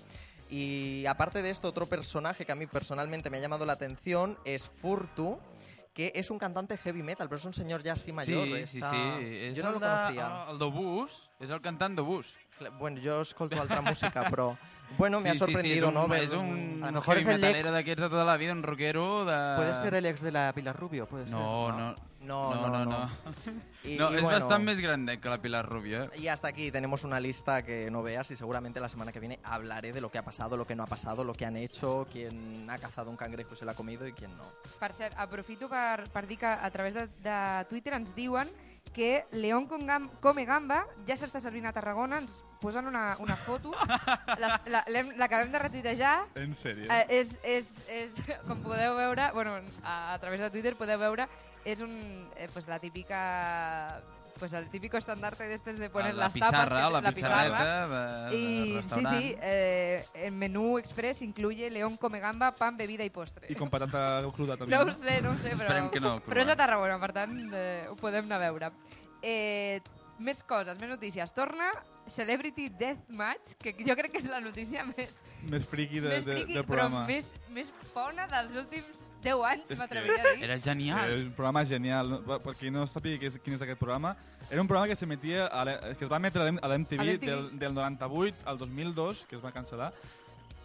Y 0.50 1.06
aparte 1.08 1.42
de 1.42 1.50
esto, 1.50 1.68
otro 1.70 1.88
personaje 1.88 2.46
que 2.46 2.52
a 2.52 2.56
mí 2.56 2.68
personalmente 2.68 3.30
me 3.30 3.38
ha 3.38 3.42
llamado 3.42 3.66
la 3.66 3.74
atención 3.74 4.38
es 4.46 4.70
Furtu, 4.70 5.40
que 5.94 6.12
es 6.14 6.30
un 6.30 6.38
cantante 6.38 6.78
heavy 6.78 7.02
metal, 7.02 7.28
pero 7.30 7.38
es 7.40 7.46
un 7.46 7.54
señor 7.54 7.82
ya 7.82 7.94
así 7.94 8.12
mayor. 8.12 8.46
sí, 8.46 8.68
sí, 8.68 8.78
está- 8.80 8.92
sí. 8.92 9.24
És 9.26 9.56
Yo 9.58 9.64
no 9.64 9.70
el 9.70 9.74
lo 9.76 9.80
de- 9.80 9.86
conocía. 9.96 10.46
El 10.52 10.60
de 10.60 10.66
Bus, 10.66 11.30
és 11.40 11.50
el 11.50 11.62
cantant 11.62 12.00
Bueno, 12.78 13.00
yo 13.02 13.22
escolto 13.22 13.60
altra 13.60 13.82
música, 13.82 14.28
pero 14.38 14.58
bueno, 14.98 15.19
me 15.19 15.30
ha 15.30 15.34
Sí, 15.34 15.39
sí, 15.39 15.45
sí, 15.45 15.52
sorprendido, 15.52 15.89
és 15.89 15.93
un, 15.93 15.93
¿no? 15.93 16.39
Un, 16.78 16.84
A 16.84 16.88
lo 16.88 16.91
mejor 16.93 17.17
es 17.17 17.26
el 17.28 17.43
ex- 17.43 17.63
de 17.86 17.95
tota 17.95 18.24
la 18.24 18.38
vida, 18.38 18.52
un 18.54 18.63
rockero 18.63 19.26
de... 19.26 19.56
Puede 19.58 19.76
ser 19.76 19.93
el 19.95 20.06
ex 20.06 20.21
de 20.21 20.32
la 20.32 20.54
Pilar 20.54 20.76
Rubio. 20.80 21.06
Puede 21.08 21.26
ser. 21.26 21.34
No, 21.34 21.71
no, 21.71 21.95
No, 22.26 22.56
no, 22.56 22.69
no. 22.69 22.86
no. 22.86 23.10
Y, 23.84 23.98
No, 23.98 24.10
y 24.12 24.15
és 24.15 24.21
bueno, 24.24 24.39
bastant 24.39 24.63
més 24.65 24.80
grandet 24.82 25.19
que 25.21 25.30
la 25.30 25.38
Pilar 25.39 25.63
Rubio, 25.69 26.02
eh? 26.02 26.10
Y 26.17 26.28
hasta 26.28 26.48
aquí 26.48 26.71
tenemos 26.71 27.04
una 27.04 27.19
lista 27.19 27.62
que 27.63 27.91
no 27.91 28.02
veas 28.02 28.32
y 28.32 28.36
seguramente 28.36 28.80
la 28.80 28.89
semana 28.89 29.12
que 29.12 29.19
viene 29.19 29.39
hablaré 29.43 29.93
de 29.93 30.02
lo 30.02 30.10
que 30.10 30.17
ha 30.17 30.24
pasado, 30.26 30.58
lo 30.58 30.65
que 30.65 30.76
no 30.76 30.82
ha 30.82 30.88
pasado, 30.88 31.24
lo 31.24 31.34
que 31.36 31.45
han 31.45 31.56
hecho, 31.56 32.08
quién 32.12 32.67
ha 32.67 32.80
cazado 32.80 33.12
un 33.12 33.15
cangrejo 33.17 33.54
y 33.54 33.58
se 33.58 33.63
lo 33.65 33.69
ha 33.71 33.76
comido 33.76 34.08
y 34.08 34.13
quién 34.13 34.36
no. 34.38 34.45
Per 34.80 34.91
cert, 34.93 35.13
aprofito 35.17 35.69
per, 35.69 36.10
per 36.10 36.26
dir 36.26 36.39
que 36.39 36.48
a 36.48 36.71
través 36.71 36.95
de, 36.95 37.06
de 37.21 37.65
Twitter 37.69 37.93
ens 37.93 38.15
diuen 38.15 38.50
que 38.96 39.26
León 39.36 39.68
Come 39.68 40.46
Gamba 40.48 40.86
ja 41.06 41.18
s'està 41.20 41.42
servint 41.44 41.66
a 41.68 41.74
Tarragona, 41.76 42.22
ens 42.24 42.38
posen 42.64 42.88
una, 42.88 43.18
una 43.20 43.36
foto, 43.36 43.74
la- 44.40 44.62
la- 44.72 44.86
l'hem- 44.88 45.12
l'acabem 45.20 45.52
de 45.52 45.60
retuitejar, 45.60 46.14
En 46.40 46.56
sèrio? 46.56 46.88
eh, 46.88 47.06
és, 47.20 47.36
és, 47.44 47.74
és, 47.92 48.22
com 48.48 48.64
podeu 48.64 48.96
veure, 48.96 49.28
bueno, 49.36 49.58
a, 49.84 50.14
a 50.14 50.20
través 50.24 50.40
de 50.40 50.50
Twitter 50.50 50.78
podeu 50.80 50.98
veure, 50.98 51.28
és 51.66 51.82
un, 51.84 51.92
eh, 52.38 52.48
pues 52.54 52.68
la 52.72 52.80
típica 52.80 54.00
pues 54.39 54.54
el 54.54 54.69
típico 54.69 54.98
estandarte 54.98 55.43
de 55.48 55.56
estos 55.56 55.78
de 55.78 55.89
poner 55.89 56.13
la 56.13 56.26
las 56.26 56.34
tapas 56.34 56.50
pissarra, 56.50 56.76
que- 56.76 56.82
la, 56.82 56.89
la 57.02 57.12
de 58.30 58.36
y 58.38 58.82
sí, 58.84 59.06
sí, 59.06 59.36
eh, 59.41 60.06
el 60.13 60.32
menú 60.34 60.78
express 60.78 61.21
incluye 61.21 61.69
león 61.69 61.98
come 61.98 62.19
gamba, 62.19 62.52
pan, 62.52 62.76
bebida 62.78 63.04
i 63.04 63.10
postre. 63.10 63.48
I 63.50 63.56
com 63.56 63.69
patata 63.69 64.21
cruda 64.36 64.58
també. 64.58 64.76
No 64.76 64.84
ho 64.84 64.95
sé, 64.95 65.21
no 65.21 65.32
ho 65.32 65.36
sé, 65.39 65.52
però, 65.56 65.69
Esperem 65.69 65.89
que 65.89 66.00
no, 66.04 66.17
però 66.26 66.41
és 66.41 66.50
a. 66.50 66.56
Tarragona, 66.56 67.00
per 67.00 67.12
tant 67.13 67.36
eh, 67.54 67.86
ho 67.89 67.95
podem 67.95 68.26
anar 68.26 68.38
a 68.41 68.45
veure. 68.50 68.71
Eh, 69.21 69.80
més 70.19 70.43
coses, 70.43 70.78
més 70.80 70.89
notícies. 70.89 71.34
Torna 71.34 71.71
Celebrity 72.08 72.70
Deathmatch, 72.70 73.56
que 73.60 73.74
jo 73.80 73.96
crec 73.98 74.12
que 74.13 74.20
és 74.22 74.28
la 74.30 74.39
notícia 74.39 74.84
més, 74.86 75.22
Més 75.50 75.65
friki 75.65 76.00
de, 76.00 76.10
més 76.10 76.26
de, 76.26 76.36
friqui, 76.38 76.54
del 76.54 76.63
però 76.65 76.86
programa. 76.86 77.06
més, 77.08 77.34
més 77.50 77.72
fona 77.94 78.28
dels 78.30 78.54
últims 78.62 79.04
10 79.24 79.41
anys, 79.50 79.72
m'atreviria 79.80 80.22
a 80.22 80.34
dir. 80.36 80.44
Era 80.46 80.58
genial. 80.62 81.10
Eh, 81.12 81.24
un 81.26 81.32
programa 81.34 81.63
genial. 81.65 82.10
No? 82.10 82.20
Per- 82.39 82.56
qui 82.60 82.70
no 82.72 82.86
sàpiga 82.86 83.18
què 83.22 83.32
és, 83.32 83.39
quin 83.41 83.56
és 83.58 83.62
aquest 83.65 83.80
programa, 83.82 84.15
era 84.50 84.62
un 84.62 84.68
programa 84.70 84.88
que 84.91 84.96
s'emetia 84.96 85.48
a 85.48 85.63
l'E- 85.65 85.96
que 85.98 86.06
es 86.06 86.12
va 86.12 86.18
emetre 86.22 86.44
a 86.44 86.46
l'M- 86.46 86.60
a 86.62 86.68
l'MTV 86.70 87.18
del, 87.26 87.50
del 87.58 87.74
98 87.74 88.46
al 88.46 88.58
2002, 88.62 89.26
que 89.26 89.36
es 89.39 89.44
va 89.44 89.52
cancel·lar, 89.52 89.91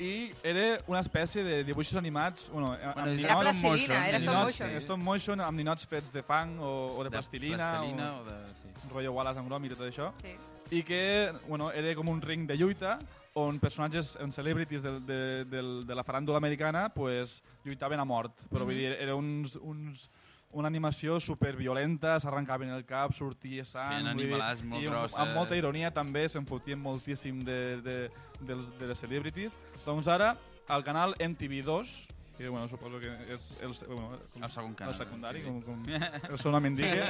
i 0.00 0.30
era 0.42 0.78
una 0.88 1.00
espècie 1.00 1.42
de 1.44 1.62
dibuixos 1.64 1.96
animats... 1.96 2.48
Bueno, 2.52 2.68
Bueno, 2.76 2.92
amb 2.96 3.18
Era 3.18 3.38
plastilina, 3.40 4.08
era 4.08 4.18
stop 4.18 4.34
motion. 4.34 4.70
Stop 4.80 4.98
motion, 4.98 5.40
amb 5.40 5.58
ninots 5.58 5.86
fets 5.86 6.12
de 6.12 6.22
fang 6.22 6.54
o, 6.60 6.70
o 6.96 7.04
de, 7.04 7.10
plastilina, 7.10 7.56
plastilina 7.80 8.12
o, 8.14 8.20
o 8.20 8.24
de... 8.24 8.38
Sí. 8.62 8.88
rotllo 8.94 9.12
Wallace 9.12 9.38
and 9.40 9.48
Gromit 9.48 9.72
i 9.72 9.76
tot 9.76 9.88
això. 9.90 10.12
Sí. 10.22 10.36
I 10.70 10.82
que 10.82 11.32
bueno, 11.48 11.70
era 11.72 11.94
com 11.94 12.08
un 12.08 12.20
ring 12.22 12.46
de 12.46 12.56
lluita 12.56 12.98
on 13.34 13.58
personatges, 13.60 14.16
on 14.20 14.32
celebrities 14.32 14.82
de, 14.82 14.92
de, 15.00 15.44
de, 15.44 15.62
de 15.86 15.94
la 15.94 16.02
faràndula 16.04 16.36
americana 16.38 16.88
pues, 16.94 17.42
lluitaven 17.64 18.00
a 18.00 18.04
mort. 18.04 18.32
Però 18.50 18.64
vull 18.64 18.74
Mhm. 18.74 18.78
dir, 18.80 18.92
era 19.00 19.14
uns, 19.14 19.56
uns, 19.56 20.10
una 20.52 20.66
animació 20.66 21.20
superviolenta, 21.20 22.18
s'arrencaven 22.18 22.70
el 22.70 22.84
cap, 22.84 23.12
sortia 23.14 23.64
sang... 23.64 23.92
Feien 23.92 24.08
vull 24.14 24.16
dir, 24.24 24.32
animalats 24.32 24.62
molt 24.64 24.82
i 24.82 24.86
amb- 24.86 24.94
grosses. 24.96 25.18
Amb 25.18 25.34
molta 25.36 25.56
ironia 25.56 25.92
també, 25.94 26.28
se'n 26.28 26.46
fotien 26.46 26.78
moltíssim 26.82 27.44
de, 27.44 27.80
de, 27.82 27.96
de, 28.40 28.56
de 28.80 28.86
les 28.90 28.98
celebrities. 28.98 29.58
Doncs 29.86 30.08
ara, 30.08 30.36
al 30.66 30.82
canal 30.82 31.14
MTV2, 31.18 32.08
que 32.40 32.48
bueno, 32.48 32.66
suposo 32.68 32.98
que 32.98 33.12
és 33.34 33.50
el, 33.60 33.74
bueno, 33.86 34.16
com, 34.32 34.44
El 34.44 34.50
segon 34.50 34.74
canal. 34.74 34.94
el 34.94 34.98
secundari, 34.98 35.42
com, 35.44 35.60
com 35.60 35.82
el 35.84 36.38
seu 36.40 36.52
nom 36.54 36.64
indica, 36.64 37.04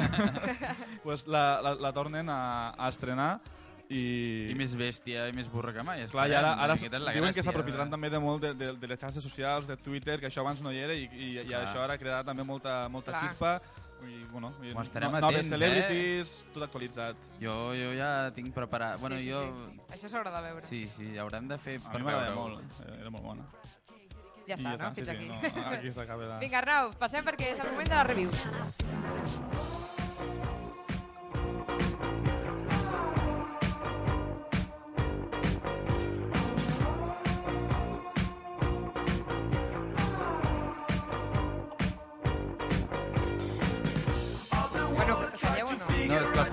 pues 1.05 1.29
la, 1.31 1.61
la, 1.63 1.77
la 1.79 1.93
tornen 1.95 2.27
a, 2.35 2.75
a 2.75 2.89
estrenar 2.91 3.37
i, 3.91 4.51
I 4.51 4.57
més 4.59 4.75
bèstia 4.79 5.29
i 5.31 5.35
més 5.35 5.47
burra 5.51 5.73
que 5.75 5.85
mai. 5.87 6.03
Clar, 6.11 6.27
i 6.31 6.35
ara, 6.35 6.57
ara 6.63 6.77
diuen 6.79 7.35
que 7.35 7.43
s'aprofitaran 7.47 7.87
eh? 7.87 7.95
també 7.95 8.11
de 8.11 8.21
molt 8.23 8.43
de, 8.43 8.53
de, 8.59 8.73
de 8.79 8.91
les 8.91 8.99
xarxes 8.99 9.23
socials, 9.23 9.67
de 9.71 9.77
Twitter, 9.79 10.19
que 10.23 10.27
això 10.31 10.43
abans 10.43 10.63
no 10.67 10.75
hi 10.75 10.83
era, 10.83 10.95
i, 10.99 11.07
i, 11.11 11.31
i 11.39 11.47
Clar. 11.49 11.63
això 11.67 11.83
ara 11.83 11.99
crearà 11.99 12.23
també 12.27 12.47
molta, 12.47 12.85
molta 12.91 13.15
Clar. 13.15 13.23
xispa. 13.27 13.55
I, 14.01 14.23
bueno, 14.31 14.55
i, 14.65 14.71
Ho 14.73 14.81
estarem 14.81 15.13
noves 15.13 15.27
atents, 15.29 15.47
eh? 15.47 15.55
celebrities, 15.55 16.31
tot 16.55 16.65
actualitzat. 16.65 17.27
Jo, 17.43 17.57
jo 17.77 17.91
ja 17.99 18.13
tinc 18.35 18.55
preparat... 18.57 18.97
Bueno, 19.03 19.19
sí, 19.19 19.27
sí, 19.27 19.35
jo... 19.35 19.43
sí. 19.77 19.91
Això 19.99 20.15
s'haurà 20.15 20.33
de 20.39 20.47
veure. 20.47 20.71
Sí, 20.71 20.87
sí, 20.95 21.11
haurem 21.21 21.51
de 21.51 21.59
fer 21.61 21.77
A 21.83 21.91
per 21.91 22.01
mi 22.01 22.09
m'agrada 22.09 22.39
molt, 22.39 22.81
eh, 22.87 22.95
era 22.97 23.13
molt 23.13 23.27
bona. 23.27 23.45
Ja 24.49 24.57
està, 24.57 24.77
no? 24.77 24.95
sí, 24.95 25.03
Fins 25.03 25.09
sí, 25.09 25.17
aquí. 25.17 25.29
no, 25.61 25.67
aquí 25.75 25.93
s'acaba 25.93 26.31
la... 26.31 26.39
Vinga, 26.45 26.63
Arnau, 26.63 26.95
passem 27.01 27.27
perquè 27.27 27.55
és 27.57 27.65
el 27.67 27.77
moment 27.77 27.93
de 27.93 28.01
la 28.01 28.05
review. 28.09 29.79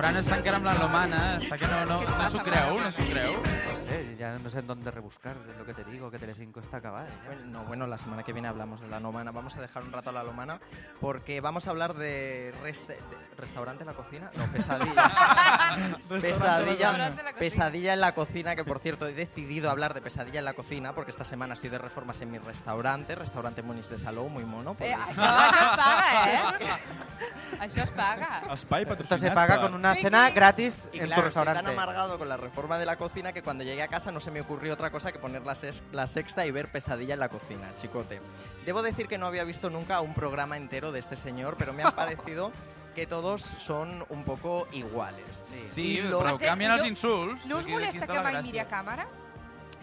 O 0.07 0.11
no? 0.11 0.17
No, 0.17 0.19
és 0.19 0.27
que 0.27 0.37
el 0.37 0.37
Fran 0.37 0.37
està 0.37 0.37
encara 0.37 0.57
amb 0.57 0.65
la 0.65 0.73
romana, 0.73 1.37
està 1.37 1.57
que 1.57 1.67
no, 1.67 1.85
no, 1.85 2.01
no 2.01 2.29
s'ho 2.31 2.43
creu, 2.43 2.79
no 2.79 2.91
s'ho 2.91 3.05
creu. 3.11 3.33
No 3.41 3.75
sé, 3.83 4.15
ja 4.19 4.27
ya 4.27 4.39
no 4.39 4.49
sé 4.49 4.59
en 4.59 4.67
dónde 4.67 4.91
rebuscar, 4.91 5.35
es 5.49 5.57
lo 5.57 5.65
que 5.65 5.73
te 5.73 5.83
digo, 5.85 6.09
que 6.11 6.19
Telecinco 6.19 6.59
está 6.59 6.77
acabada. 6.77 7.07
ya. 7.07 7.27
Bueno, 7.27 7.41
no, 7.47 7.63
bueno, 7.65 7.87
la 7.87 7.97
semana 7.97 8.23
que 8.23 8.33
viene 8.33 8.47
hablamos 8.47 8.81
de 8.81 8.87
la 8.87 8.99
Lomana. 8.99 9.31
Vamos 9.31 9.55
a 9.55 9.61
dejar 9.61 9.83
un 9.83 9.91
rato 9.91 10.09
a 10.09 10.13
la 10.13 10.23
Lomana 10.23 10.59
porque 10.99 11.39
vamos 11.39 11.67
a 11.67 11.69
hablar 11.69 11.93
de, 11.93 12.53
restaurante 13.37 13.83
en 13.83 13.87
la 13.87 13.93
cocina. 13.93 14.29
No, 14.35 14.45
pesadilla. 14.47 15.11
pesadilla, 16.09 16.19
Restaurante 16.19 17.19
en 17.19 17.25
la 17.25 17.31
cocina. 17.31 17.39
pesadilla 17.39 17.93
en 17.93 18.01
la 18.01 18.11
cocina, 18.15 18.55
que 18.55 18.63
por 18.65 18.79
cierto 18.79 19.07
he 19.07 19.13
decidido 19.13 19.69
hablar 19.69 19.93
de 19.93 20.01
pesadilla 20.01 20.39
en 20.39 20.45
la 20.45 20.53
cocina 20.53 20.93
porque 20.93 21.11
esta 21.11 21.23
semana 21.23 21.53
estoy 21.53 21.69
de 21.69 21.77
reformas 21.77 22.19
en 22.21 22.31
mi 22.31 22.37
restaurante, 22.39 23.15
restaurante 23.15 23.61
Monis 23.63 23.89
de 23.89 23.97
Salou, 23.97 24.27
muy 24.29 24.43
mono. 24.45 24.71
Eh, 24.71 24.95
podéis- 24.95 24.97
això, 24.97 25.23
això 25.23 25.71
es 25.71 25.77
paga, 25.77 26.26
eh? 26.26 26.26
Paga. 28.15 28.53
Espai 28.53 28.83
Esto 28.83 29.17
se 29.17 29.31
paga 29.31 29.59
con 29.61 29.73
una 29.73 29.93
cena 29.95 30.29
gratis 30.29 30.87
Y 30.93 30.97
en 30.99 31.03
tu 31.03 31.07
claro, 31.07 31.27
estoy 31.27 31.43
tan 31.45 31.55
restaurante. 31.55 31.71
amargado 31.71 32.17
con 32.17 32.29
la 32.29 32.37
reforma 32.37 32.77
de 32.77 32.85
la 32.85 32.95
cocina 32.97 33.33
que 33.33 33.41
cuando 33.43 33.63
llegué 33.63 33.81
a 33.83 33.87
casa 33.87 34.11
no 34.11 34.19
se 34.19 34.31
me 34.31 34.41
ocurrió 34.41 34.73
otra 34.73 34.89
cosa 34.91 35.11
que 35.11 35.19
poner 35.19 35.43
la, 35.43 35.53
ses- 35.53 35.83
la 35.91 36.07
sexta 36.07 36.45
y 36.45 36.51
ver 36.51 36.71
pesadilla 36.71 37.13
en 37.13 37.19
la 37.19 37.29
cocina, 37.29 37.67
chicote. 37.75 38.21
Debo 38.65 38.81
decir 38.81 39.07
que 39.07 39.17
no 39.17 39.25
había 39.27 39.43
visto 39.43 39.69
nunca 39.69 40.01
un 40.01 40.13
programa 40.13 40.57
entero 40.57 40.91
de 40.91 40.99
este 40.99 41.15
señor, 41.15 41.55
pero 41.57 41.73
me 41.73 41.83
ha 41.83 41.91
parecido 41.95 42.51
que 42.95 43.05
todos 43.05 43.41
son 43.43 44.03
un 44.09 44.23
poco 44.23 44.67
iguales. 44.71 45.43
Sí, 45.73 45.99
I 45.99 46.01
lo- 46.01 46.19
però 46.19 46.37
canvien 46.39 46.71
els 46.71 46.85
insults. 46.85 47.45
No 47.45 47.57
us 47.57 47.65
Aquí- 47.65 47.71
aquí 47.71 47.71
molesta 47.73 48.05
està 48.05 48.07
que 48.07 48.13
la 48.13 48.23
mai 48.23 48.33
gràcia. 48.33 48.43
miri 48.43 48.59
a 48.59 48.67
càmera? 48.67 49.07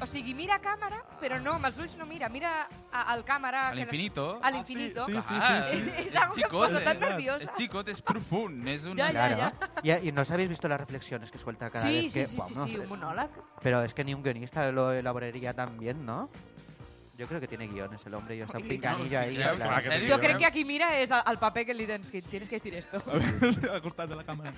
O 0.05 0.07
sigui, 0.07 0.35
mira 0.37 0.59
a 0.59 0.61
càmera, 0.61 0.99
però 1.21 1.39
no, 1.41 1.55
amb 1.57 1.65
els 1.71 1.79
ulls 1.81 1.95
no 1.97 2.05
mira. 2.05 2.29
Mira 2.29 2.51
a- 2.93 3.05
al 3.15 3.25
càmera... 3.25 3.69
A 3.69 3.71
que- 3.73 3.77
l'infinito. 3.81 4.39
A 4.43 4.51
l'infinito. 4.53 5.07
sí, 5.07 5.15
sí, 5.15 5.35
sí, 5.41 5.57
sí. 5.71 5.93
És 6.09 6.17
algo 6.17 6.35
que 6.35 6.43
em 6.43 6.47
xicot, 6.47 6.69
posa 6.69 6.85
tan 6.85 7.01
nerviosa. 7.01 7.45
És 7.49 7.51
xicot, 7.57 7.89
és 7.89 8.03
profund. 8.05 8.69
És 8.69 8.85
una... 8.85 9.07
Ja, 9.09 9.13
ja, 9.13 9.37
Claro. 9.37 9.71
ja. 9.83 9.99
Y, 10.03 10.09
y 10.09 10.13
nos 10.13 10.31
habéis 10.31 10.51
visto 10.51 10.69
las 10.69 10.79
reflexiones 10.79 11.31
que 11.33 11.39
suelta 11.39 11.71
cada 11.71 11.87
Sí, 11.89 12.03
vez 12.03 12.13
sí, 12.13 12.21
que... 12.21 12.27
sí, 12.29 12.41
sí, 12.49 12.55
no 12.55 12.67
sí, 12.69 12.77
un 12.79 12.89
monòleg. 12.89 13.31
Pero 13.63 13.83
es 13.83 13.95
que 13.95 14.05
ni 14.05 14.13
un 14.13 14.23
guionista 14.23 14.71
lo 14.73 14.93
elaboraría 14.93 15.55
tan 15.55 15.79
bien, 15.79 16.05
¿no? 16.05 16.29
Yo 17.17 17.29
creo 17.29 17.41
que 17.41 17.47
tiene 17.47 17.69
guiones 17.69 18.05
el 18.07 18.15
hombre 18.15 18.37
y 18.37 18.41
está 18.41 18.59
un 18.59 18.67
no, 18.67 19.19
ahí. 19.19 19.41
en 19.41 19.57
plan-? 19.57 20.09
Jo 20.09 20.19
crec 20.19 20.39
que 20.39 20.47
aquí 20.47 20.65
mira 20.65 20.89
és 20.99 21.11
el, 21.15 21.39
paper 21.39 21.65
que 21.67 21.75
li 21.75 21.87
tens 21.87 22.11
que 22.11 22.23
tienes 22.23 22.49
que 22.49 22.57
decir 22.57 22.75
esto. 22.75 22.99
al 23.13 24.09
de 24.09 24.17
la 24.17 24.25
càmera. 24.25 24.53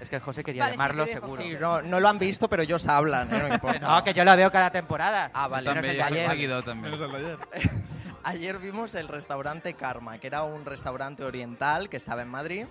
Es 0.00 0.08
que 0.08 0.16
el 0.16 0.22
José 0.22 0.44
quería 0.44 0.62
Vale, 0.62 0.74
sí, 0.74 0.78
llamarlo 0.78 1.04
te 1.04 1.14
dejo. 1.14 1.26
seguro. 1.26 1.42
Sí, 1.42 1.56
no, 1.60 1.82
no 1.82 2.00
lo 2.00 2.08
han 2.08 2.18
visto, 2.18 2.48
pero 2.48 2.62
ellos 2.62 2.86
hablan, 2.86 3.32
¿eh? 3.34 3.42
no 3.42 3.54
importa. 3.54 3.80
No, 3.80 4.04
que 4.04 4.14
yo 4.14 4.24
la 4.24 4.36
veo 4.36 4.52
cada 4.52 4.70
temporada. 4.70 5.30
Ah, 5.34 5.48
vale. 5.48 5.66
També, 5.72 5.96
jo 5.96 6.04
soc 6.04 6.12
ayer. 6.12 6.30
seguidor, 6.30 6.64
també. 6.64 6.90
Menos 6.90 7.00
el 7.00 7.12
d'ayer. 7.12 7.38
Ayer 8.26 8.58
vimos 8.58 8.94
el 8.96 9.06
restaurante 9.06 9.74
Karma, 9.74 10.18
que 10.18 10.26
era 10.26 10.42
un 10.42 10.64
restaurante 10.64 11.22
oriental 11.22 11.88
que 11.88 11.96
estaba 11.96 12.22
en 12.22 12.28
Madrid 12.28 12.66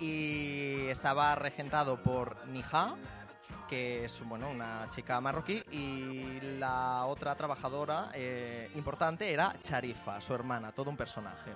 y 0.00 0.86
estaba 0.88 1.34
regentado 1.34 2.02
por 2.02 2.46
Nija, 2.46 2.94
que 3.68 4.04
es 4.04 4.22
bueno, 4.26 4.50
una 4.50 4.88
chica 4.90 5.20
marroquí, 5.20 5.62
y 5.72 6.40
la 6.58 7.04
otra 7.06 7.34
trabajadora 7.34 8.10
eh, 8.14 8.70
importante 8.74 9.32
era 9.32 9.54
Charifa, 9.62 10.20
su 10.20 10.34
hermana, 10.34 10.72
todo 10.72 10.90
un 10.90 10.96
personaje. 10.96 11.52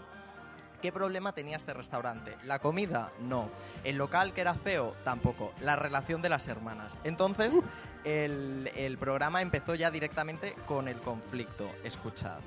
¿Qué 0.80 0.92
problema 0.92 1.32
tenía 1.32 1.56
este 1.56 1.74
restaurante? 1.74 2.36
¿La 2.44 2.60
comida? 2.60 3.10
No. 3.22 3.50
¿El 3.82 3.96
local 3.96 4.32
que 4.32 4.42
era 4.42 4.54
feo? 4.54 4.94
Tampoco. 5.02 5.52
La 5.60 5.74
relación 5.74 6.22
de 6.22 6.28
las 6.28 6.46
hermanas. 6.46 6.98
Entonces, 7.02 7.58
el, 8.04 8.70
el 8.76 8.96
programa 8.96 9.42
empezó 9.42 9.74
ya 9.74 9.90
directamente 9.90 10.54
con 10.66 10.86
el 10.86 11.00
conflicto. 11.00 11.68
Escuchad. 11.82 12.38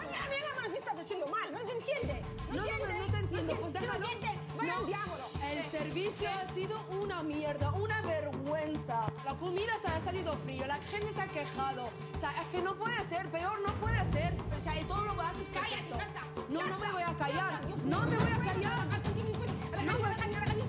Mira, 0.00 0.68
me 0.70 0.78
estás 0.78 0.96
haciendo 0.98 1.26
mal, 1.26 1.52
no 1.52 1.60
entiende. 1.60 2.22
No, 2.50 2.56
no, 2.56 2.62
no 2.62 3.12
te 3.12 3.18
entiendo, 3.18 3.56
pues 3.60 3.74
no. 3.74 5.31
El 5.50 5.62
servicio 5.70 6.28
ha 6.30 6.54
sido 6.54 6.78
una 6.90 7.22
mierda, 7.22 7.72
una 7.72 8.00
vergüenza. 8.02 9.06
La 9.24 9.34
comida 9.34 9.72
se 9.84 9.88
ha 9.88 10.00
salido 10.04 10.36
frío, 10.44 10.66
la 10.66 10.76
gente 10.76 11.12
se 11.14 11.20
ha 11.20 11.26
quejado. 11.26 11.84
O 12.16 12.20
sea, 12.20 12.30
es 12.40 12.46
que 12.48 12.62
no 12.62 12.74
puede 12.74 12.96
ser, 13.08 13.28
peor 13.28 13.60
no 13.66 13.74
puede 13.74 13.98
ser. 14.12 14.34
O 14.56 14.60
sea, 14.60 14.80
y 14.80 14.84
todo 14.84 15.04
lo 15.04 15.14
que 15.14 15.20
haces 15.20 15.48
Cállate, 15.52 15.88
ya 15.90 16.04
está. 16.04 16.20
No, 16.48 16.62
no 16.66 16.78
me 16.78 16.92
voy 16.92 17.02
a 17.02 17.14
callar. 17.16 17.60
No 17.84 18.00
me 18.02 18.16
voy 18.16 18.32
a 18.32 18.38
callar. 18.38 18.78
No 18.78 19.98
me, 19.98 20.08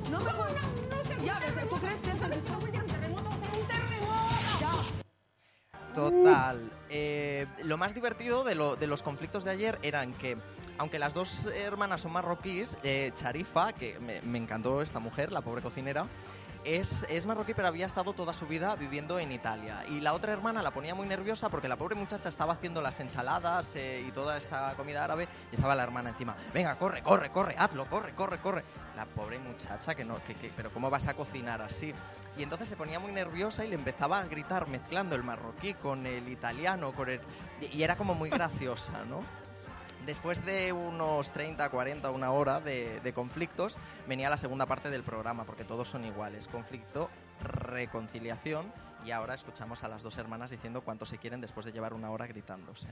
no 0.09 0.19
me 0.19 0.33
voy. 0.33 0.51
No, 0.53 0.95
no 0.97 1.03
se 1.03 1.25
Ya 1.25 1.39
ves, 1.39 1.69
¿tú 1.69 1.75
crees 1.77 1.99
que 2.01 2.09
eso 2.11 2.25
es 2.25 2.35
es 2.37 2.49
un 2.49 2.87
terremoto? 2.87 3.29
Va 3.29 3.35
a 3.35 3.39
ser 3.39 3.59
un 3.59 3.67
terremoto. 3.67 4.59
Ya. 4.59 5.93
Total. 5.93 6.71
Eh, 6.89 7.47
lo 7.63 7.77
más 7.77 7.93
divertido 7.93 8.43
de, 8.43 8.55
lo- 8.55 8.75
de 8.75 8.87
los 8.87 9.03
conflictos 9.03 9.43
de 9.43 9.51
ayer 9.51 9.79
eran 9.83 10.13
que, 10.13 10.37
aunque 10.77 10.99
las 10.99 11.13
dos 11.13 11.47
hermanas 11.47 12.01
son 12.01 12.13
marroquíes, 12.13 12.77
eh, 12.83 13.11
Charifa, 13.15 13.73
que 13.73 13.99
me, 13.99 14.37
encantó 14.37 14.81
esta 14.81 14.99
mujer, 14.99 15.31
la 15.31 15.41
pobre 15.41 15.61
cocinera, 15.61 16.07
es, 16.65 17.05
es 17.09 17.25
marroquí 17.25 17.53
pero 17.53 17.67
había 17.67 17.85
estado 17.85 18.13
toda 18.13 18.31
su 18.31 18.47
vida 18.47 18.75
viviendo 18.75 19.19
en 19.19 19.31
Italia. 19.31 19.83
Y 19.89 19.99
la 19.99 20.13
otra 20.13 20.31
hermana 20.31 20.61
la 20.61 20.71
ponía 20.71 20.95
muy 20.95 21.07
nerviosa 21.07 21.49
porque 21.49 21.67
la 21.67 21.75
pobre 21.75 21.95
muchacha 21.95 22.29
estaba 22.29 22.53
haciendo 22.53 22.81
las 22.81 22.99
ensaladas 23.01 23.75
eh, 23.75 24.03
y 24.07 24.11
toda 24.11 24.37
esta 24.37 24.73
comida 24.75 25.03
árabe 25.03 25.27
y 25.51 25.55
estaba 25.55 25.75
la 25.75 25.83
hermana 25.83 26.09
encima. 26.09 26.35
Venga, 26.53 26.75
corre, 26.77 27.03
corre, 27.03 27.29
corre, 27.31 27.55
hazlo, 27.57 27.85
corre, 27.87 28.13
corre, 28.13 28.37
corre. 28.37 28.63
La 28.95 29.05
pobre 29.05 29.39
muchacha 29.39 29.93
que 29.93 30.05
no, 30.05 30.23
que, 30.25 30.35
que- 30.35 30.51
pero 30.55 30.71
¿cómo 30.71 30.89
vas 30.89 31.07
a 31.07 31.13
cocinar 31.15 31.61
así? 31.61 31.93
Y 32.37 32.43
entonces 32.43 32.69
se 32.69 32.77
ponía 32.77 32.99
muy 32.99 33.11
nerviosa 33.11 33.65
y 33.65 33.67
le 33.69 33.75
empezaba 33.75 34.19
a 34.19 34.25
gritar 34.25 34.67
mezclando 34.67 35.15
el 35.15 35.23
marroquí 35.23 35.73
con 35.73 36.05
el 36.05 36.29
italiano, 36.29 36.93
con 36.93 37.09
el... 37.09 37.19
y 37.59 37.83
era 37.83 37.97
como 37.97 38.15
muy 38.15 38.29
graciosa, 38.29 39.03
¿no? 39.09 39.21
Después 40.05 40.45
de 40.45 40.73
unos 40.73 41.31
30, 41.31 41.69
40, 41.69 42.11
una 42.11 42.31
hora 42.31 42.59
de, 42.59 42.99
de 42.99 43.13
conflictos, 43.13 43.77
venía 44.07 44.29
la 44.29 44.37
segunda 44.37 44.65
parte 44.65 44.89
del 44.89 45.03
programa, 45.03 45.45
porque 45.45 45.63
todos 45.63 45.87
son 45.87 46.05
iguales. 46.05 46.47
Conflicto, 46.47 47.09
reconciliación, 47.41 48.71
y 49.05 49.11
ahora 49.11 49.33
escuchamos 49.33 49.83
a 49.83 49.87
las 49.87 50.03
dos 50.03 50.17
hermanas 50.17 50.51
diciendo 50.51 50.81
cuánto 50.81 51.05
se 51.05 51.17
quieren 51.17 51.41
después 51.41 51.65
de 51.65 51.71
llevar 51.71 51.93
una 51.93 52.11
hora 52.11 52.27
gritándose. 52.27 52.89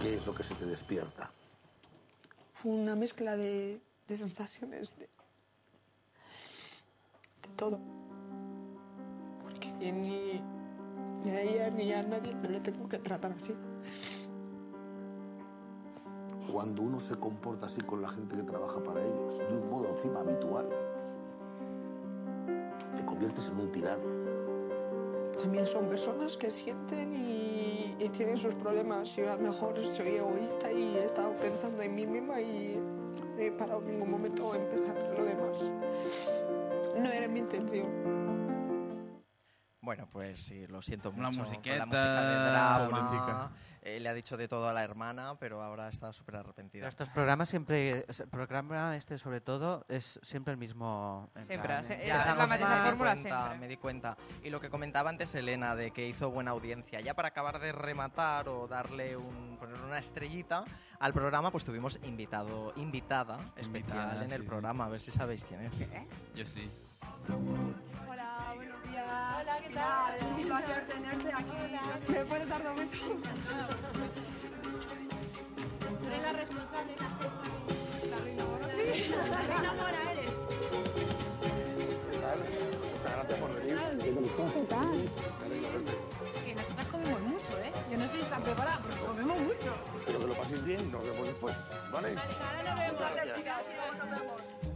¿Qué 0.00 0.14
es 0.14 0.26
lo 0.26 0.34
que 0.34 0.44
se 0.44 0.54
te 0.54 0.66
despierta? 0.66 1.30
una 2.64 2.96
mezcla 2.96 3.36
de, 3.36 3.80
de 4.08 4.16
sensaciones 4.16 4.96
de, 4.96 5.04
de 7.42 7.48
todo. 7.56 7.78
Porque 9.42 9.68
ni, 9.92 10.40
ni 11.22 11.30
a 11.30 11.42
ella 11.42 11.70
ni 11.70 11.92
a 11.92 12.02
nadie 12.02 12.34
me 12.34 12.48
le 12.48 12.60
tengo 12.60 12.88
que 12.88 12.98
tratar 12.98 13.32
así. 13.32 13.54
Cuando 16.52 16.82
uno 16.82 17.00
se 17.00 17.16
comporta 17.16 17.66
así 17.66 17.80
con 17.80 18.02
la 18.02 18.08
gente 18.08 18.36
que 18.36 18.42
trabaja 18.42 18.82
para 18.82 19.00
ellos, 19.02 19.38
de 19.38 19.56
un 19.56 19.70
modo 19.70 19.88
encima 19.88 20.20
habitual, 20.20 20.68
te 22.96 23.04
conviertes 23.04 23.48
en 23.48 23.58
un 23.60 23.72
tirano. 23.72 24.02
También 25.40 25.66
son 25.66 25.88
personas 25.88 26.36
que 26.36 26.50
sienten 26.50 27.12
y, 27.14 27.96
y 27.98 28.08
tienen 28.10 28.36
sus 28.36 28.54
problemas. 28.54 29.14
Yo 29.16 29.30
a 29.32 29.36
lo 29.36 29.42
mejor 29.42 29.84
soy 29.84 30.08
egoísta 30.16 30.70
y 30.72 30.96
he 30.96 31.04
estado 31.04 31.34
pensando 31.36 31.82
en 31.82 31.94
mí 31.94 32.06
misma 32.06 32.40
y 32.40 32.76
no 32.76 33.38
he 33.38 33.50
parado 33.50 33.80
en 33.82 33.92
ningún 33.92 34.10
momento 34.10 34.52
a 34.52 34.56
empezar 34.56 34.94
lo 35.18 35.24
demás. 35.24 35.56
No 36.98 37.10
era 37.10 37.26
mi 37.26 37.40
intención. 37.40 37.86
Bueno, 39.80 40.08
pues 40.10 40.40
sí, 40.46 40.66
lo 40.68 40.80
siento 40.80 41.10
La 41.10 41.28
mucho. 41.28 41.40
musiqueta, 41.40 41.78
Con 41.78 41.78
la 41.78 41.86
música 41.86 42.22
de 42.22 42.50
drama. 42.50 43.52
Eh, 43.84 44.00
le 44.00 44.08
ha 44.08 44.14
dicho 44.14 44.36
de 44.38 44.48
todo 44.48 44.66
a 44.68 44.72
la 44.72 44.82
hermana, 44.82 45.36
pero 45.38 45.62
ahora 45.62 45.88
está 45.88 46.10
súper 46.12 46.36
arrepentida. 46.36 46.88
Estos 46.88 47.10
programas 47.10 47.50
siempre, 47.50 48.06
el 48.08 48.28
programa 48.30 48.96
este 48.96 49.18
sobre 49.18 49.40
todo, 49.42 49.84
es 49.88 50.18
siempre 50.22 50.52
el 50.52 50.58
mismo. 50.58 51.30
Siempre, 51.42 51.68
plan, 51.68 51.84
se- 51.84 51.94
eh, 51.94 52.00
es 52.00 52.06
Ya, 52.08 52.34
la 52.34 52.46
di 52.46 52.64
fórmula. 52.88 53.56
Me 53.60 53.68
di 53.68 53.76
cuenta. 53.76 54.16
Y 54.42 54.48
lo 54.50 54.58
que 54.60 54.70
comentaba 54.70 55.10
antes 55.10 55.34
Elena, 55.34 55.76
de 55.76 55.90
que 55.90 56.08
hizo 56.08 56.30
buena 56.30 56.52
audiencia. 56.52 57.00
Ya 57.00 57.12
para 57.14 57.28
acabar 57.28 57.58
de 57.60 57.72
rematar 57.72 58.48
o 58.48 58.66
darle 58.66 59.16
un, 59.18 59.56
poner 59.60 59.78
una 59.82 59.98
estrellita 59.98 60.64
al 60.98 61.12
programa, 61.12 61.50
pues 61.50 61.64
tuvimos 61.64 61.98
invitado, 62.04 62.72
invitada 62.76 63.36
especial 63.56 63.74
Invitada, 63.98 64.24
en 64.24 64.32
el 64.32 64.38
sí, 64.40 64.42
sí. 64.44 64.48
programa. 64.48 64.86
A 64.86 64.88
ver 64.88 65.00
si 65.02 65.10
sabéis 65.10 65.44
quién 65.44 65.60
es. 65.60 65.88
Jo 66.36 66.46
sí. 66.46 66.70
Hola, 68.08 68.52
buenos 68.56 68.64
días. 68.64 68.73
Hola, 69.54 69.62
¿qué 69.62 69.74
tal? 69.74 70.18
Un 70.34 70.42
placer 70.42 70.86
tenerte 70.88 71.32
aquí. 71.32 72.12
¿Me 72.12 72.24
puedes 72.24 72.48
dar 72.48 72.64
dos 72.64 72.74
besos? 72.76 72.98
Tú 76.00 76.06
eres 76.08 76.22
la 76.22 76.32
responsable. 76.32 76.92
La 78.10 78.16
reina 78.16 78.44
mora. 78.44 78.66
Sí, 78.74 79.14
la 79.14 79.42
reina 79.42 79.72
mora 79.74 80.12
eres. 80.12 80.30
¿Qué 82.10 82.18
tal? 82.18 82.38
Muchas 82.90 83.12
gracias 83.12 83.38
por 83.38 83.54
venir. 83.54 83.78
¿Qué 84.54 84.60
tal? 84.68 85.08
Que 86.44 86.54
nosotras 86.54 86.86
comemos 86.88 87.20
mucho, 87.20 87.58
¿eh? 87.58 87.72
Yo 87.92 87.98
no 87.98 88.08
sé 88.08 88.16
si 88.16 88.22
están 88.22 88.42
preparadas, 88.42 88.80
pero 88.88 89.06
comemos 89.06 89.40
mucho. 89.40 89.72
Pero 90.04 90.18
que 90.18 90.26
lo 90.26 90.34
paséis 90.34 90.64
bien 90.64 90.90
nos 90.90 91.04
vemos 91.04 91.26
después, 91.26 91.56
¿vale? 91.92 92.16
Ahora 92.18 92.62
nos 92.64 92.78
vemos. 92.80 93.00
Gracias. 93.14 94.73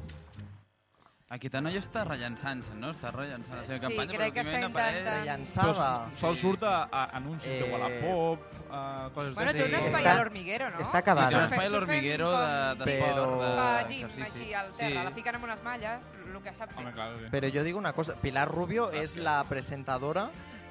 Aquesta 1.29 1.61
noia 1.61 1.77
està 1.83 2.07
rellançant-se, 2.09 2.73
no? 2.81 2.89
Està 2.95 3.11
rellançant 3.13 3.59
la 3.59 3.65
seva 3.67 3.77
Sí, 3.77 3.83
campanya, 3.85 4.15
crec 4.17 4.31
que 4.33 4.41
però 4.41 4.49
està 4.49 4.61
últimament 4.65 4.71
apareix... 4.73 4.95
intentant- 4.97 5.19
Rellançada. 5.21 5.89
Sol 6.17 6.37
surt 6.41 6.63
a, 6.65 6.71
a 6.89 7.03
anuncis 7.19 7.51
Eh, 7.53 7.59
de 7.61 7.67
Wallapop, 7.69 8.47
a 8.73 9.11
coses 9.13 9.35
Bueno, 9.37 9.53
de... 9.53 9.59
té 9.59 9.65
un 9.67 9.69
Sí, 9.69 9.89
espai 9.91 10.03
està- 10.07 10.15
a 10.15 10.17
l'hormiguero, 10.23 10.71
no? 10.71 10.79
està 10.87 10.99
acabada. 11.03 11.29
Sí, 11.29 11.35
sí, 11.35 11.39
un 11.39 11.45
espai 11.53 11.67
a 11.67 11.71
l'hormiguero 11.75 12.31
de- 12.33 12.75
d'esport, 12.81 13.13
Però- 13.13 13.41
de- 13.43 13.57
Fa 13.59 13.87
gym, 13.91 14.07
d'exercici. 14.09 14.41
així, 14.41 14.55
al 14.55 14.71
terra. 14.73 14.89
Sí. 14.89 15.05
La 15.05 15.11
fiquen 15.21 15.35
amb 15.35 15.45
unes 15.45 15.63
malles, 15.63 16.07
el 16.35 16.43
que 16.43 16.55
sap 16.55 16.71
fer. 16.73 16.85
Home, 16.87 16.93
clar, 16.95 17.11
sí. 17.19 17.25
Pero 17.31 17.49
yo 17.49 17.63
digo 17.63 17.79
una 17.79 17.93
cosa, 17.93 18.15
Pilar 18.17 18.49
Rubio 18.49 18.91
es 18.91 19.17
la 19.19 19.45
presentadora 19.45 20.31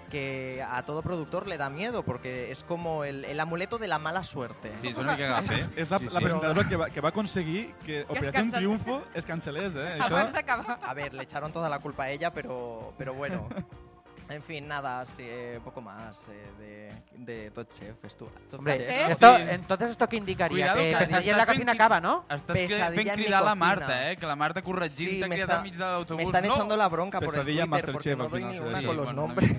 que 0.09 0.63
a 0.65 0.83
todo 0.83 1.01
productor 1.01 1.47
le 1.47 1.57
da 1.57 1.69
miedo 1.69 2.03
porque 2.03 2.51
es 2.51 2.63
como 2.63 3.03
el, 3.03 3.25
el 3.25 3.39
amuleto 3.39 3.77
de 3.77 3.87
la 3.87 3.99
mala 3.99 4.23
suerte. 4.23 4.71
Sí, 4.81 4.87
és 4.87 4.97
una 4.97 5.13
mica. 5.17 5.39
És, 5.43 5.71
és 5.75 5.89
la, 5.91 5.99
sí, 5.99 6.07
la 6.11 6.19
presentadora 6.21 6.67
que 6.67 6.75
va, 6.77 6.89
que 6.89 7.01
va 7.01 7.09
aconseguir 7.09 7.73
que 7.85 8.03
Operación 8.03 8.33
cancel- 8.51 8.57
Triunfo 8.57 9.03
es 9.13 9.25
cancelés, 9.25 9.75
eh? 9.75 9.97
Això, 9.99 10.11
Abans 10.15 10.33
d'acabar. 10.33 10.79
A 10.81 10.93
ver, 10.93 11.13
le 11.13 11.23
echaron 11.23 11.51
toda 11.51 11.67
la 11.69 11.79
culpa 11.79 12.03
a 12.03 12.09
ella, 12.09 12.31
pero, 12.31 12.93
pero 12.97 13.13
bueno. 13.13 13.47
En 14.29 14.43
fin, 14.43 14.67
nada, 14.67 15.05
sí, 15.05 15.23
eh, 15.25 15.61
poco 15.63 15.79
más 15.79 16.27
eh, 16.27 16.33
de, 16.59 16.91
de 17.23 17.51
Top 17.51 17.71
Chef. 17.71 17.95
Estu 18.03 18.25
Top 18.49 18.59
Hombre, 18.59 18.79
Chef. 18.85 19.11
esto, 19.11 19.37
Sí. 19.37 19.43
entonces 19.47 19.91
esto 19.91 20.09
que 20.09 20.17
indicaría 20.17 20.73
Cuidado, 20.73 20.81
que 20.81 20.89
que 20.91 20.97
Pesadilla 20.97 21.31
en 21.31 21.37
la 21.37 21.43
estás 21.43 21.55
cocina 21.55 21.71
acaba, 21.71 22.01
¿no? 22.01 22.25
Pesadilla 22.45 23.13
fent 23.13 23.23
cridar 23.23 23.43
la 23.43 23.51
cocina. 23.51 23.55
Marta, 23.55 24.11
eh? 24.11 24.17
Que 24.17 24.25
la 24.25 24.35
Marta 24.35 24.61
corregint 24.61 25.11
Sí, 25.11 25.19
t'ha 25.21 25.27
me 25.29 25.35
cridat 25.35 25.49
está- 25.49 25.57
al 25.59 25.63
mig 25.63 25.73
de 25.75 25.79
l'autobús. 25.79 26.17
Me 26.17 26.23
están 26.23 26.45
no! 26.45 26.53
echando 26.55 26.75
la 26.75 26.89
bronca 26.89 27.21
por 27.21 27.37
el 27.37 27.43
Twitter 27.45 27.91
porque 27.93 28.15
no 28.17 28.27
doy 28.27 28.43
ni 28.43 28.59
una 28.59 28.79
Sí, 28.81 28.85
con 28.85 28.97
los 28.97 29.13
nombres. 29.15 29.51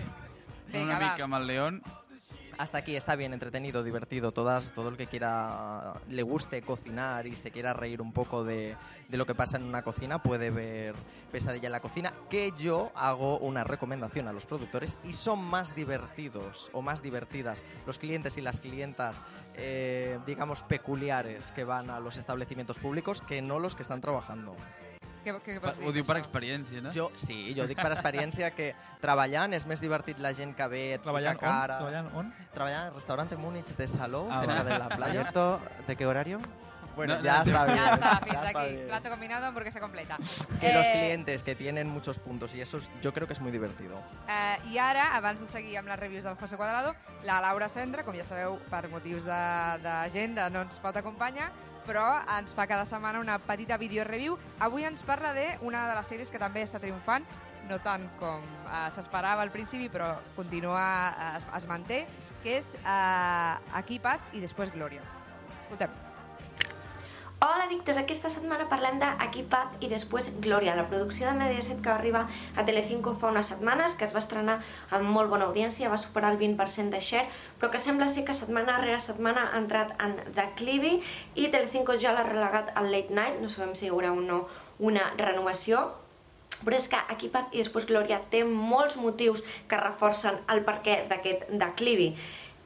Venga, 0.73 0.85
Una 0.85 0.99
va. 0.99 1.11
mica 1.13 1.25
amb 1.25 1.35
el 1.35 1.47
León. 1.47 1.83
Hasta 2.59 2.79
aquí 2.79 2.97
está 2.97 3.15
bien, 3.15 3.33
entretenido, 3.33 3.85
divertido. 3.85 4.33
Todas, 4.33 4.73
todo 4.73 4.89
el 4.89 4.97
que 4.97 5.07
quiera, 5.07 5.95
le 6.09 6.23
guste 6.25 6.61
cocinar 6.63 7.25
y 7.29 7.37
se 7.37 7.53
quiera 7.53 7.73
reír 7.73 8.03
un 8.03 8.13
poco 8.13 8.43
de, 8.43 8.77
de 9.09 9.17
lo 9.17 9.27
que 9.27 9.35
pasa 9.37 9.59
en 9.59 9.63
una 9.63 9.83
cocina, 9.83 10.21
puede 10.21 10.51
ver 10.51 10.97
Pesadilla 11.31 11.67
en 11.67 11.73
la 11.73 11.81
cocina, 11.81 12.13
que 12.29 12.53
yo 12.59 12.91
hago 12.97 13.39
una 13.39 13.63
recomendación 13.63 14.27
a 14.27 14.33
los 14.33 14.45
productores 14.45 14.99
y 15.05 15.13
son 15.13 15.45
más 15.45 15.77
divertidos 15.77 16.69
o 16.73 16.83
más 16.83 17.01
divertidas 17.01 17.65
los 17.87 18.01
clientes 18.01 18.37
y 18.39 18.41
las 18.41 18.59
clientas, 18.59 19.23
eh, 19.57 20.19
digamos, 20.27 20.63
peculiares 20.63 21.53
que 21.53 21.63
van 21.63 21.91
a 21.91 22.01
los 22.01 22.17
establecimientos 22.17 22.79
públicos 22.81 23.21
que 23.21 23.41
no 23.41 23.61
los 23.61 23.77
que 23.77 23.83
están 23.83 24.01
trabajando. 24.01 24.57
Què, 25.35 25.55
què 25.55 25.59
vols 25.61 25.79
dir? 25.79 25.89
ho 25.89 25.93
diu 25.93 26.05
per 26.05 26.17
això? 26.17 26.25
experiència, 26.25 26.81
no? 26.83 26.93
Jo, 26.93 27.11
sí, 27.15 27.55
jo 27.57 27.67
dic 27.67 27.77
per 27.81 27.93
experiència 27.93 28.51
que 28.55 28.75
treballant 29.01 29.53
és 29.55 29.67
més 29.67 29.81
divertit 29.81 30.19
la 30.19 30.33
gent 30.33 30.55
que 30.57 30.67
ve, 30.69 30.95
et 30.95 31.03
Treballant 31.03 31.37
fica 31.39 31.49
on? 31.51 31.59
cares... 31.61 31.77
Treballant 31.83 32.15
on? 32.15 32.33
Treballant 32.55 32.87
al 32.89 32.95
restaurante 32.95 33.37
Múnich 33.37 33.77
de 33.77 33.89
Salou, 33.89 34.29
Ah, 34.31 34.41
cerca 34.45 34.65
de 34.65 34.79
la 34.79 34.89
playa. 34.89 35.21
¿Abierto? 35.21 35.61
¿De 35.87 35.97
qué 35.97 36.07
horario? 36.07 36.41
Bueno, 36.97 37.15
No, 37.15 37.23
ya 37.23 37.37
no, 37.37 37.43
está 37.45 37.65
bien. 37.65 37.79
Ja 37.79 37.95
està, 37.95 38.21
fins 38.25 38.33
ya 38.35 38.45
está 38.49 38.61
aquí. 38.61 38.75
bien. 38.75 38.87
Plato 38.89 39.11
combinado, 39.11 39.47
hamburguesa 39.47 39.79
completa. 39.79 40.17
Que 40.59 40.73
los 40.75 40.85
Eh, 40.89 40.93
clientes 40.93 41.45
que 41.45 41.55
tienen 41.55 41.87
muchos 41.89 42.19
puntos 42.19 42.57
y 42.57 42.61
eso 42.61 42.79
es- 42.79 42.89
yo 43.01 43.15
creo 43.15 43.29
que 43.29 43.35
es 43.35 43.41
muy 43.41 43.53
divertido. 43.53 44.03
Eh, 44.29 44.57
I 44.73 44.79
ara, 44.79 45.15
abans 45.15 45.41
de 45.41 45.47
seguir 45.47 45.79
amb 45.79 45.87
les 45.87 45.97
reviews 46.01 46.25
del 46.25 46.35
José 46.35 46.57
Cuadrado, 46.57 46.97
la 47.23 47.41
Laura 47.41 47.69
Cendra, 47.69 48.03
com 48.03 48.17
ja 48.17 48.25
sabeu, 48.25 48.59
per 48.69 48.89
motius 48.89 49.23
de- 49.23 49.79
d'agenda 49.81 50.51
no 50.51 50.63
ens 50.63 50.81
pot 50.81 50.97
acompanyar, 50.97 51.53
però 51.89 52.07
ens 52.37 52.53
fa 52.55 52.69
cada 52.69 52.85
setmana 52.89 53.23
una 53.23 53.39
petita 53.41 53.79
videoreview. 53.81 54.37
Avui 54.65 54.85
ens 54.85 55.05
parla 55.09 55.33
d'una 55.37 55.87
de 55.89 55.95
les 55.97 56.11
sèries 56.13 56.33
que 56.33 56.41
també 56.43 56.67
està 56.67 56.81
triomfant, 56.83 57.25
no 57.69 57.79
tant 57.85 58.05
com 58.21 58.45
eh, 58.45 58.89
s'esperava 58.97 59.45
al 59.45 59.53
principi, 59.55 59.89
però 59.93 60.15
continua, 60.37 60.85
eh, 61.13 61.31
es, 61.41 61.49
es 61.63 61.71
manté, 61.71 62.03
que 62.45 62.59
és 62.61 62.75
eh, 62.83 63.81
Equipat 63.83 64.37
i 64.37 64.45
després 64.45 64.75
Glòria. 64.77 65.05
Escoltem. 65.65 66.08
Hola, 67.41 67.67
addictes! 67.69 67.95
Aquesta 68.01 68.33
setmana 68.35 68.65
parlem 68.67 68.97
d'Equipat 68.99 69.85
i 69.87 69.89
després 69.93 70.27
Glòria, 70.43 70.73
la 70.75 70.89
producció 70.91 71.29
de 71.29 71.37
Mediaset 71.39 71.79
que 71.85 71.93
va 71.93 71.95
arribar 72.01 72.23
a 72.59 72.65
Telecinco 72.67 73.13
fa 73.21 73.29
unes 73.31 73.47
setmanes, 73.47 73.95
que 74.01 74.09
es 74.09 74.17
va 74.17 74.25
estrenar 74.25 74.57
amb 74.99 75.07
molt 75.17 75.31
bona 75.31 75.47
audiència, 75.47 75.93
va 75.93 76.01
superar 76.03 76.33
el 76.35 76.41
20% 76.41 76.91
de 76.97 77.03
share, 77.11 77.31
però 77.61 77.71
que 77.71 77.83
sembla 77.85 78.09
ser 78.17 78.25
que 78.27 78.35
setmana 78.41 78.81
rere 78.81 78.99
setmana 79.05 79.47
ha 79.53 79.63
entrat 79.63 79.95
en 80.03 80.17
declivi 80.41 80.97
i 81.37 81.47
Telecinco 81.55 81.95
ja 82.03 82.17
l'ha 82.17 82.27
relegat 82.27 82.75
al 82.75 82.91
late 82.97 83.15
night, 83.15 83.39
no 83.39 83.55
sabem 83.55 83.79
si 83.79 83.87
hi 83.87 83.95
haurà 83.95 84.11
o 84.11 84.19
no 84.19 84.41
una 84.91 85.07
renovació, 85.23 85.87
però 86.65 86.75
és 86.75 86.91
que 86.91 87.05
Equipat 87.15 87.55
i 87.55 87.63
després 87.63 87.87
Glòria 87.87 88.19
té 88.35 88.43
molts 88.51 88.99
motius 88.99 89.47
que 89.71 89.79
reforcen 89.87 90.43
el 90.51 90.67
perquè 90.67 91.05
d'aquest 91.07 91.47
declivi. 91.63 92.11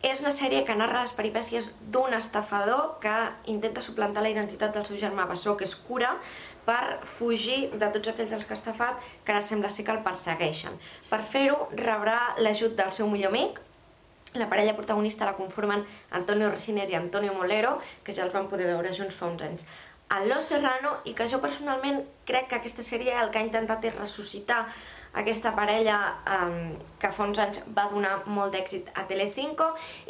És 0.03 0.19
una 0.19 0.33
sèrie 0.35 0.65
que 0.67 0.75
narra 0.75 1.05
les 1.05 1.13
peripècies 1.15 1.69
d'un 1.95 2.15
estafador 2.17 2.97
que 3.03 3.13
intenta 3.53 3.85
suplantar 3.87 4.25
la 4.25 4.33
identitat 4.33 4.73
del 4.75 4.87
seu 4.89 4.99
germà 4.99 5.29
bessó, 5.31 5.55
que 5.57 5.69
és 5.69 5.77
cura, 5.87 6.17
per 6.67 6.99
fugir 7.19 7.69
de 7.79 7.91
tots 7.95 8.11
aquells 8.11 8.33
als 8.35 8.49
que 8.49 8.57
ha 8.57 8.59
estafat, 8.59 9.05
que 9.23 9.35
ara 9.35 9.47
sembla 9.47 9.71
ser 9.77 9.85
que 9.87 9.95
el 9.95 10.03
persegueixen. 10.03 10.81
Per 11.11 11.21
fer-ho, 11.35 11.69
rebrà 11.79 12.17
l'ajut 12.43 12.75
del 12.81 12.91
seu 12.99 13.07
millor 13.13 13.31
amic, 13.31 13.61
la 14.35 14.49
parella 14.49 14.75
protagonista 14.75 15.29
la 15.29 15.37
conformen 15.39 15.85
Antonio 16.19 16.51
Resines 16.51 16.91
i 16.91 16.99
Antonio 16.99 17.35
Molero, 17.39 17.77
que 18.03 18.15
ja 18.17 18.25
els 18.27 18.35
vam 18.35 18.49
poder 18.51 18.71
veure 18.73 18.95
junts 18.97 19.15
fa 19.21 19.29
uns 19.31 19.43
anys. 19.45 19.63
A 20.09 20.19
Los 20.25 20.49
Serrano, 20.49 20.97
i 21.05 21.15
que 21.15 21.29
jo 21.31 21.39
personalment 21.41 22.03
crec 22.29 22.49
que 22.49 22.59
aquesta 22.59 22.85
sèrie 22.89 23.15
el 23.21 23.31
que 23.31 23.39
ha 23.39 23.47
intentat 23.47 23.85
és 23.87 23.95
ressuscitar 23.97 24.65
aquesta 25.13 25.53
parella 25.57 25.97
um, 26.25 26.77
que 27.01 27.11
fa 27.13 27.27
uns 27.29 27.41
anys 27.43 27.59
va 27.77 27.89
donar 27.93 28.15
molt 28.27 28.55
d'èxit 28.57 28.89
a 28.97 29.05
Telecinco, 29.11 29.67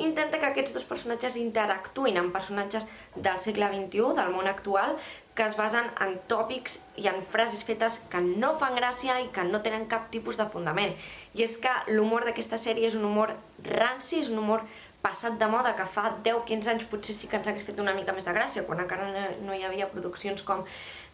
intenta 0.06 0.38
que 0.38 0.50
aquests 0.50 0.74
dos 0.76 0.86
personatges 0.90 1.38
interactuïn 1.40 2.20
amb 2.20 2.34
personatges 2.34 2.86
del 3.16 3.40
segle 3.46 3.70
XXI, 3.72 4.12
del 4.20 4.30
món 4.36 4.50
actual, 4.50 4.94
que 5.34 5.46
es 5.48 5.56
basen 5.56 5.88
en 6.04 6.18
tòpics 6.28 6.74
i 7.00 7.08
en 7.08 7.22
frases 7.32 7.64
fetes 7.64 7.96
que 8.12 8.20
no 8.20 8.52
fan 8.60 8.76
gràcia 8.76 9.18
i 9.24 9.30
que 9.34 9.44
no 9.48 9.62
tenen 9.64 9.88
cap 9.88 10.10
tipus 10.12 10.38
de 10.38 10.46
fundament. 10.52 10.94
I 11.34 11.46
és 11.48 11.56
que 11.64 11.72
l'humor 11.90 12.26
d'aquesta 12.28 12.60
sèrie 12.60 12.90
és 12.92 12.98
un 12.98 13.06
humor 13.08 13.32
ranci, 13.64 14.20
és 14.20 14.28
un 14.28 14.42
humor 14.44 14.66
passat 15.02 15.38
de 15.38 15.46
moda 15.50 15.74
que 15.78 15.84
fa 15.94 16.04
10-15 16.24 16.70
anys 16.72 16.84
potser 16.90 17.16
sí 17.18 17.28
que 17.28 17.38
ens 17.40 17.48
hagués 17.50 17.66
fet 17.66 17.80
una 17.82 17.94
mica 17.96 18.14
més 18.14 18.26
de 18.26 18.34
gràcia, 18.34 18.62
quan 18.68 18.80
encara 18.84 19.08
no, 19.42 19.54
hi 19.54 19.64
havia 19.66 19.88
produccions 19.90 20.42
com 20.46 20.62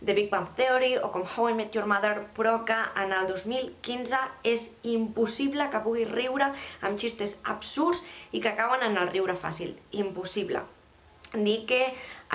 The 0.04 0.14
Big 0.14 0.28
Bang 0.30 0.50
Theory 0.58 0.92
o 1.00 1.08
com 1.14 1.24
How 1.24 1.50
I 1.50 1.56
Met 1.58 1.76
Your 1.76 1.88
Mother, 1.90 2.26
però 2.36 2.58
que 2.68 2.76
en 3.02 3.14
el 3.16 3.30
2015 3.32 4.20
és 4.52 4.68
impossible 4.92 5.70
que 5.72 5.82
puguis 5.84 6.10
riure 6.12 6.50
amb 6.82 7.00
xistes 7.00 7.32
absurds 7.44 8.04
i 8.32 8.42
que 8.44 8.52
acaben 8.52 8.84
en 8.90 9.00
el 9.00 9.08
riure 9.14 9.38
fàcil. 9.40 9.72
Impossible. 10.04 10.64
Dir 11.32 11.62
que 11.68 11.80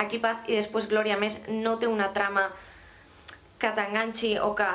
Equipat 0.02 0.48
i 0.50 0.58
després 0.58 0.90
Glòria 0.90 1.18
més 1.18 1.38
no 1.48 1.76
té 1.78 1.86
una 1.90 2.10
trama 2.14 2.48
que 3.62 3.70
t'enganxi 3.74 4.34
o 4.42 4.52
que 4.58 4.66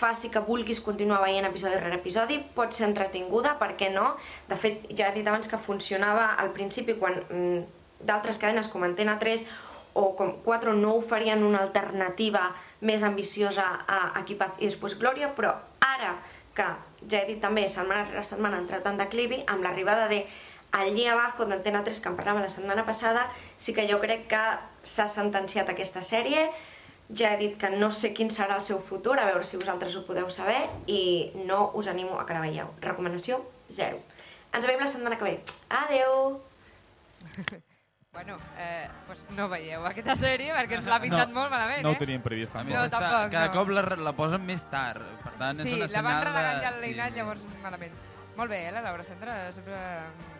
faci 0.00 0.28
que 0.28 0.42
vulguis 0.44 0.80
continuar 0.84 1.22
veient 1.22 1.46
episodi 1.48 1.78
rere 1.78 2.00
episodi, 2.00 2.40
pot 2.54 2.74
ser 2.76 2.88
entretinguda, 2.88 3.56
per 3.60 3.74
què 3.80 3.90
no? 3.92 4.14
De 4.48 4.58
fet, 4.60 4.84
ja 4.98 5.08
he 5.08 5.16
dit 5.16 5.26
abans 5.26 5.48
que 5.48 5.62
funcionava 5.66 6.34
al 6.42 6.52
principi 6.56 6.98
quan 7.00 7.22
mm, 7.22 7.60
d'altres 8.06 8.38
cadenes 8.42 8.68
com 8.72 8.84
Antena 8.84 9.16
3 9.18 9.46
o 9.96 10.10
com 10.16 10.34
4 10.44 10.74
no 10.76 10.96
oferien 10.98 11.44
una 11.44 11.62
alternativa 11.64 12.50
més 12.84 13.02
ambiciosa 13.02 13.64
a 13.88 14.00
Equipat 14.20 14.60
i 14.60 14.68
després 14.68 14.98
Glòria, 15.00 15.32
però 15.38 15.54
ara 15.80 16.18
que 16.56 16.66
ja 17.08 17.22
he 17.22 17.30
dit 17.30 17.40
també 17.40 17.68
setmana 17.72 18.04
rere 18.10 18.26
setmana 18.28 18.58
ha 18.58 18.64
entrat 18.64 18.86
en 18.90 19.00
declivi, 19.00 19.42
amb 19.46 19.64
l'arribada 19.64 20.08
de 20.12 20.26
Allí 20.76 21.06
abajo 21.06 21.46
d'Antena 21.46 21.84
3 21.84 22.00
que 22.02 22.10
en 22.10 22.16
parlàvem 22.18 22.42
la 22.42 22.52
setmana 22.52 22.82
passada, 22.84 23.28
sí 23.64 23.72
que 23.72 23.86
jo 23.88 24.00
crec 24.02 24.26
que 24.28 24.40
s'ha 24.92 25.06
sentenciat 25.14 25.70
aquesta 25.72 26.02
sèrie, 26.10 26.42
ja 27.14 27.34
he 27.34 27.38
dit 27.38 27.58
que 27.60 27.70
no 27.70 27.92
sé 27.94 28.12
quin 28.16 28.32
serà 28.34 28.58
el 28.60 28.64
seu 28.66 28.80
futur, 28.88 29.18
a 29.18 29.28
veure 29.28 29.46
si 29.46 29.60
vosaltres 29.60 29.94
ho 29.96 30.04
podeu 30.08 30.30
saber, 30.34 30.66
i 30.90 31.32
no 31.46 31.70
us 31.78 31.86
animo 31.92 32.18
a 32.20 32.26
que 32.26 32.34
la 32.34 32.42
veieu. 32.42 32.72
Recomanació, 32.82 33.44
zero. 33.76 34.02
Ens 34.52 34.66
veiem 34.66 34.82
la 34.82 34.90
setmana 34.92 35.18
que 35.20 35.30
ve. 35.30 35.38
Adeu! 35.68 36.42
Bueno, 38.16 38.38
eh, 38.56 38.88
pues 39.06 39.26
no 39.36 39.44
veieu 39.52 39.82
aquesta 39.84 40.14
sèrie 40.16 40.54
perquè 40.56 40.78
ens 40.78 40.86
l'ha 40.88 40.96
pintat 41.02 41.34
molt 41.34 41.50
malament, 41.52 41.82
no 41.84 41.90
eh? 41.90 41.98
ho 41.98 42.00
teníem 42.00 42.22
previst, 42.24 42.54
A 42.54 42.62
tampoc. 42.62 42.72
No, 42.72 42.84
tampoc, 42.94 43.26
cada 43.34 43.50
no. 43.50 43.52
cop 43.52 43.72
la, 43.76 43.82
la 44.06 44.12
posen 44.16 44.40
més 44.48 44.62
tard. 44.72 45.04
Per 45.20 45.34
tant, 45.36 45.60
Sí, 45.60 45.66
és 45.68 45.74
una 45.74 45.82
la 45.82 46.00
van 46.06 46.06
senyal 46.06 46.24
relegant 46.24 46.56
de... 46.56 46.62
ja 46.62 46.70
al 46.70 46.80
Leinat, 46.80 47.18
llavors 47.18 47.44
malament. 47.60 47.98
Molt 48.38 48.54
bé, 48.54 48.62
eh, 48.70 48.72
la 48.72 48.80
Laura 48.86 49.04
Centra, 49.04 49.36
sempre 49.52 49.76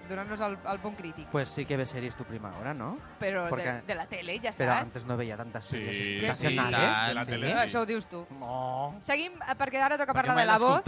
donant-nos 0.08 0.40
el, 0.40 0.58
el 0.72 0.78
punt 0.80 0.96
crític. 0.96 1.28
Pues 1.28 1.48
sí 1.48 1.64
que 1.66 1.76
ves 1.76 1.90
series 1.90 2.14
tu 2.16 2.24
prima 2.24 2.52
hora, 2.58 2.72
¿no? 2.74 2.98
Però 3.20 3.44
de, 3.44 3.50
Porque- 3.50 3.82
de 3.86 3.94
la 3.94 4.06
tele, 4.06 4.38
ja 4.40 4.52
saps. 4.52 4.70
antes 4.82 5.04
no 5.04 5.16
veía 5.16 5.36
tantas 5.36 5.64
Sí, 5.66 5.76
series 5.78 6.06
sí, 6.06 6.26
nacionales. 6.26 6.80
tant, 6.80 7.08
de 7.08 7.14
la 7.14 7.24
Sí. 7.24 7.30
tele, 7.30 7.46
sí. 7.52 7.58
Això 7.58 7.80
ho 7.80 7.86
dius 7.86 8.06
tu. 8.06 8.26
No. 8.38 8.96
Seguim, 9.00 9.32
eh, 9.42 9.54
perquè 9.58 9.80
ara 9.82 9.98
toca 9.98 10.12
parlar 10.14 10.36
de 10.36 10.46
La 10.46 10.58
Voz. 10.58 10.82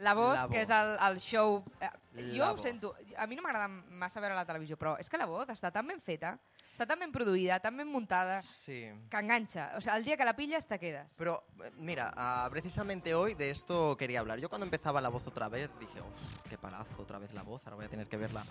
La 0.00 0.14
Voz, 0.14 0.34
La 0.34 0.48
que 0.48 0.62
és 0.62 0.68
Voz. 0.68 0.76
el, 0.78 1.12
el 1.12 1.20
show... 1.20 1.64
Eh, 1.80 1.90
jo 2.16 2.38
La 2.38 2.48
ho 2.48 2.52
Voz. 2.52 2.62
sento, 2.62 2.94
a 3.18 3.26
mi 3.26 3.36
no 3.36 3.42
m'agrada 3.42 3.68
massa 3.68 4.18
veure 4.20 4.34
la 4.34 4.46
televisió, 4.46 4.78
però 4.78 4.96
és 4.98 5.10
que 5.10 5.18
La 5.18 5.26
Voz 5.26 5.48
està 5.52 5.70
tan 5.70 5.86
ben 5.86 6.00
feta, 6.00 6.38
està 6.72 6.86
tan 6.86 6.98
ben 6.98 7.12
produïda, 7.12 7.60
tan 7.60 7.76
ben 7.76 7.88
muntada, 7.88 8.40
Sí. 8.42 8.88
que 9.10 9.16
enganxa. 9.18 9.72
O 9.76 9.80
sea, 9.80 9.96
el 9.96 10.04
dia 10.04 10.16
que 10.16 10.24
la 10.24 10.34
pilles 10.36 10.66
te 10.66 10.78
quedes. 10.78 11.12
Pero, 11.18 11.44
eh, 11.64 11.70
mira, 11.76 12.12
ah, 12.16 12.48
precisamente 12.50 13.14
hoy 13.14 13.34
de 13.34 13.50
esto 13.50 13.96
quería 13.96 14.20
hablar. 14.20 14.38
Yo 14.38 14.48
cuando 14.48 14.64
empezaba 14.64 15.00
La 15.00 15.08
Voz 15.08 15.26
otra 15.26 15.48
vez 15.48 15.70
dije, 15.78 16.00
uff, 16.00 16.48
qué 16.48 16.56
palazo, 16.56 16.96
otra 17.02 17.18
vez 17.18 17.32
La 17.34 17.42
Voz, 17.42 17.60
ahora 17.64 17.76
voy 17.76 17.84
a 17.84 17.88
tener 17.88 18.06
que 18.08 18.16
verla. 18.16 18.44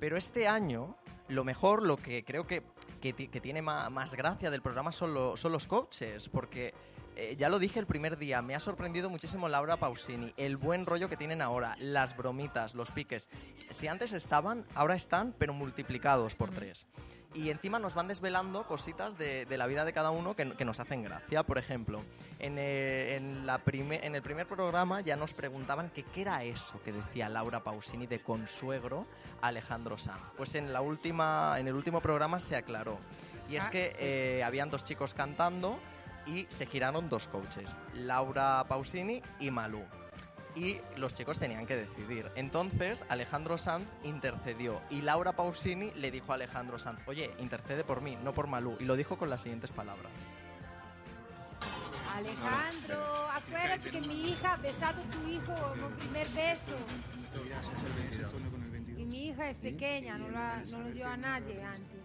Pero 0.00 0.16
este 0.16 0.46
año, 0.48 0.96
lo 1.28 1.44
mejor, 1.44 1.82
lo 1.82 1.96
que 1.96 2.24
creo 2.24 2.46
que, 2.46 2.62
que, 3.00 3.12
ti- 3.12 3.28
que 3.28 3.40
tiene 3.40 3.62
ma- 3.62 3.90
más 3.90 4.14
gracia 4.14 4.50
del 4.50 4.62
programa 4.62 4.92
son, 4.92 5.12
lo- 5.14 5.36
son 5.36 5.52
los 5.52 5.66
coaches, 5.66 6.28
porque 6.28 6.74
Eh, 7.20 7.34
ya 7.36 7.48
lo 7.48 7.58
dije 7.58 7.80
el 7.80 7.86
primer 7.88 8.16
día, 8.16 8.42
me 8.42 8.54
ha 8.54 8.60
sorprendido 8.60 9.10
muchísimo 9.10 9.48
Laura 9.48 9.76
Pausini, 9.76 10.32
el 10.36 10.56
buen 10.56 10.86
rollo 10.86 11.08
que 11.08 11.16
tienen 11.16 11.42
ahora, 11.42 11.74
las 11.80 12.16
bromitas, 12.16 12.76
los 12.76 12.92
piques. 12.92 13.28
Si 13.70 13.88
antes 13.88 14.12
estaban, 14.12 14.64
ahora 14.76 14.94
están, 14.94 15.34
pero 15.36 15.52
multiplicados 15.52 16.36
por 16.36 16.50
tres. 16.50 16.86
Y 17.34 17.50
encima 17.50 17.78
nos 17.78 17.94
van 17.94 18.08
desvelando 18.08 18.66
cositas 18.66 19.18
de, 19.18 19.44
de 19.44 19.58
la 19.58 19.66
vida 19.66 19.84
de 19.84 19.92
cada 19.92 20.10
uno 20.10 20.34
que, 20.34 20.50
que 20.56 20.64
nos 20.64 20.80
hacen 20.80 21.02
gracia. 21.02 21.42
Por 21.42 21.58
ejemplo, 21.58 22.02
en, 22.38 22.56
eh, 22.58 23.16
en 23.16 23.46
la 23.46 23.58
prime- 23.58 24.00
en 24.02 24.14
el 24.14 24.22
primer 24.22 24.46
programa 24.48 25.02
ya 25.02 25.14
nos 25.14 25.34
preguntaban 25.34 25.90
que 25.90 26.04
qué 26.04 26.22
era 26.22 26.42
eso 26.42 26.80
que 26.82 26.92
decía 26.92 27.28
Laura 27.28 27.62
Pausini 27.62 28.06
de 28.06 28.20
consuegro 28.20 29.06
a 29.42 29.48
Alejandro 29.48 29.98
Sanz. 29.98 30.22
Pues 30.36 30.54
en, 30.54 30.72
la 30.72 30.80
última, 30.80 31.56
en 31.58 31.68
el 31.68 31.74
último 31.74 32.00
programa 32.00 32.40
se 32.40 32.56
aclaró. 32.56 32.98
Y 33.50 33.56
es 33.56 33.66
Ah, 33.66 33.70
que 33.70 33.94
eh, 33.98 34.42
habían 34.42 34.70
dos 34.70 34.84
chicos 34.84 35.12
cantando 35.14 35.78
y 36.26 36.46
se 36.48 36.66
giraron 36.66 37.08
dos 37.08 37.28
coaches, 37.28 37.76
Laura 37.94 38.64
Pausini 38.68 39.22
y 39.38 39.50
Malú. 39.50 39.82
Y 40.56 40.80
los 40.96 41.14
chicos 41.14 41.38
tenían 41.38 41.66
que 41.66 41.76
decidir. 41.76 42.30
Entonces 42.34 43.04
Alejandro 43.08 43.58
Sanz 43.58 43.86
intercedió 44.02 44.80
y 44.90 45.02
Laura 45.02 45.32
Pausini 45.32 45.92
le 45.92 46.10
dijo 46.10 46.32
a 46.32 46.34
Alejandro 46.34 46.78
Sanz, 46.78 46.98
oye, 47.06 47.30
intercede 47.38 47.84
por 47.84 48.00
mí, 48.00 48.16
no 48.24 48.34
por 48.34 48.46
Malú. 48.48 48.76
Y 48.80 48.84
lo 48.84 48.96
dijo 48.96 49.16
con 49.18 49.30
las 49.30 49.42
siguientes 49.42 49.70
palabras. 49.70 50.10
Alejandro, 52.16 53.28
acuérdate 53.30 53.90
que 53.90 54.00
mi 54.00 54.28
hija 54.30 54.54
ha 54.54 54.56
besado 54.56 55.00
a 55.00 55.04
tu 55.04 55.28
hijo 55.28 55.54
como 55.54 55.88
primer 55.96 56.28
beso. 56.30 56.76
Y 58.96 59.04
mi 59.04 59.28
hija 59.28 59.50
es 59.50 59.58
pequeña, 59.58 60.18
no, 60.18 60.28
la- 60.30 60.62
no 60.70 60.80
lo 60.80 60.90
dio 60.90 61.06
a 61.06 61.16
nadie 61.16 61.62
antes. 61.62 61.98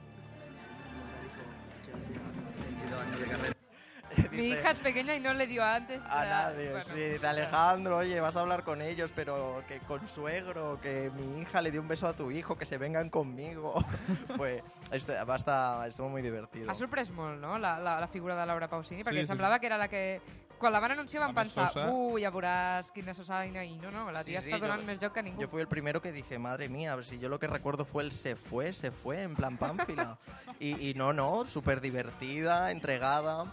Mi 4.31 4.47
hija 4.47 4.71
es 4.71 4.79
pequeña 4.79 5.15
y 5.15 5.19
no 5.19 5.33
le 5.33 5.47
dio 5.47 5.63
antes. 5.63 6.01
A 6.09 6.23
la- 6.25 6.29
nadie, 6.51 6.69
bueno. 6.69 6.83
sí, 6.85 6.99
de 6.99 7.27
Alejandro, 7.27 7.97
oye, 7.97 8.19
vas 8.19 8.35
a 8.35 8.41
hablar 8.41 8.63
con 8.63 8.81
ellos, 8.81 9.11
pero 9.15 9.63
que 9.67 9.79
con 9.79 10.07
suegro, 10.07 10.79
que 10.81 11.11
mi 11.15 11.41
hija 11.41 11.61
le 11.61 11.71
dio 11.71 11.81
un 11.81 11.87
beso 11.87 12.07
a 12.07 12.13
tu 12.13 12.31
hijo, 12.31 12.57
que 12.57 12.65
se 12.65 12.77
vengan 12.77 13.09
conmigo. 13.09 13.73
pues 14.37 14.61
esto, 14.91 15.13
basta, 15.25 15.85
estuvo 15.87 16.09
muy 16.09 16.21
divertido. 16.21 16.69
Ha 16.69 16.75
sorprès 16.75 17.09
molt, 17.09 17.39
no?, 17.41 17.57
la, 17.57 17.79
la, 17.79 17.99
la 17.99 18.07
figura 18.07 18.35
de 18.39 18.45
Laura 18.45 18.67
Pausini, 18.67 19.03
perquè 19.03 19.21
sí, 19.23 19.27
semblava 19.33 19.59
que 19.59 19.67
era 19.67 19.77
la 19.77 19.87
que... 19.87 20.21
Quan 20.63 20.71
la 20.71 20.79
van 20.79 20.93
anunciar 20.93 21.25
més 21.27 21.33
pensar, 21.35 21.65
sosa. 21.73 21.89
uh, 21.91 22.13
ja 22.21 22.29
veuràs 22.31 22.87
quina 22.95 23.11
sosaina 23.17 23.65
i 23.67 23.73
no, 23.81 23.89
no, 23.91 24.05
la 24.15 24.21
Sí, 24.23 24.31
tia 24.31 24.39
sí, 24.39 24.47
està 24.53 24.61
donant 24.61 24.79
yo- 24.79 24.87
més 24.87 24.99
joc 25.01 25.11
que 25.17 25.23
ningú. 25.25 25.41
Yo 25.41 25.49
fui 25.51 25.59
el 25.59 25.67
primero 25.67 25.99
que 26.01 26.13
dije, 26.13 26.39
madre 26.39 26.69
mía, 26.69 26.95
si 27.03 27.19
yo 27.19 27.27
lo 27.27 27.37
que 27.37 27.47
recuerdo 27.47 27.83
fue 27.83 28.03
el 28.03 28.13
se 28.13 28.37
fue, 28.37 28.71
se 28.71 28.91
fue, 28.91 29.23
en 29.23 29.35
plan 29.35 29.57
pánfila. 29.57 30.17
y, 30.61 30.89
y 30.89 30.93
no, 30.93 31.11
no, 31.11 31.45
súper 31.47 31.81
divertida, 31.81 32.71
entregada. 32.71 33.43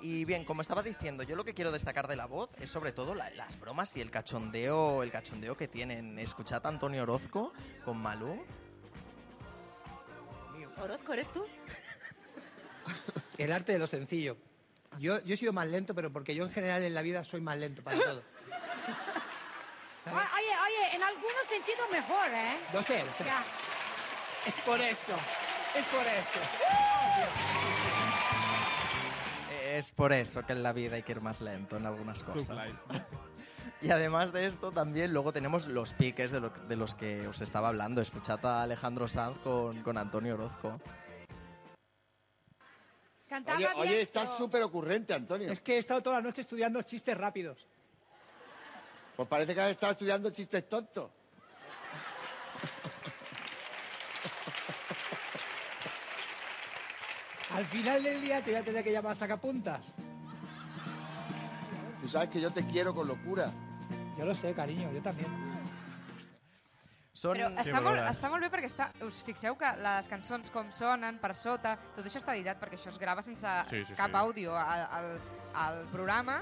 Y 0.00 0.24
bien, 0.24 0.44
como 0.44 0.62
estaba 0.62 0.82
diciendo, 0.82 1.22
yo 1.24 1.34
lo 1.34 1.44
que 1.44 1.54
quiero 1.54 1.72
destacar 1.72 2.06
de 2.06 2.14
la 2.16 2.26
voz 2.26 2.50
es 2.60 2.70
sobre 2.70 2.92
todo 2.92 3.14
la- 3.14 3.30
las 3.30 3.58
bromas 3.58 3.96
y 3.96 4.00
el 4.00 4.10
cachondeo, 4.10 5.02
el 5.02 5.10
cachondeo 5.10 5.56
que 5.56 5.66
tienen. 5.68 6.18
Escuchad 6.18 6.64
a 6.64 6.68
Antonio 6.68 7.02
Orozco 7.02 7.52
con 7.84 7.98
Malú. 8.00 8.44
¿Orozco 10.80 11.12
eres 11.12 11.30
tú? 11.32 11.44
El 13.38 13.50
arte 13.52 13.72
de 13.72 13.78
lo 13.80 13.86
sencillo. 13.88 14.36
Yo, 15.00 15.20
yo 15.24 15.34
he 15.34 15.36
sido 15.36 15.52
más 15.52 15.66
lento, 15.66 15.92
pero 15.94 16.12
porque 16.12 16.34
yo 16.36 16.44
en 16.44 16.52
general 16.52 16.82
en 16.84 16.94
la 16.94 17.02
vida 17.02 17.24
soy 17.24 17.40
más 17.40 17.56
lento 17.58 17.82
para 17.82 17.98
todo. 17.98 18.22
Oye, 20.06 20.14
oye, 20.16 20.96
en 20.96 21.02
algunos 21.02 21.46
sentidos 21.48 21.86
mejor, 21.90 22.28
¿eh? 22.32 22.56
Lo 22.72 22.82
sé, 22.82 23.04
lo 23.04 23.12
sé. 23.12 23.24
Ya. 23.24 23.44
Es 24.46 24.54
por 24.64 24.80
eso. 24.80 25.12
Es 25.74 25.84
por 25.86 26.00
eso. 26.00 27.67
Es 29.78 29.92
por 29.92 30.12
eso 30.12 30.44
que 30.44 30.52
en 30.54 30.62
la 30.64 30.72
vida 30.72 30.96
hay 30.96 31.02
que 31.04 31.12
ir 31.12 31.20
más 31.20 31.40
lento 31.40 31.76
en 31.76 31.86
algunas 31.86 32.22
cosas. 32.24 32.66
Y 33.80 33.90
además 33.92 34.32
de 34.32 34.46
esto, 34.46 34.72
también 34.72 35.12
luego 35.12 35.32
tenemos 35.32 35.68
los 35.68 35.92
piques 35.92 36.32
de, 36.32 36.40
lo- 36.40 36.50
de 36.50 36.74
los 36.74 36.96
que 36.96 37.28
os 37.28 37.40
estaba 37.40 37.68
hablando. 37.68 38.00
Escuchad 38.00 38.44
a 38.44 38.62
Alejandro 38.64 39.06
Sanz 39.06 39.38
con, 39.38 39.84
con 39.84 39.96
Antonio 39.96 40.34
Orozco. 40.34 40.80
Cantaba 43.28 43.58
Oye, 43.76 43.88
bien, 43.90 44.00
estás 44.00 44.24
pero- 44.30 44.36
súper 44.36 44.62
ocurrente, 44.64 45.14
Antonio. 45.14 45.52
Es 45.52 45.60
que 45.60 45.76
he 45.76 45.78
estado 45.78 46.02
toda 46.02 46.16
la 46.16 46.22
noche 46.22 46.40
estudiando 46.40 46.82
chistes 46.82 47.16
rápidos. 47.16 47.68
Pues 49.16 49.28
parece 49.28 49.54
que 49.54 49.60
has 49.60 49.70
estado 49.70 49.92
estudiando 49.92 50.30
chistes 50.30 50.68
tontos. 50.68 51.10
Al 57.58 57.66
final 57.66 58.04
del 58.04 58.20
día 58.20 58.40
te 58.40 58.52
voy 58.52 58.60
a 58.60 58.62
tener 58.62 58.84
que 58.84 58.92
llamar 58.92 59.12
a 59.12 59.16
sacapuntas. 59.16 59.80
Tú 62.00 62.06
sabes 62.06 62.28
que 62.28 62.40
yo 62.40 62.52
te 62.52 62.64
quiero 62.68 62.94
con 62.94 63.08
locura. 63.08 63.50
Yo 64.16 64.24
lo 64.24 64.32
sé, 64.32 64.54
cariño, 64.54 64.92
yo 64.92 65.02
también. 65.02 65.26
Són... 67.18 67.34
Però 67.34 67.48
està 67.58 67.80
molt, 67.82 67.98
està 68.06 68.28
molt 68.30 68.44
bé 68.46 68.48
perquè 68.52 68.68
està, 68.70 68.84
us 69.02 69.24
fixeu 69.26 69.56
que 69.58 69.72
les 69.82 70.06
cançons 70.06 70.52
com 70.54 70.68
sonen 70.70 71.16
per 71.18 71.32
sota, 71.34 71.72
tot 71.96 72.06
això 72.06 72.20
està 72.22 72.36
editat 72.36 72.60
perquè 72.62 72.78
això 72.78 72.92
es 72.92 73.00
grava 73.02 73.24
sense 73.26 73.54
Sí, 73.66 73.80
sí, 73.88 73.96
cap 73.98 74.14
sí. 74.14 74.18
àudio 74.20 74.54
al, 74.54 74.84
al, 75.00 75.08
al 75.64 75.80
programa, 75.90 76.36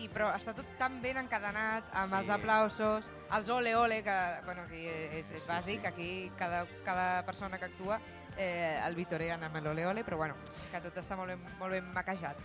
i 0.00 0.08
però 0.08 0.30
està 0.32 0.54
tot 0.56 0.70
tan 0.80 1.02
ben 1.04 1.20
encadenat 1.20 1.84
amb 1.92 2.14
Sí. 2.14 2.22
els 2.22 2.32
aplausos, 2.32 3.10
els 3.28 3.52
ole 3.52 3.76
ole, 3.76 4.00
que, 4.06 4.16
bueno, 4.48 4.64
aquí 4.64 4.86
és, 4.88 5.28
és 5.36 5.42
Sí, 5.44 5.52
bàsic, 5.52 5.84
sí. 5.84 5.86
aquí 5.92 6.10
cada, 6.40 6.64
cada 6.88 7.10
persona 7.28 7.60
que 7.60 7.68
actua 7.68 8.00
eh, 8.36 8.80
el 8.86 8.94
vitorean 8.94 9.42
amb 9.44 9.56
l'ole 9.62 9.86
ole, 9.86 10.04
però 10.04 10.16
bueno, 10.16 10.34
que 10.70 10.80
tot 10.80 10.96
està 10.98 11.16
molt 11.16 11.28
ben, 11.34 11.40
molt 11.58 11.72
ben 11.72 11.92
maquejat. 11.92 12.36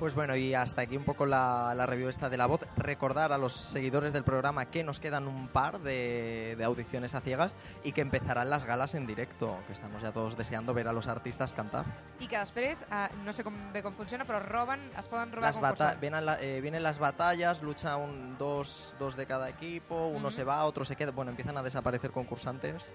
Pues 0.00 0.14
bueno, 0.14 0.34
y 0.34 0.54
hasta 0.54 0.80
aquí 0.80 0.96
un 0.96 1.04
poco 1.04 1.26
la, 1.26 1.74
la 1.76 1.84
review 1.84 2.08
esta 2.08 2.30
de 2.30 2.38
la 2.38 2.46
voz. 2.46 2.62
Recordar 2.78 3.34
a 3.34 3.36
los 3.36 3.52
seguidores 3.52 4.14
del 4.14 4.24
programa 4.24 4.64
que 4.64 4.82
nos 4.82 4.98
quedan 4.98 5.28
un 5.28 5.48
par 5.48 5.78
de, 5.80 6.54
de 6.56 6.64
audiciones 6.64 7.14
a 7.14 7.20
ciegas 7.20 7.58
y 7.84 7.92
que 7.92 8.00
empezarán 8.00 8.48
las 8.48 8.64
galas 8.64 8.94
en 8.94 9.06
directo, 9.06 9.58
que 9.66 9.74
estamos 9.74 10.00
ya 10.00 10.10
todos 10.10 10.38
deseando 10.38 10.72
ver 10.72 10.88
a 10.88 10.94
los 10.94 11.06
artistas 11.06 11.52
cantar. 11.52 11.84
I 12.18 12.28
que 12.28 12.38
després, 12.38 12.80
eh, 12.90 13.08
no 13.26 13.34
sé 13.34 13.44
bé 13.44 13.82
com 13.82 13.92
funciona, 13.92 14.24
però 14.24 14.40
roben, 14.40 14.80
es 14.98 15.06
poden 15.06 15.32
robar 15.32 15.52
Las 15.52 16.00
vienen, 16.00 16.24
la- 16.24 16.40
eh, 16.40 16.62
vienen 16.62 16.82
las 16.82 16.98
batallas, 16.98 17.60
lucha 17.60 17.98
un, 17.98 18.38
dos, 18.38 18.96
dos 18.98 19.16
de 19.16 19.26
cada 19.26 19.50
equipo, 19.50 20.06
uno 20.06 20.28
Ujú. 20.28 20.30
se 20.30 20.44
va, 20.44 20.64
otro 20.64 20.86
se 20.86 20.96
queda. 20.96 21.10
Bueno, 21.10 21.30
empiezan 21.30 21.58
a 21.58 21.62
desaparecer 21.62 22.10
concursantes 22.10 22.94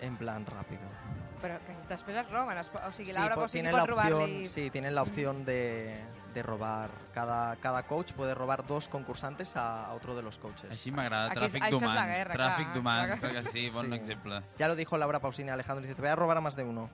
en 0.00 0.16
plan 0.16 0.46
rápido. 0.46 0.82
Però 1.46 1.58
que 1.62 1.74
després 1.88 2.16
es 2.18 2.30
roben, 2.32 2.58
es, 2.58 2.70
o 2.74 2.92
sigui, 2.92 3.12
Sí, 3.12 3.16
Laura 3.16 3.36
Pausini 3.36 3.62
tienen 3.62 3.76
la 3.76 3.84
pot 3.86 3.94
opción, 3.94 4.12
robar-li... 4.18 4.48
sí, 4.48 4.70
tienen 4.70 4.94
la 4.96 5.02
opción 5.02 5.44
de, 5.46 6.00
de 6.34 6.42
robar. 6.42 6.90
Cada, 7.14 7.54
cada 7.62 7.84
coach 7.84 8.12
puede 8.12 8.34
robar 8.34 8.66
dos 8.66 8.88
concursantes 8.88 9.54
a, 9.56 9.86
a 9.86 9.92
otro 9.94 10.16
de 10.16 10.22
los 10.26 10.38
coaches. 10.42 10.70
Així 10.74 10.90
m'agrada, 10.90 11.30
tràfic 11.36 11.68
d'humans. 11.70 12.32
Tràfic 12.34 12.72
d'humans, 12.74 13.20
que 13.22 13.44
sí, 13.52 13.68
bon 13.70 13.86
Sí. 13.92 13.94
exemple. 13.94 14.42
Ya 14.58 14.66
lo 14.68 14.74
dijo 14.74 14.98
Laura 14.98 15.20
Pausini 15.20 15.50
Alejandro, 15.50 15.82
dice, 15.82 15.94
te 15.94 16.02
voy 16.02 16.10
a 16.10 16.16
robar 16.16 16.36
a 16.36 16.40
más 16.40 16.56
de 16.56 16.64
uno. 16.64 16.90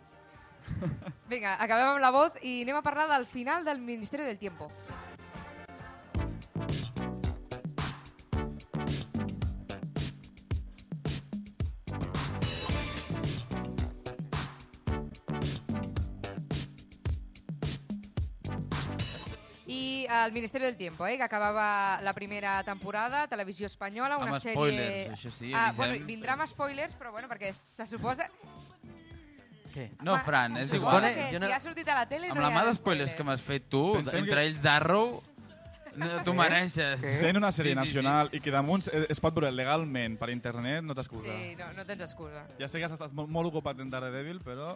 Vinga, 1.28 1.57
acabem 1.59 1.88
amb 1.94 2.00
la 2.05 2.11
voz 2.14 2.36
i 2.46 2.61
anem 2.62 2.76
a 2.78 2.82
parlar 2.86 3.09
del 3.11 3.24
final 3.26 3.64
del 3.64 3.80
Ministeri 3.80 4.22
del 4.28 4.38
Tiempo. 4.38 4.68
I 19.66 20.06
el 20.10 20.32
Ministeri 20.32 20.64
del 20.64 20.76
Tiempo, 20.76 21.06
eh, 21.06 21.16
que 21.16 21.22
acabava 21.22 22.00
la 22.02 22.12
primera 22.14 22.62
temporada, 22.64 23.28
televisió 23.28 23.66
espanyola, 23.66 24.16
una 24.18 24.32
Amb 24.34 24.42
sèrie... 24.42 24.56
spoilers, 24.56 25.12
això 25.14 25.30
sí, 25.30 25.52
ah, 25.54 25.72
bueno, 25.76 25.94
vindrà 26.04 26.34
amb 26.34 26.46
spoilers, 26.50 26.94
però 26.98 27.12
bueno, 27.12 27.28
perquè 27.30 27.52
se 27.54 27.86
suposa... 27.86 28.26
Què? 29.72 29.86
No, 30.04 30.18
Fran, 30.26 30.58
és 30.60 30.68
se 30.68 30.76
igual. 30.76 30.98
suposa 31.00 31.14
que 31.14 31.38
si 31.46 31.52
ha 31.52 31.60
sortit 31.64 31.88
a 31.88 31.94
la 32.02 32.08
tele 32.08 32.28
Amb 32.28 32.36
no 32.40 32.42
la 32.44 32.50
mà 32.52 32.64
d'espoilers 32.66 33.14
que 33.16 33.24
m'has 33.24 33.40
fet 33.40 33.70
tu, 33.72 33.84
Pensem 33.94 34.18
entre 34.26 34.34
que- 34.42 34.46
ells 34.50 34.58
Darrow, 34.60 35.22
no, 35.96 36.10
tu 36.26 36.34
mereixes. 36.36 37.00
Sent 37.20 37.36
una 37.38 37.48
sèrie 37.52 37.72
Sí, 37.72 37.78
sí, 37.78 37.86
sí. 37.92 37.96
nacional 38.02 38.28
i 38.36 38.40
que 38.40 38.50
damunt 38.52 38.82
es, 38.84 39.06
es 39.14 39.20
pot 39.20 39.32
veure 39.36 39.50
legalment 39.52 40.18
per 40.20 40.28
internet, 40.34 40.82
no 40.84 40.94
t'excusa. 40.98 41.24
Sí, 41.38 41.54
no, 41.56 41.70
no 41.78 41.86
tens 41.88 42.02
excusa. 42.10 42.44
Ja 42.58 42.68
sé 42.68 42.80
que 42.82 42.84
has 42.90 42.92
estat 42.98 43.12
molt, 43.16 43.30
molt 43.32 43.48
ocupat 43.48 43.80
en 43.80 43.88
Daredevil, 43.94 44.42
però 44.44 44.74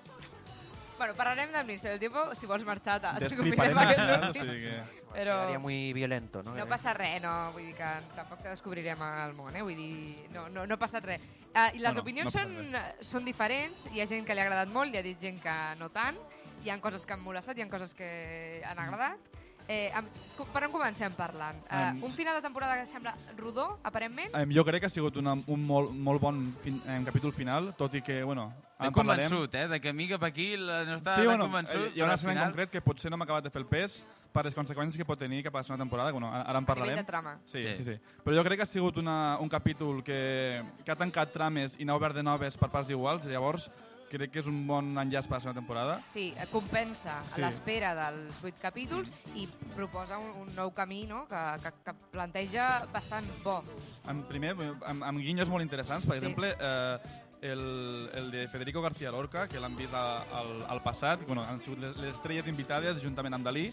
Bueno, 0.98 1.14
parlarem 1.14 1.52
del 1.52 1.66
Ministeri 1.66 1.92
del 1.92 2.00
Tiempo 2.00 2.34
si 2.34 2.46
vols 2.48 2.64
marxar. 2.64 3.00
destriparem 3.20 3.74
t'ocupem 3.74 3.76
el 3.76 3.82
aquest 3.82 4.00
final, 4.00 4.30
o 4.30 4.32
sigui 4.32 4.60
que... 4.62 4.76
Però 5.12 5.34
Sería 5.42 5.58
muy 5.58 5.92
violento, 5.92 6.42
¿no? 6.42 6.54
no 6.56 6.66
passa 6.66 6.94
res, 6.96 7.20
no, 7.22 7.52
vull 7.52 7.66
dir 7.68 7.74
que 7.76 7.90
tampoc 8.16 8.40
te 8.42 8.48
descobrirem 8.48 9.02
el 9.06 9.34
món, 9.36 9.56
eh? 9.56 9.62
Vull 9.66 9.76
dir, 9.76 10.28
no, 10.32 10.48
no, 10.48 10.64
no 10.66 10.76
ha 10.76 10.80
passat 10.80 11.04
res. 11.04 11.20
Uh, 11.52 11.68
I 11.76 11.80
les 11.80 11.92
No, 11.92 12.00
no, 12.00 12.04
opinions 12.04 12.32
no 12.32 12.40
són, 12.40 12.80
són 13.12 13.28
diferents, 13.28 13.86
hi 13.92 14.00
ha 14.00 14.08
gent 14.08 14.24
que 14.28 14.34
li 14.36 14.40
ha 14.40 14.48
agradat 14.48 14.72
molt, 14.72 14.92
hi 14.94 15.00
ha 15.00 15.04
dit 15.04 15.20
gent 15.20 15.40
que 15.44 15.56
no 15.80 15.90
tant, 15.92 16.16
hi 16.64 16.72
ha 16.72 16.78
coses 16.80 17.04
que 17.06 17.16
han 17.16 17.24
molestat, 17.24 17.58
hi 17.58 17.64
ha 17.64 17.68
coses 17.72 17.94
que 17.96 18.62
han 18.64 18.80
agradat, 18.80 19.36
Eh, 19.68 19.90
amb, 19.98 20.06
per 20.52 20.62
on 20.64 20.70
comencem 20.70 21.12
parlant? 21.18 21.56
Eh, 21.66 21.88
Em- 21.90 22.04
un 22.04 22.12
final 22.14 22.36
de 22.36 22.42
temporada 22.42 22.76
que 22.78 22.86
sembla 22.86 23.14
rodó, 23.36 23.80
aparentment. 23.82 24.32
Em, 24.38 24.52
jo 24.54 24.64
crec 24.64 24.80
que 24.80 24.86
ha 24.86 24.92
sigut 24.92 25.16
una, 25.16 25.32
un 25.34 25.64
molt, 25.66 25.90
molt 25.90 26.20
bon 26.22 26.54
fin, 26.62 26.80
em, 26.86 27.04
capítol 27.04 27.32
final, 27.32 27.72
tot 27.74 27.94
i 27.94 28.00
que, 28.02 28.22
bueno, 28.22 28.52
M'he 28.78 28.86
en 28.86 28.92
parlarem. 28.94 29.26
convençut, 29.28 29.54
eh, 29.56 29.66
de 29.66 29.80
que 29.80 29.92
mi 29.92 30.06
cap 30.06 30.22
aquí 30.22 30.56
la- 30.56 30.84
no 30.84 30.96
està 30.98 31.16
Sí, 31.16 31.22
tan 31.22 31.24
bueno, 31.26 31.44
convençut. 31.48 31.74
eh, 31.88 31.92
hi 31.96 32.00
ha 32.00 32.04
una 32.04 32.14
escena 32.14 32.30
al 32.32 32.36
en 32.36 32.42
final- 32.42 32.50
concret 32.52 32.70
que 32.70 32.80
potser 32.80 33.10
no 33.10 33.16
m'ha 33.16 33.24
acabat 33.24 33.42
de 33.44 33.50
fer 33.50 33.60
el 33.62 33.66
pes 33.66 34.06
per 34.32 34.44
les 34.44 34.54
conseqüències 34.54 34.96
que 34.96 35.04
pot 35.04 35.18
tenir 35.18 35.42
cap 35.42 35.54
a 35.56 35.58
la 35.58 35.64
segona 35.64 35.82
temporada, 35.82 36.12
bueno, 36.12 36.28
ara, 36.32 36.42
ara 36.42 36.58
en 36.60 36.64
parlarem. 36.66 36.96
de 36.96 37.04
trama. 37.04 37.38
Sí, 37.46 37.62
Sí. 37.62 37.76
sí, 37.78 37.84
sí. 37.84 37.98
Però 38.24 38.36
jo 38.36 38.44
crec 38.44 38.58
que 38.58 38.62
ha 38.62 38.66
sigut 38.66 38.96
una, 38.98 39.38
un 39.40 39.48
capítol 39.48 40.04
que, 40.04 40.62
que 40.84 40.90
ha 40.92 40.96
tancat 40.96 41.32
trames 41.32 41.80
i 41.80 41.84
n'ha 41.84 41.94
obert 41.96 42.14
de 42.14 42.22
noves 42.22 42.56
per 42.56 42.68
parts 42.70 42.90
iguals, 42.90 43.24
llavors 43.26 43.70
crec 44.10 44.30
que 44.32 44.38
és 44.42 44.46
un 44.46 44.60
bon 44.68 44.92
enllaç 44.98 45.26
per 45.26 45.36
la 45.36 45.40
segona 45.44 45.58
temporada. 45.60 45.96
Sí, 46.12 46.28
compensa 46.52 47.18
Sí. 47.34 47.40
l'espera 47.42 47.94
dels 47.98 48.40
vuit 48.42 48.56
capítols 48.62 49.10
i 49.34 49.46
proposa 49.74 50.18
un, 50.18 50.30
un 50.46 50.54
nou 50.54 50.70
camí 50.74 51.04
no? 51.06 51.24
que, 51.26 51.42
que, 51.64 51.72
que 51.84 51.94
planteja 52.12 52.86
bastant 52.92 53.26
bo. 53.44 53.62
En 54.08 54.22
primer, 54.30 54.54
amb, 54.86 55.02
amb 55.02 55.18
guinyos 55.18 55.48
molt 55.50 55.62
interessants, 55.66 56.06
per 56.06 56.18
Sí. 56.18 56.24
exemple, 56.24 56.54
eh, 56.58 56.98
el, 57.42 58.10
el 58.14 58.30
de 58.30 58.46
Federico 58.48 58.80
García 58.82 59.10
Lorca, 59.12 59.46
que 59.46 59.60
l'han 59.60 59.76
vist 59.76 59.92
a, 59.94 60.22
al, 60.38 60.64
al 60.68 60.82
passat, 60.82 61.26
bueno, 61.26 61.42
han 61.44 61.60
sigut 61.60 61.78
les, 61.82 61.96
les 61.98 62.14
estrelles 62.14 62.46
invitades 62.48 63.02
juntament 63.02 63.34
amb 63.34 63.44
Dalí, 63.44 63.68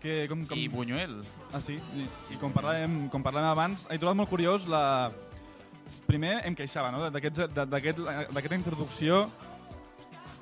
que 0.00 0.26
com, 0.28 0.42
com... 0.46 0.58
I 0.58 0.66
Buñuel. 0.68 1.20
Ah, 1.54 1.60
sí? 1.60 1.76
I, 1.96 2.08
i 2.34 2.36
com, 2.40 2.52
parlàvem, 2.52 3.06
com 3.12 3.22
parlàvem 3.24 3.48
abans, 3.52 3.86
he 3.90 3.98
trobat 3.98 4.16
molt 4.18 4.28
curiós 4.32 4.66
la... 4.68 5.12
Primer 6.06 6.40
em 6.46 6.54
queixava, 6.58 6.90
no?, 6.90 7.04
d'aquests- 7.14 7.52
de- 7.54 7.64
d'aquest- 7.70 8.00
d'aquesta 8.34 8.56
introducció 8.58 9.20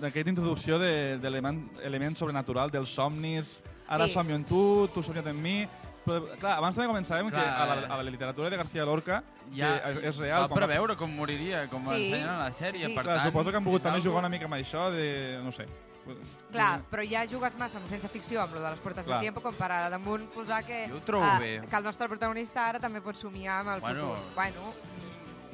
d'aquesta 0.05 0.30
introducció 0.30 0.78
de- 0.78 1.18
d'element 1.18 1.64
element 1.82 2.16
sobrenatural, 2.16 2.70
dels 2.70 2.88
somnis, 2.94 3.61
ara 3.88 4.07
Sí. 4.07 4.14
somio 4.14 4.36
en 4.36 4.44
tu, 4.44 4.88
tu 4.94 5.02
somnia't 5.02 5.26
en 5.28 5.40
mi... 5.42 5.66
Però, 6.05 6.20
clar, 6.36 6.59
abans 6.59 6.76
també 6.76 6.84
començàvem 6.90 7.30
que 7.30 7.38
Clar, 7.40 7.62
a 7.62 7.64
la, 7.64 7.74
eh. 7.80 7.86
a 7.88 7.96
la 7.96 8.11
literatura 8.11 8.50
de 8.50 8.59
García 8.59 8.84
Lorca 8.84 9.22
Ja, 9.55 9.80
que 9.80 10.07
és 10.11 10.18
real. 10.18 10.42
va 10.44 10.55
preveure 10.55 10.96
com 11.00 11.09
moriria, 11.16 11.66
com 11.66 11.80
Sí. 11.88 11.94
ensenyen 12.12 12.28
a 12.28 12.38
la 12.42 12.50
sèrie. 12.52 12.86
Sí. 12.88 12.94
Per 12.94 13.05
Clar, 13.05 13.16
tant, 13.16 13.26
suposo 13.30 13.50
que 13.50 13.57
han 13.57 13.64
volgut 13.64 13.80
és 13.80 13.84
també 13.84 13.96
algo- 13.96 14.11
jugar 14.11 14.18
una 14.20 14.28
mica 14.28 14.44
amb 14.44 14.52
això 14.55 14.90
de... 14.92 15.40
no 15.42 15.50
sé. 15.50 15.64
Clar, 16.52 16.82
però 16.90 17.02
ja 17.09 17.24
jugues 17.26 17.57
massa 17.57 17.78
amb 17.78 17.88
ciència 17.88 18.11
ficció, 18.12 18.42
amb 18.42 18.52
lo 18.52 18.61
de 18.61 18.70
les 18.74 18.80
portes 18.80 19.07
Clar. 19.07 19.16
del 19.16 19.22
tiempo, 19.24 19.40
com 19.40 19.55
per 19.55 19.70
a 19.72 19.88
damunt 19.88 20.28
posar 20.34 20.62
que, 20.62 20.86
Jo 20.90 20.96
ho 20.98 21.00
trobo 21.00 21.24
eh, 21.24 21.61
bé. 21.62 21.66
que 21.66 21.76
el 21.76 21.84
nostre 21.84 22.07
protagonista 22.07 22.68
ara 22.68 22.78
també 22.78 23.00
pot 23.00 23.16
somiar 23.16 23.61
amb 23.62 23.70
el 23.76 23.80
Bueno. 23.80 24.11
futur. 24.11 24.34
Bueno, 24.34 24.74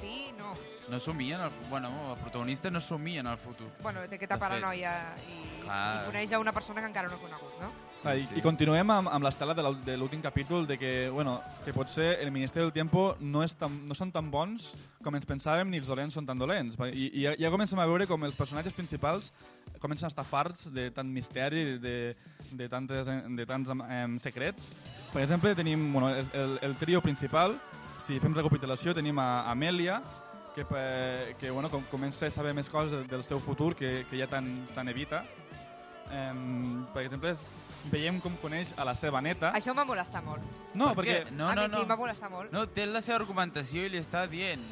sí, 0.00 0.32
no. 0.38 0.52
No 0.90 0.98
somia 0.98 1.36
en 1.36 1.42
el... 1.42 1.50
Bueno, 1.70 1.90
el 2.14 2.18
protagonista 2.20 2.68
no 2.70 2.80
somia 2.80 3.20
en 3.20 3.26
el 3.28 3.36
futur. 3.38 3.68
Bueno, 3.82 4.00
té 4.08 4.16
aquesta 4.16 4.34
De 4.34 4.40
fet. 4.40 4.48
paranoia 4.48 5.14
i, 5.28 5.60
Clar. 5.62 6.00
i 6.02 6.06
coneix 6.08 6.32
a 6.32 6.40
una 6.42 6.52
persona 6.52 6.80
que 6.82 6.88
encara 6.88 7.06
no 7.08 7.14
ha 7.14 7.20
conegut, 7.22 7.60
no? 7.60 7.68
Ah, 8.02 8.14
i, 8.16 8.24
I 8.34 8.42
continuem 8.42 8.90
amb, 8.90 9.10
amb 9.12 9.22
l'estela 9.26 9.54
de 9.54 9.62
l'ú- 9.62 9.78
de 9.84 9.94
l'últim 10.00 10.22
capítol 10.24 10.66
de 10.66 10.78
que, 10.80 11.08
bueno, 11.12 11.36
que 11.66 11.72
potser 11.76 12.16
el 12.24 12.32
Ministeri 12.32 12.64
del 12.64 12.72
Tiempo 12.72 13.14
no, 13.20 13.44
és 13.44 13.54
tan, 13.54 13.76
no 13.86 13.94
són 13.94 14.10
tan 14.10 14.30
bons 14.32 14.72
com 15.04 15.14
ens 15.14 15.28
pensàvem 15.28 15.68
ni 15.70 15.78
els 15.78 15.86
dolents 15.86 16.16
són 16.18 16.26
tan 16.26 16.40
dolents. 16.40 16.74
I, 16.90 17.10
i 17.20 17.22
ja, 17.28 17.36
ja 17.38 17.50
comencem 17.52 17.78
a 17.78 17.86
veure 17.86 18.08
com 18.10 18.24
els 18.26 18.34
personatges 18.34 18.72
principals 18.74 19.30
comencen 19.78 20.08
a 20.08 20.10
estar 20.10 20.24
farts 20.26 20.72
de 20.74 20.88
tant 20.90 21.06
misteri, 21.12 21.78
de, 21.78 22.16
de, 22.50 22.68
tantes, 22.72 23.06
de 23.06 23.46
tants 23.46 23.70
em, 23.70 24.18
secrets. 24.18 24.72
Per 25.12 25.22
exemple, 25.22 25.54
tenim 25.54 25.92
bueno, 25.92 26.08
el, 26.10 26.26
el, 26.34 26.58
el 26.62 26.74
trio 26.80 27.00
principal, 27.04 27.60
si 28.10 28.18
fem 28.18 28.34
recapitulació, 28.34 28.90
tenim 28.96 29.18
a 29.22 29.44
Amèlia, 29.52 30.00
que, 30.56 30.64
pe- 30.66 31.36
que 31.38 31.50
bueno, 31.54 31.70
com, 31.70 31.84
comença 31.92 32.26
a 32.26 32.30
saber 32.34 32.52
més 32.58 32.68
coses 32.68 33.06
del, 33.08 33.22
seu 33.22 33.38
futur 33.38 33.76
que, 33.78 34.04
que 34.10 34.18
ja 34.18 34.26
tan, 34.26 34.48
tan 34.74 34.88
evita. 34.90 35.22
Um, 36.10 36.86
per 36.90 37.04
exemple, 37.04 37.36
veiem 37.92 38.18
com 38.20 38.34
coneix 38.42 38.72
a 38.76 38.84
la 38.88 38.96
seva 38.98 39.20
neta. 39.22 39.52
Això 39.54 39.70
m'ha 39.76 39.84
molestat 39.86 40.24
molt. 40.26 40.42
No, 40.74 40.88
Per 40.90 41.04
perquè... 41.04 41.18
què? 41.28 41.36
No, 41.38 41.46
a 41.46 41.54
no, 41.54 41.68
mi 41.68 41.70
sí, 41.76 41.78
no. 41.78 41.86
m'ha 41.86 41.98
molestat 42.00 42.32
molt. 42.34 42.50
No, 42.52 42.64
té 42.66 42.88
la 42.90 42.98
seva 43.04 43.20
argumentació 43.22 43.86
i 43.86 43.92
li 43.94 44.00
està 44.02 44.24
dient 44.26 44.64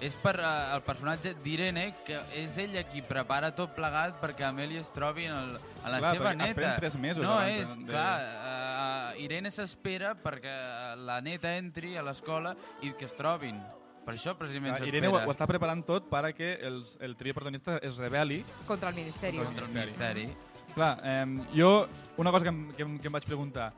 és 0.00 0.14
per 0.22 0.36
uh, 0.38 0.74
el 0.76 0.82
personatge 0.86 1.32
d'Irene, 1.42 1.88
que 2.06 2.20
és 2.38 2.56
ella 2.62 2.84
qui 2.86 3.02
prepara 3.02 3.50
tot 3.56 3.72
plegat 3.74 4.20
perquè 4.22 4.46
Amèlia 4.46 4.82
es 4.84 4.92
trobi 4.94 5.24
en, 5.26 5.34
el, 5.34 5.56
en 5.84 5.90
la 5.90 5.98
Clar, 5.98 6.12
seva 6.14 6.28
perquè 6.28 6.36
neta. 6.38 6.50
esperen 6.52 6.76
tres 6.78 6.98
mesos 7.02 7.24
no, 7.24 7.32
abans 7.34 7.64
és, 7.64 7.72
de- 7.80 7.88
clar, 7.90 8.12
uh, 8.38 9.22
Irene 9.24 9.50
s'espera 9.50 10.14
perquè 10.22 10.54
la 11.02 11.18
neta 11.24 11.56
entri 11.58 11.96
a 11.98 12.04
l'escola 12.06 12.54
i 12.82 12.92
que 12.94 13.08
es 13.10 13.16
trobin. 13.18 13.58
Per 14.06 14.14
això 14.14 14.32
precisament 14.38 14.72
Clar, 14.72 14.78
s'espera. 14.84 14.96
Irene 14.96 15.10
ho, 15.10 15.18
ho 15.26 15.32
està 15.34 15.46
preparant 15.50 15.82
tot 15.84 16.06
para 16.08 16.30
que 16.32 16.54
els, 16.64 16.94
el 17.04 17.16
trio 17.18 17.34
protagonista 17.36 17.76
es 17.82 17.98
rebel·li 18.00 18.38
Contra 18.66 18.88
el 18.88 18.94
Ministeri. 19.02 19.42
Contra 19.42 19.66
el 19.66 19.74
Ministeri. 19.74 20.28
Clar, 20.74 20.94
eh, 21.02 21.26
jo, 21.56 21.88
una 22.16 22.30
cosa 22.30 22.44
que 22.46 22.54
em, 22.54 22.62
que, 22.72 22.82
em, 22.86 22.98
que 23.02 23.08
em 23.10 23.12
vaig 23.12 23.26
preguntar, 23.26 23.72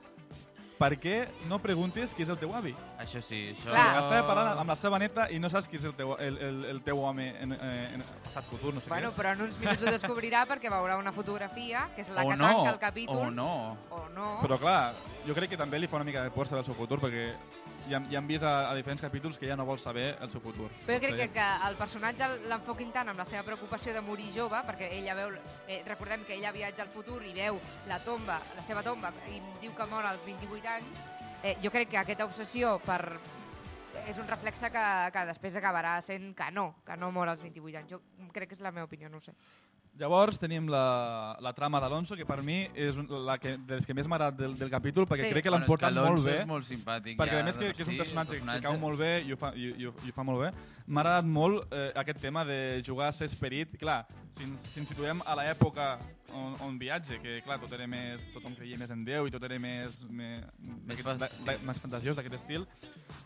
per 0.81 0.95
què 0.97 1.17
no 1.51 1.59
preguntes 1.61 2.15
qui 2.17 2.25
és 2.25 2.31
el 2.33 2.39
teu 2.41 2.55
avi? 2.57 2.73
Això 3.03 3.21
sí, 3.21 3.41
això... 3.53 3.69
Clar. 3.69 3.99
Estava 4.01 4.23
parlant 4.31 4.61
amb 4.63 4.73
la 4.73 4.77
seva 4.81 4.99
neta 5.03 5.27
i 5.29 5.39
no 5.43 5.51
saps 5.53 5.69
qui 5.69 5.77
és 5.77 5.85
el 5.85 5.93
teu, 5.99 6.15
el, 6.17 6.39
el, 6.47 6.63
el 6.73 6.81
teu 6.87 7.03
home 7.05 7.27
en, 7.43 7.53
eh, 7.53 7.91
en 7.99 8.05
passat 8.25 8.49
futur, 8.49 8.73
no 8.75 8.81
sé 8.81 8.89
Bueno, 8.89 9.11
què. 9.13 9.19
però 9.21 9.35
en 9.37 9.45
uns 9.45 9.59
minuts 9.61 9.85
ho 9.85 9.93
descobrirà 9.93 10.47
perquè 10.49 10.73
veurà 10.73 10.97
una 10.97 11.13
fotografia, 11.13 11.85
que 11.95 12.01
és 12.07 12.13
la 12.17 12.25
O 12.25 12.33
que 12.33 12.39
no, 12.41 12.49
tanca 12.49 12.73
el 12.73 12.81
capítol. 12.81 13.21
o 13.27 13.31
no. 13.31 13.77
O 13.91 14.07
no. 14.17 14.31
Però 14.41 14.57
clar, 14.63 14.95
jo 15.27 15.37
crec 15.37 15.53
que 15.53 15.61
també 15.61 15.79
li 15.79 15.91
fa 15.91 16.01
una 16.01 16.09
mica 16.09 16.25
de 16.25 16.33
por 16.33 16.49
saber 16.49 16.65
el 16.65 16.71
seu 16.71 16.75
futur, 16.79 16.99
perquè 17.05 17.29
ja, 17.89 18.01
ja 18.11 18.19
hem 18.21 18.29
vist 18.29 18.45
a, 18.45 18.71
a 18.71 18.75
diferents 18.79 19.03
capítols 19.03 19.39
que 19.39 19.47
ella 19.47 19.57
no 19.57 19.67
vol 19.69 19.79
saber 19.79 20.17
el 20.21 20.31
seu 20.33 20.43
futur. 20.43 20.69
Però 20.87 20.99
jo 20.99 21.03
crec 21.07 21.19
que, 21.21 21.29
que 21.39 21.49
el 21.69 21.79
personatge 21.81 22.29
l'enfoquin 22.51 22.93
tant 22.95 23.13
amb 23.13 23.23
la 23.23 23.29
seva 23.29 23.45
preocupació 23.47 23.95
de 23.97 24.05
morir 24.05 24.31
jove, 24.37 24.61
perquè 24.69 24.91
ella 24.99 25.17
veu, 25.19 25.35
eh, 25.67 25.83
recordem 25.89 26.25
que 26.29 26.37
ella 26.39 26.53
viatja 26.53 26.85
al 26.87 26.93
futur 26.93 27.21
i 27.27 27.35
veu 27.37 27.61
la 27.91 28.01
tomba, 28.05 28.41
la 28.57 28.67
seva 28.67 28.85
tomba, 28.87 29.13
i 29.33 29.43
diu 29.63 29.75
que 29.77 29.91
mor 29.91 30.07
als 30.07 30.27
28 30.29 30.73
anys, 30.77 31.05
eh, 31.43 31.57
jo 31.63 31.73
crec 31.73 31.93
que 31.95 32.03
aquesta 32.03 32.29
obsessió 32.29 32.79
per 32.85 33.03
és 34.07 34.19
un 34.23 34.29
reflexe 34.29 34.71
que, 34.71 34.85
que 35.13 35.25
després 35.29 35.57
acabarà 35.59 35.97
sent 36.05 36.31
que 36.39 36.47
no, 36.55 36.71
que 36.87 36.97
no 36.97 37.11
mor 37.15 37.31
als 37.31 37.43
28 37.43 37.81
anys. 37.81 37.97
Jo 37.97 38.31
crec 38.35 38.53
que 38.53 38.59
és 38.59 38.63
la 38.65 38.73
meva 38.75 38.87
opinió, 38.87 39.11
no 39.11 39.21
sé. 39.21 39.35
Llavors 40.01 40.39
tenim 40.41 40.65
la, 40.73 41.37
la 41.45 41.51
trama 41.53 41.77
d'Alonso, 41.83 42.17
que 42.17 42.25
per 42.25 42.39
mi 42.43 42.63
és 42.75 42.97
un- 42.97 43.07
la 43.27 43.35
que, 43.39 43.59
de 43.59 43.77
les 43.77 43.85
que 43.85 43.93
més 43.93 44.07
m'ha 44.09 44.17
agradat 44.17 44.39
del, 44.39 44.55
del 44.57 44.71
capítol, 44.73 45.05
perquè 45.07 45.27
Sí. 45.27 45.33
crec 45.35 45.45
que 45.45 45.51
l'han 45.53 45.61
Bueno, 45.61 45.67
és 45.67 45.69
portat 45.75 45.91
Alonso 45.93 46.13
molt 46.15 46.25
bé. 46.25 46.37
és 46.41 46.47
molt 46.49 46.65
simpàtic, 46.65 47.19
Perquè 47.19 47.37
ja, 47.37 47.41
a 47.41 47.45
més 47.45 47.59
que, 47.61 47.75
que 47.75 47.83
és 47.83 47.89
un 47.89 47.99
personatge, 47.99 48.39
que 48.41 48.61
cau 48.65 48.79
molt 48.81 48.99
bé 48.99 49.11
i 49.29 49.33
ho 49.33 49.37
fa, 49.37 49.53
i, 49.55 49.75
i, 49.77 49.85
ho- 49.85 49.95
i 50.07 50.09
ho 50.09 50.13
fa 50.17 50.25
molt 50.25 50.41
bé, 50.41 50.51
m'ha 50.87 51.01
agradat 51.03 51.25
molt 51.29 51.69
eh, 51.71 51.93
aquest 52.01 52.19
tema 52.19 52.45
de 52.47 52.81
jugar 52.87 53.09
a 53.09 53.13
ser 53.13 53.27
esperit. 53.29 53.77
Clar, 53.79 54.07
si 54.31 54.45
ens, 54.45 54.61
si 54.73 54.81
ens 54.81 54.89
situem 54.89 55.21
a 55.27 55.37
l'època 55.37 55.99
on, 56.35 56.55
on 56.67 56.79
viatge, 56.79 57.19
que 57.23 57.39
clar, 57.45 57.59
tot 57.63 57.73
era 57.77 57.87
més, 57.91 58.25
tothom 58.35 58.55
creia 58.59 58.79
més 58.79 58.91
en 58.95 59.05
Déu 59.05 59.27
i 59.27 59.33
tot 59.35 59.43
era 59.47 59.59
més, 59.59 60.03
més, 60.11 60.41
Més 60.87 61.01
fas- 61.05 61.19
de- 61.21 61.29
de- 61.47 61.59
més 61.67 61.79
fantasiós 61.79 62.17
d'aquest 62.17 62.35
estil, 62.41 62.65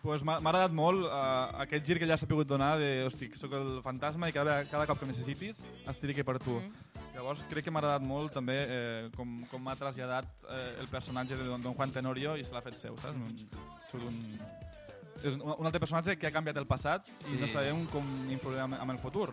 pues 0.02 0.22
m'ha 0.24 0.36
agradat 0.40 0.72
molt 0.76 1.04
eh, 1.06 1.62
aquest 1.64 1.86
gir 1.86 1.98
que 1.98 2.04
ella 2.04 2.16
s'ha 2.20 2.26
pogut 2.28 2.46
donar 2.48 2.74
de, 2.78 3.04
hosti, 3.06 3.30
sóc 3.36 3.52
el 3.56 3.80
fantasma 3.84 4.28
i 4.28 4.32
cada, 4.36 4.62
cada 4.70 4.86
cop 4.86 5.00
que 5.00 5.06
necessitis 5.08 5.62
estic 5.88 6.10
aquí 6.14 6.22
per 6.26 6.38
tu. 6.38 6.58
Mm. 6.60 7.00
Llavors 7.14 7.44
crec 7.48 7.64
que 7.64 7.70
m'ha 7.70 7.78
agradat 7.80 8.02
molt 8.06 8.32
també 8.34 8.58
eh, 8.66 9.08
com, 9.16 9.38
com 9.50 9.62
m'ha 9.62 9.76
traslladat 9.78 10.26
eh, 10.50 10.74
el 10.82 10.88
personatge 10.90 11.36
de 11.38 11.44
Don, 11.46 11.62
Juan 11.74 11.92
Tenorio 11.94 12.36
i 12.36 12.44
se 12.44 12.52
l'ha 12.56 12.62
fet 12.64 12.76
seu, 12.80 12.96
saps? 12.98 13.16
Ha 13.16 13.86
sigut 13.88 14.08
un, 14.08 14.18
és 15.24 15.36
un, 15.38 15.44
un 15.54 15.64
altre 15.68 15.80
personatge 15.80 16.16
que 16.18 16.26
ha 16.26 16.34
canviat 16.34 16.58
el 16.60 16.66
passat 16.66 17.06
i 17.22 17.30
Sí. 17.30 17.38
no 17.40 17.46
sabem 17.48 17.86
com 17.92 18.04
influirà 18.34 18.66
amb 18.66 18.90
el 18.90 18.98
futur. 18.98 19.30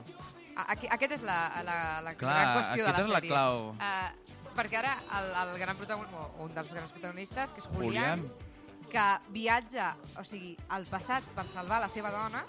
A- 0.55 0.71
Aquí, 0.73 0.87
aquest 0.89 1.11
és 1.13 1.21
la, 1.23 1.49
la, 1.63 2.01
la 2.01 2.13
Clar, 2.15 2.33
gran 2.35 2.57
qüestió 2.57 2.77
de 2.77 2.83
la 2.83 2.89
aquesta 2.89 3.03
és 3.03 3.09
la 3.09 3.19
sèrie. 3.19 3.29
clau. 3.29 3.69
Uh, 3.71 4.55
perquè 4.55 4.77
ara 4.77 4.97
el, 5.19 5.49
el 5.49 5.59
gran 5.59 5.77
protagonista, 5.77 6.17
o 6.17 6.43
un 6.43 6.53
dels 6.53 6.73
grans 6.73 6.91
protagonistes, 6.91 7.51
que 7.53 7.61
és 7.61 7.67
Julián, 7.67 8.25
Julián. 8.25 8.89
que 8.91 9.05
viatja, 9.31 9.95
o 10.19 10.23
sigui, 10.23 10.57
al 10.69 10.85
passat 10.85 11.23
per 11.35 11.45
salvar 11.47 11.79
la 11.81 11.89
seva 11.89 12.11
dona, 12.11 12.43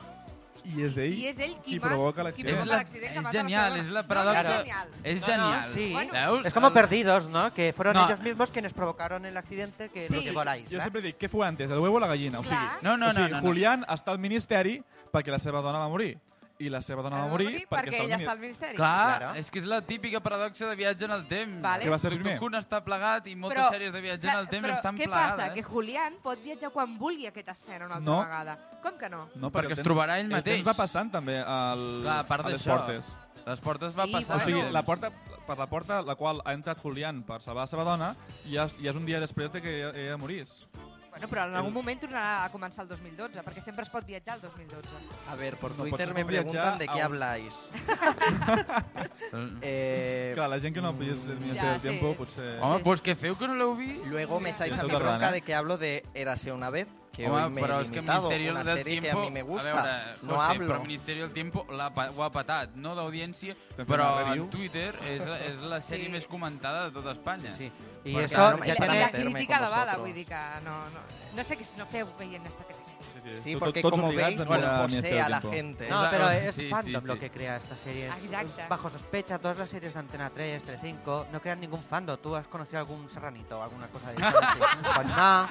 I 0.64 0.84
és 0.86 0.96
ell, 0.96 1.12
i 1.18 1.26
és 1.26 1.38
ell 1.42 1.56
qui, 1.56 1.72
qui 1.72 1.80
provoca 1.80 2.22
l'accident. 2.22 2.60
És 2.60 2.66
la- 2.66 2.84
que 2.84 2.98
és 3.04 3.30
genial, 3.32 3.78
és 3.80 3.86
la 3.88 4.02
No, 4.02 4.06
paradoxa. 4.08 4.42
no, 4.42 4.50
és 4.50 4.58
genial. 4.62 4.88
És 5.02 5.20
No, 5.20 5.26
no, 5.26 5.32
genial. 5.32 5.72
sí. 5.74 5.92
Bueno. 5.92 6.12
Veus? 6.12 6.46
Es 6.46 6.54
como 6.54 6.66
El- 6.68 6.72
perdidos, 6.72 7.26
¿no? 7.28 7.52
Que 7.52 7.72
fueron 7.72 7.94
No. 7.96 8.06
ellos 8.06 8.20
mismos 8.20 8.50
quienes 8.50 8.72
provocaron 8.72 9.24
el 9.24 9.36
accidente 9.36 9.88
que 9.88 10.06
Sí. 10.06 10.28
a 10.28 10.44
la 10.44 10.58
isla. 10.58 10.76
Jo 10.78 10.82
sempre 10.84 11.02
dic, 11.02 11.18
què 11.18 11.28
fue 11.28 11.44
antes, 11.48 11.68
el 11.68 11.78
huevo 11.80 11.96
o 11.96 12.00
la 12.00 12.06
gallina? 12.06 12.38
O 12.38 12.44
sigui. 12.44 12.62
No, 12.80 12.96
no, 12.96 13.08
o 13.08 13.10
sigui 13.10 13.22
no, 13.24 13.28
no, 13.30 13.36
no. 13.40 13.42
Julián 13.42 13.84
està 13.88 14.12
al 14.12 14.20
ministeri 14.20 14.80
perquè 15.12 15.32
la 15.32 15.40
seva 15.40 15.60
dona 15.62 15.78
va 15.80 15.88
morir. 15.88 16.20
I 16.62 16.68
la 16.70 16.80
seva 16.80 17.02
dona 17.02 17.16
va 17.18 17.24
de 17.24 17.30
morir, 17.32 17.50
perquè, 17.66 17.68
perquè 17.90 18.00
ella 18.04 18.16
està 18.20 18.30
al 18.32 18.38
ministeri. 18.38 18.76
Clar, 18.76 19.18
Claro. 19.18 19.34
és 19.40 19.50
que 19.50 19.58
és 19.58 19.64
la 19.66 19.80
típica 19.82 20.20
paradoxa 20.20 20.66
de 20.68 20.76
viatge 20.76 21.04
en 21.06 21.10
el 21.16 21.26
temps. 21.26 21.60
Vale. 21.62 21.84
Què 21.84 21.90
va 21.90 21.98
ser 21.98 22.10
primer? 22.10 22.38
Kun 22.38 22.54
està 22.54 22.80
plegat 22.84 23.26
i 23.26 23.34
moltes 23.34 23.58
Però, 23.58 23.70
sèries 23.72 23.92
de 23.92 24.00
viatge 24.00 24.28
en 24.30 24.38
el 24.38 24.48
temps 24.48 24.66
però 24.68 24.76
estan 24.76 24.96
què 24.96 25.04
plegades. 25.08 25.36
passa? 25.36 25.54
Que 25.54 25.62
Julián 25.62 26.14
pot 26.22 26.42
viatjar 26.42 26.70
quan 26.70 26.96
vulgui 26.98 27.26
a 27.26 27.30
aquesta 27.30 27.52
escena 27.52 27.86
una 27.86 27.96
altra 27.96 28.12
No. 28.12 28.20
vegada. 28.22 28.58
Com 28.82 28.96
que 28.98 29.08
no? 29.10 29.28
No, 29.34 29.50
Perquè 29.50 29.72
el 29.72 29.78
es 29.78 29.82
trobarà 29.82 30.18
ell 30.20 30.26
El 30.26 30.32
mateix. 30.32 30.56
temps 30.62 30.68
va 30.68 30.74
passant 30.74 31.10
també 31.10 31.38
al, 31.40 32.00
Clar, 32.02 32.18
a 32.20 32.24
part 32.24 32.46
a 32.46 32.48
les 32.50 32.62
portes. 32.62 33.12
Les 33.44 33.58
portes 33.60 33.98
va 33.98 34.06
Sí, 34.06 34.12
passar. 34.12 34.36
O 34.36 34.38
bueno. 34.38 34.60
sigui, 34.60 34.72
la 34.72 34.82
porta, 34.82 35.10
per 35.46 35.58
la 35.58 35.66
porta 35.66 36.00
la 36.02 36.14
qual 36.14 36.40
ha 36.44 36.52
entrat 36.52 36.78
Julián 36.80 37.24
per 37.24 37.42
salvar 37.42 37.62
la 37.64 37.66
seva 37.66 37.82
dona 37.82 38.14
ja 38.48 38.64
és, 38.64 38.76
ja 38.80 38.90
és 38.90 38.96
un 38.96 39.04
dia 39.04 39.18
després 39.18 39.50
de 39.52 39.60
que 39.60 39.68
ella, 39.80 39.90
ella 39.98 40.16
morís. 40.16 40.64
Per 41.12 41.20
Bueno, 41.20 41.28
però 41.28 41.42
en 41.44 41.54
algun 41.60 41.74
moment 41.76 42.00
tornarà 42.00 42.44
a 42.46 42.48
començar 42.50 42.82
el 42.82 42.88
2012, 42.88 43.42
perquè 43.44 43.60
sempre 43.62 43.84
es 43.84 43.90
pot 43.92 44.06
viatjar 44.08 44.38
el 44.38 44.40
2012. 44.46 44.88
A 45.28 45.34
ver, 45.36 45.58
por 45.60 45.70
No, 45.76 45.84
Twitter 45.84 46.06
pots 46.08 46.14
me 46.16 46.24
viatjar 46.24 46.52
preguntan 46.72 46.78
de 46.78 46.84
a 46.88 46.92
qué 46.92 46.98
un- 46.98 47.04
habláis. 47.04 47.58
eh, 49.62 50.32
Clar, 50.34 50.48
la 50.48 50.58
gent 50.60 50.74
que 50.74 50.80
no 50.80 50.94
pilles 50.96 51.24
el 51.26 51.36
Ministeri 51.36 51.58
Ja, 51.66 51.72
del 51.72 51.80
Tiempo, 51.82 52.10
sí. 52.12 52.16
potser... 52.18 52.58
Home, 52.60 52.82
doncs 52.82 53.02
què 53.04 53.14
feu 53.16 53.36
que 53.36 53.46
no 53.48 53.54
l'heu 53.60 53.76
vist? 53.76 54.06
Luego 54.08 54.40
me 54.40 54.50
echáis 54.50 54.76
a 54.78 54.82
mi 54.84 54.88
bronca 54.88 55.04
tardando, 55.04 55.28
¿eh? 55.28 55.32
de 55.32 55.42
que 55.42 55.54
hablo 55.54 55.76
de 55.78 56.02
Érase 56.14 56.50
una 56.52 56.70
vez, 56.70 56.88
que 57.12 57.28
Home, 57.28 57.42
hoy 57.44 57.50
me 57.50 57.60
però 57.60 57.78
he 57.78 57.82
és 57.82 57.90
que 57.90 57.96
limitado, 58.00 58.22
Ministerio 58.30 58.52
una 58.52 58.64
del 58.64 58.76
serie 58.78 59.00
Tiempo... 59.00 59.20
que 59.20 59.26
a 59.26 59.30
mí 59.30 59.34
me 59.34 59.42
gusta. 59.42 59.70
A 59.70 59.74
veure, 59.82 60.16
no 60.22 60.34
José, 60.36 60.50
hablo. 60.50 60.68
però 60.68 60.80
Ministerio 60.82 61.22
del 61.24 61.32
Tiempo 61.34 61.66
pa- 61.92 62.10
ho 62.10 62.24
ha 62.24 62.30
patat, 62.32 62.74
no 62.74 62.94
d'audiència, 62.96 63.54
però 63.86 64.32
en 64.32 64.48
Twitter 64.50 64.94
és, 65.10 65.26
la- 65.26 65.38
és 65.40 65.56
la 65.60 65.80
sèrie 65.82 66.06
Sí. 66.06 66.10
més 66.12 66.26
comentada 66.26 66.86
de 66.86 66.90
tota 66.92 67.12
Espanya. 67.12 67.52
Sí. 67.52 67.70
I 68.04 68.14
això 68.16 68.56
no 68.56 68.64
ja 68.64 68.72
I 68.72 69.24
la, 69.24 69.32
crítica 69.34 69.58
elevada, 69.58 69.84
vosotros. 69.96 70.00
vull 70.06 70.14
dir 70.14 70.26
que 70.26 70.40
no, 70.64 70.78
no, 70.90 71.00
no 71.36 71.44
sé 71.44 71.58
què 71.58 71.66
no 71.76 71.86
feu 71.86 72.08
veient 72.18 72.46
esta 72.46 72.64
que 72.64 72.74
sé. 73.22 73.40
Sí, 73.40 73.56
Tot- 73.56 73.80
tots 73.80 73.98
obligats 73.98 74.36
veis, 74.36 74.40
a 74.46 74.50
mirar 74.50 74.88
Ministerio 74.90 75.10
posee 75.10 75.20
a 75.22 75.28
la 75.28 75.40
Tiempo. 75.40 75.56
gente. 75.56 75.88
No, 75.88 76.06
pero 76.10 76.30
es 76.30 76.54
sí, 76.54 76.68
fandom 76.68 77.02
sí, 77.02 77.06
lo 77.08 77.14
sí. 77.14 77.20
que 77.20 77.30
crea 77.30 77.56
esta 77.56 77.76
serie. 77.76 78.08
Exacte. 78.08 78.66
Bajo 78.68 78.90
sospecha, 78.90 79.38
todas 79.38 79.58
las 79.58 79.70
series 79.70 79.92
de 79.94 79.98
Antena 80.00 80.30
3, 80.30 80.62
Telecinco, 80.62 81.26
no 81.32 81.40
crean 81.40 81.60
ningún 81.60 81.82
fandom. 81.82 82.16
¿Tú 82.18 82.34
has 82.36 82.46
conocido 82.48 82.78
algún 82.80 83.08
serranito 83.08 83.58
o 83.58 83.62
alguna 83.62 83.86
cosa 83.88 84.12
de 84.12 84.16
eso? 84.16 84.26
pues 84.96 85.06
no. 85.08 85.48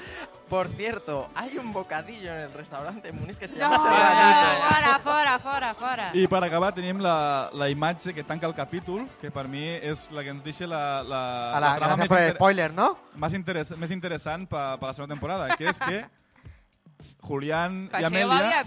Por 0.49 0.67
cierto, 0.67 1.29
hay 1.33 1.57
un 1.57 1.71
bocadillo 1.71 2.29
en 2.33 2.39
el 2.41 2.51
restaurante 2.53 3.11
Muniz 3.13 3.39
que 3.39 3.47
se 3.47 3.55
No, 3.55 3.61
llama 3.61 3.77
no, 3.77 3.83
Serranito. 3.83 4.67
fora, 4.67 4.99
fora, 4.99 5.39
fora, 5.39 5.73
fora. 5.75 6.11
I 6.13 6.27
per 6.27 6.43
acabar 6.43 6.73
tenim 6.75 6.99
la, 6.99 7.49
la 7.53 7.69
imatge 7.71 8.13
que 8.13 8.23
tanca 8.25 8.47
el 8.47 8.53
capítol, 8.53 9.05
que 9.21 9.31
per 9.31 9.47
mi 9.47 9.63
és 9.79 10.09
la 10.11 10.23
que 10.25 10.29
ens 10.35 10.43
deixa 10.43 10.67
la, 10.67 11.01
la, 11.07 11.21
A 11.55 11.59
la, 11.61 11.69
trama 11.77 11.95
gracias 11.95 11.99
més, 11.99 12.09
por 12.09 12.17
el 12.19 12.23
inter 12.25 12.35
spoiler, 12.35 12.73
¿no? 12.73 12.97
més, 13.15 13.33
interess 13.33 13.71
més 13.79 13.91
interessant 13.95 14.43
per, 14.51 14.77
per 14.81 14.89
la 14.89 14.93
segona 14.93 15.13
temporada, 15.15 15.55
que 15.55 15.69
és 15.71 15.79
que 15.79 16.03
Julián 17.21 17.83
i 17.99 18.03
Amèlia, 18.03 18.63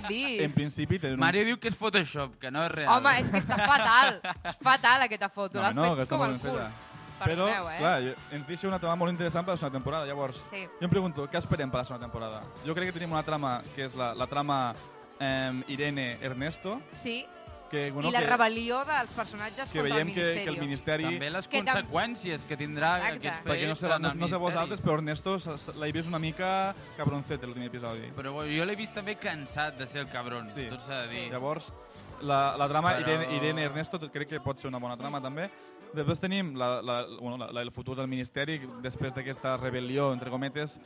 en 0.47 0.53
principi, 0.55 0.99
tenen 1.03 1.19
un... 1.19 1.21
Mario 1.21 1.45
diu 1.45 1.59
que 1.61 1.69
és 1.69 1.77
Photoshop, 1.77 2.39
que 2.41 2.51
no 2.55 2.63
és 2.65 2.71
real. 2.73 2.97
Home, 2.97 3.15
és 3.21 3.31
que 3.31 3.43
està 3.43 3.59
fatal. 3.61 4.21
És 4.53 4.59
fatal 4.63 5.03
aquesta 5.09 5.29
foto. 5.29 5.59
No, 5.59 5.65
L'has 5.67 5.75
no, 5.75 5.89
fet 5.99 6.09
com 6.09 6.23
el 6.29 6.39
cul. 6.39 6.59
feta. 6.59 6.71
Però, 7.15 7.47
Perdoneu, 7.47 7.69
eh? 7.71 7.77
clar, 7.79 8.15
ens 8.35 8.47
deixa 8.49 8.67
una 8.67 8.79
trama 8.83 8.97
molt 9.05 9.13
interessant 9.13 9.45
per 9.47 9.55
la 9.55 9.57
segona 9.61 9.79
temporada. 9.79 10.07
Llavors, 10.07 10.43
Sí. 10.51 10.65
jo 10.81 10.85
em 10.89 10.91
pregunto, 10.91 11.29
què 11.31 11.39
esperem 11.39 11.71
per 11.71 11.79
la 11.83 11.85
segona 11.85 12.07
temporada? 12.09 12.43
Jo 12.67 12.75
crec 12.75 12.91
que 12.91 12.99
tenim 12.99 13.13
una 13.15 13.23
trama 13.23 13.61
que 13.75 13.85
és 13.87 13.95
la, 13.95 14.13
la 14.19 14.27
trama 14.27 14.75
eh, 15.21 15.53
Irene-Ernesto, 15.69 16.81
Sí, 16.93 17.25
que, 17.71 17.91
bueno, 17.91 18.09
i 18.09 18.13
la 18.13 18.21
que, 18.21 18.29
rebel·lió 18.31 18.85
dels 18.87 19.13
personatges 19.13 19.73
que 19.73 19.81
contra 19.81 19.99
el 19.99 20.05
veiem 20.05 20.15
que, 20.15 20.21
Ministeri. 20.23 20.45
que 20.45 20.51
el 20.51 20.61
Ministeri... 20.61 21.05
També 21.05 21.31
les 21.31 21.49
Que 21.49 21.63
tam- 21.63 21.75
conseqüències 21.81 22.45
que 22.49 22.57
tindrà 22.57 22.93
Exacte. 22.99 23.17
aquests 23.19 23.39
fets 23.43 23.51
Perquè 23.51 23.69
no 23.69 23.75
sé, 23.77 23.89
no, 23.89 23.97
el 24.13 24.19
no 24.19 24.29
sé 24.29 24.37
vosaltres, 24.37 24.83
però 24.85 24.95
Ernesto 24.99 25.37
l'he 25.81 25.93
vist 25.93 26.09
una 26.09 26.19
mica 26.23 26.75
cabroncet 26.97 27.43
l'últim 27.45 27.65
episodi. 27.67 28.11
Però 28.15 28.33
bueno, 28.33 28.53
jo 28.57 28.65
l'he 28.65 28.77
vist 28.77 28.95
també 28.95 29.17
cansat 29.17 29.79
de 29.79 29.87
ser 29.87 30.01
el 30.05 30.09
cabron, 30.09 30.51
Sí. 30.51 30.69
tot 30.71 30.83
s'ha 30.87 31.03
de 31.03 31.09
dir. 31.09 31.31
Llavors, 31.33 31.73
la, 32.23 32.57
la 32.57 32.69
trama 32.69 32.93
Però- 32.95 33.01
Irene, 33.09 33.37
Irene 33.37 33.65
Ernesto 33.65 33.99
crec 34.11 34.29
que 34.29 34.41
pot 34.41 34.59
ser 34.59 34.69
una 34.69 34.79
bona 34.79 34.97
trama 34.97 35.21
també. 35.21 35.51
Després 35.95 36.19
tenim 36.19 36.55
la, 36.59 36.81
la, 36.83 37.07
bueno, 37.21 37.37
la, 37.39 37.53
la, 37.53 37.61
el 37.63 37.71
futur 37.71 37.95
del 37.97 38.09
Ministeri, 38.09 38.61
després 38.83 39.15
d'aquesta 39.15 39.57
rebel·lió, 39.59 40.13
entre 40.13 40.29
cometes, 40.31 40.81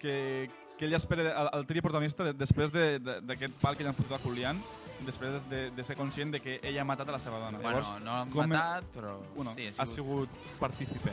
que, 0.00 0.48
que 0.78 0.86
ell 0.86 0.94
espera 0.94 1.26
el, 1.42 1.48
el 1.58 1.66
tria 1.66 1.82
protagonista 1.82 2.24
de, 2.24 2.32
després 2.32 2.70
de- 2.72 2.98
de- 2.98 3.20
d'aquest 3.28 3.58
pal 3.60 3.76
que 3.76 3.82
li 3.84 3.88
han 3.90 3.94
fotut 3.98 4.14
a 4.16 4.18
Julián, 4.22 4.60
després 5.06 5.48
de, 5.50 5.70
de 5.70 5.84
ser 5.84 5.96
conscient 5.96 6.32
de 6.34 6.40
que 6.40 6.58
ella 6.62 6.82
ha 6.82 6.84
matat 6.88 7.08
a 7.08 7.12
la 7.12 7.18
seva 7.22 7.38
dona. 7.38 7.58
Bueno, 7.58 7.80
Llavors, 7.80 8.04
no 8.04 8.26
com- 8.32 8.48
matat, 8.50 8.84
però... 8.94 9.18
Bueno, 9.36 9.54
sí, 9.54 9.68
ha 9.76 9.86
sigut 9.86 10.28
partícipe. 10.58 11.12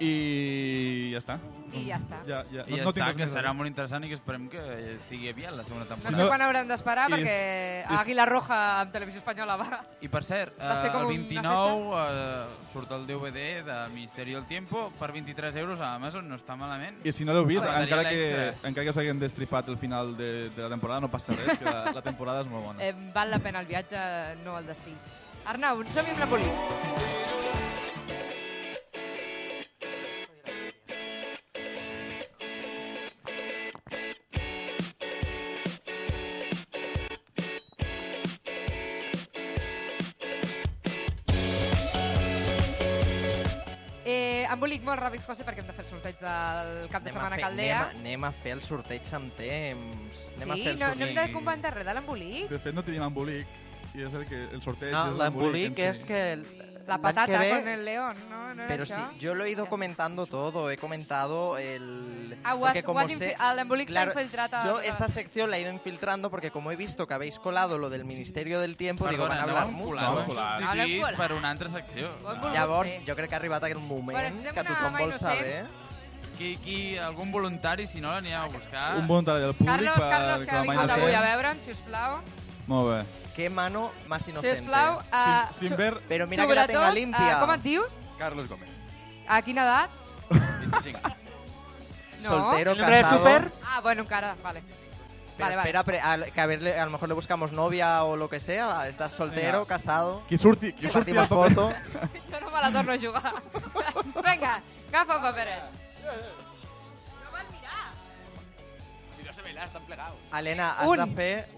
I 0.00 1.10
ja 1.12 1.18
està. 1.20 1.36
I 1.74 1.82
ja 1.84 1.96
està. 2.00 2.18
Ja, 2.26 2.38
ja. 2.50 2.62
I 2.64 2.78
ja 2.78 2.84
no, 2.84 2.88
no 2.88 2.92
està, 2.94 3.08
que 3.16 3.26
serà 3.28 3.50
molt 3.56 3.68
interessant 3.68 4.04
i 4.06 4.08
que 4.08 4.16
esperem 4.16 4.46
que 4.48 4.62
sigui 5.08 5.28
aviat 5.28 5.52
la 5.56 5.64
segona 5.66 5.84
No 5.84 5.90
temporada. 5.90 6.16
sé 6.22 6.28
quan 6.30 6.42
haurem 6.46 6.68
d'esperar 6.70 7.08
perquè 7.12 7.34
és- 7.82 7.90
Àguila 8.00 8.24
Roja 8.30 8.58
amb 8.80 8.92
Televisió 8.94 9.20
Espanyola 9.20 9.56
va... 9.60 9.80
I 10.00 10.08
per 10.08 10.22
cert, 10.24 10.54
eh, 10.58 10.70
el 10.88 10.96
una 10.96 11.06
29 11.08 11.98
eh, 11.98 12.46
surt 12.72 12.92
el 12.96 13.06
DVD 13.06 13.64
de 13.66 13.78
Misteri 13.94 14.32
del 14.38 14.46
Tiempo 14.46 14.90
per 14.98 15.12
23 15.12 15.56
euros 15.56 15.80
a 15.80 15.94
Amazon, 15.94 16.28
no 16.28 16.36
està 16.36 16.56
malament. 16.56 17.00
I 17.04 17.12
si 17.12 17.24
no 17.28 17.32
l'heu 17.36 17.44
vist, 17.44 17.66
encara 17.66 18.08
que, 18.08 18.48
extra. 18.48 18.68
encara 18.68 18.84
que 18.84 18.90
us 18.90 18.98
haguem 19.04 19.18
destripat 19.20 19.68
el 19.68 19.76
final 19.78 20.16
de, 20.16 20.48
de 20.50 20.62
la 20.62 20.68
temporada, 20.70 21.00
no 21.00 21.10
passa 21.10 21.34
res, 21.36 21.58
que 21.58 21.64
la, 21.64 21.92
la 21.92 22.02
temporada 22.02 22.40
és 22.46 22.48
molt 22.48 22.64
bona. 22.70 22.82
Eh, 22.84 22.94
val 23.14 23.30
la 23.30 23.38
pena 23.40 23.60
el 23.60 23.66
viatge, 23.66 23.98
no 24.44 24.58
el 24.58 24.66
destí. 24.66 24.94
Arnau, 25.48 25.82
som-hi 25.92 26.10
amb 26.12 26.18
l'embolic. 26.24 26.48
Eh, 26.48 27.37
molt 44.88 45.00
ràpid, 45.02 45.22
José, 45.26 45.44
perquè 45.46 45.62
hem 45.62 45.68
de 45.68 45.74
fer 45.76 45.84
el 45.84 45.90
sorteig 45.92 46.18
del 46.22 46.72
cap 46.92 47.02
de 47.04 47.10
Anem 47.10 47.16
a 47.16 47.18
setmana 47.18 47.36
fer- 47.36 47.44
Caldea. 47.44 47.78
Anem, 47.78 47.94
a- 47.96 48.00
anem 48.00 48.24
a 48.24 48.32
fer 48.42 48.52
el 48.56 48.62
sorteig 48.62 49.12
amb 49.14 49.32
temps. 49.36 50.22
Anem 50.36 50.50
a 50.50 50.54
Sí, 50.54 50.62
fer 50.64 50.72
el 50.72 50.78
no, 50.78 50.86
no 50.86 50.94
sorteig. 50.94 51.08
hem 51.08 51.26
de 51.26 51.32
comentar 51.32 51.74
res 51.74 51.84
de 51.86 51.94
l'embolic. 51.94 52.48
De 52.50 52.58
fet, 52.58 52.74
no 52.74 52.82
tenim 52.84 53.02
embolic, 53.02 53.46
i 53.94 54.02
és 54.02 54.14
el, 54.14 54.26
que, 54.28 54.42
el 54.52 54.62
sorteig 54.62 54.92
No, 54.92 55.04
és 55.12 55.16
l'embolic 55.16 55.78
és 55.78 55.96
si. 55.98 56.04
que... 56.04 56.22
La 56.88 56.98
patata 56.98 57.26
que 57.26 57.38
ve- 57.38 57.50
con 57.50 57.68
el 57.68 57.84
león, 57.84 58.16
¿no? 58.30 58.54
¿No 58.54 58.64
Pero 58.66 58.86
sí, 58.86 58.92
això? 58.94 59.18
yo 59.18 59.34
lo 59.34 59.44
he 59.44 59.50
ido 59.50 59.66
comentando 59.66 60.26
todo, 60.26 60.70
he 60.70 60.78
comentado 60.78 61.58
el... 61.58 62.38
Ah, 62.42 62.54
ho 62.54 62.60
porque 62.60 62.82
como 62.82 63.06
sé- 63.08 63.36
s'ha 63.36 63.84
Claro. 63.86 64.12
Yo 64.64 64.80
esta 64.80 65.08
sección 65.08 65.50
la 65.50 65.58
he 65.58 65.60
ido 65.60 65.70
infiltrando 65.72 66.30
porque 66.30 66.50
como 66.50 66.72
he 66.72 66.76
visto 66.76 67.06
que 67.06 67.14
habéis 67.14 67.38
colado 67.38 67.76
lo 67.78 67.90
del 67.90 68.04
Ministerio 68.04 68.58
del 68.60 68.76
Tiempo, 68.76 69.06
digo, 69.08 69.28
van 69.28 69.38
a 69.38 69.42
no 69.42 69.48
hablar 69.48 69.66
hem 69.68 69.74
mucho. 69.74 70.00
No, 70.00 70.20
hem 70.20 70.26
colat. 70.26 70.60
No, 70.60 70.74
l'hem 70.74 70.86
substituït 70.88 71.02
colat. 71.02 71.16
per 71.18 71.32
una 71.36 71.50
altra 71.50 71.68
secció. 71.68 72.10
Ho 72.24 72.32
hem 72.32 72.52
Llavors, 72.54 72.90
jo 73.06 73.14
crec 73.16 73.28
que 73.28 73.34
ha 73.34 73.38
arribat 73.38 73.64
aquell 73.64 73.78
moment 73.80 74.42
que 74.42 74.64
tothom 74.64 74.92
mà 74.94 74.98
vol 75.04 75.14
saber. 75.14 75.66
Qui, 76.38 76.56
qui, 76.62 76.96
algun 76.96 77.32
voluntari, 77.32 77.86
si 77.90 78.00
no, 78.00 78.12
l'anirem 78.12 78.40
a 78.40 78.46
buscar. 78.46 78.94
Un 78.96 79.08
voluntari 79.08 79.42
del 79.42 79.54
públic 79.54 79.74
Carlos, 79.74 79.98
per 79.98 80.08
Carlos, 80.08 80.44
que 80.44 80.50
ha 80.50 80.62
vingut 80.62 80.90
avui 80.90 81.12
a 81.12 81.20
veure'ns, 81.20 81.64
si 81.64 81.72
us 81.72 81.80
plau. 81.80 82.20
Molt 82.68 82.88
bé. 82.90 83.04
Qué 83.34 83.48
mano 83.50 83.90
más 84.06 84.26
inocente. 84.28 84.56
Si 84.56 84.62
us 84.62 84.68
plau, 84.68 84.98
uh, 84.98 85.52
Sin, 85.52 85.68
sin 85.68 85.76
ver... 85.76 85.98
Pero 86.08 86.26
mira 86.26 86.46
que 86.46 86.54
la 86.54 86.66
tenga 86.66 86.80
sobretot, 86.88 86.94
limpia. 86.94 87.32
eh, 87.32 87.40
com 87.40 87.52
et 87.52 87.62
dius? 87.62 87.92
Carlos 88.18 88.48
Gómez. 88.48 88.68
A 89.26 89.42
quina 89.42 89.62
edat? 89.62 89.90
25. 90.30 91.00
No. 92.22 92.28
Soltero, 92.28 92.72
¿El 92.72 92.78
nombre 92.78 92.96
de 92.96 93.02
casado. 93.02 93.18
Super? 93.18 93.52
Ah, 93.64 93.80
bueno, 93.80 94.02
encara, 94.02 94.36
vale. 94.42 94.62
Pero 95.36 95.50
vale, 95.50 95.56
espera, 95.60 95.84
pre- 95.84 96.00
al- 96.00 96.32
que 96.32 96.40
a, 96.40 96.46
ver, 96.46 96.66
a 96.80 96.84
lo 96.84 96.90
mejor 96.90 97.08
le 97.08 97.14
buscamos 97.14 97.52
novia 97.52 98.02
o 98.02 98.16
lo 98.16 98.28
que 98.28 98.40
sea. 98.40 98.88
Estás 98.88 99.12
soltero, 99.12 99.60
Venga. 99.60 99.66
casado. 99.66 100.24
Qui 100.26 100.36
surti, 100.36 100.72
qui 100.72 100.88
surti 100.88 101.12
Compartimos 101.14 101.28
paper. 101.28 101.54
foto. 101.54 101.74
Jo 102.32 102.40
no 102.40 102.50
me 102.50 102.60
la 102.60 102.72
torno 102.72 102.92
a 102.92 102.98
jugar. 102.98 103.34
Vinga, 104.34 104.62
agafa 104.88 105.16
un 105.16 105.22
paperet. 105.22 105.62
No 106.02 107.30
van 107.30 107.46
mirar. 107.52 107.92
Si 109.16 109.22
no 109.22 109.32
se 109.32 109.42
ve 109.42 109.52
nada, 109.52 109.66
están 109.68 109.82
plegados. 109.84 110.16
Alena, 110.32 110.72
has 110.72 110.86
Un. 110.88 110.96
de 111.08 111.14
fer 111.14 111.48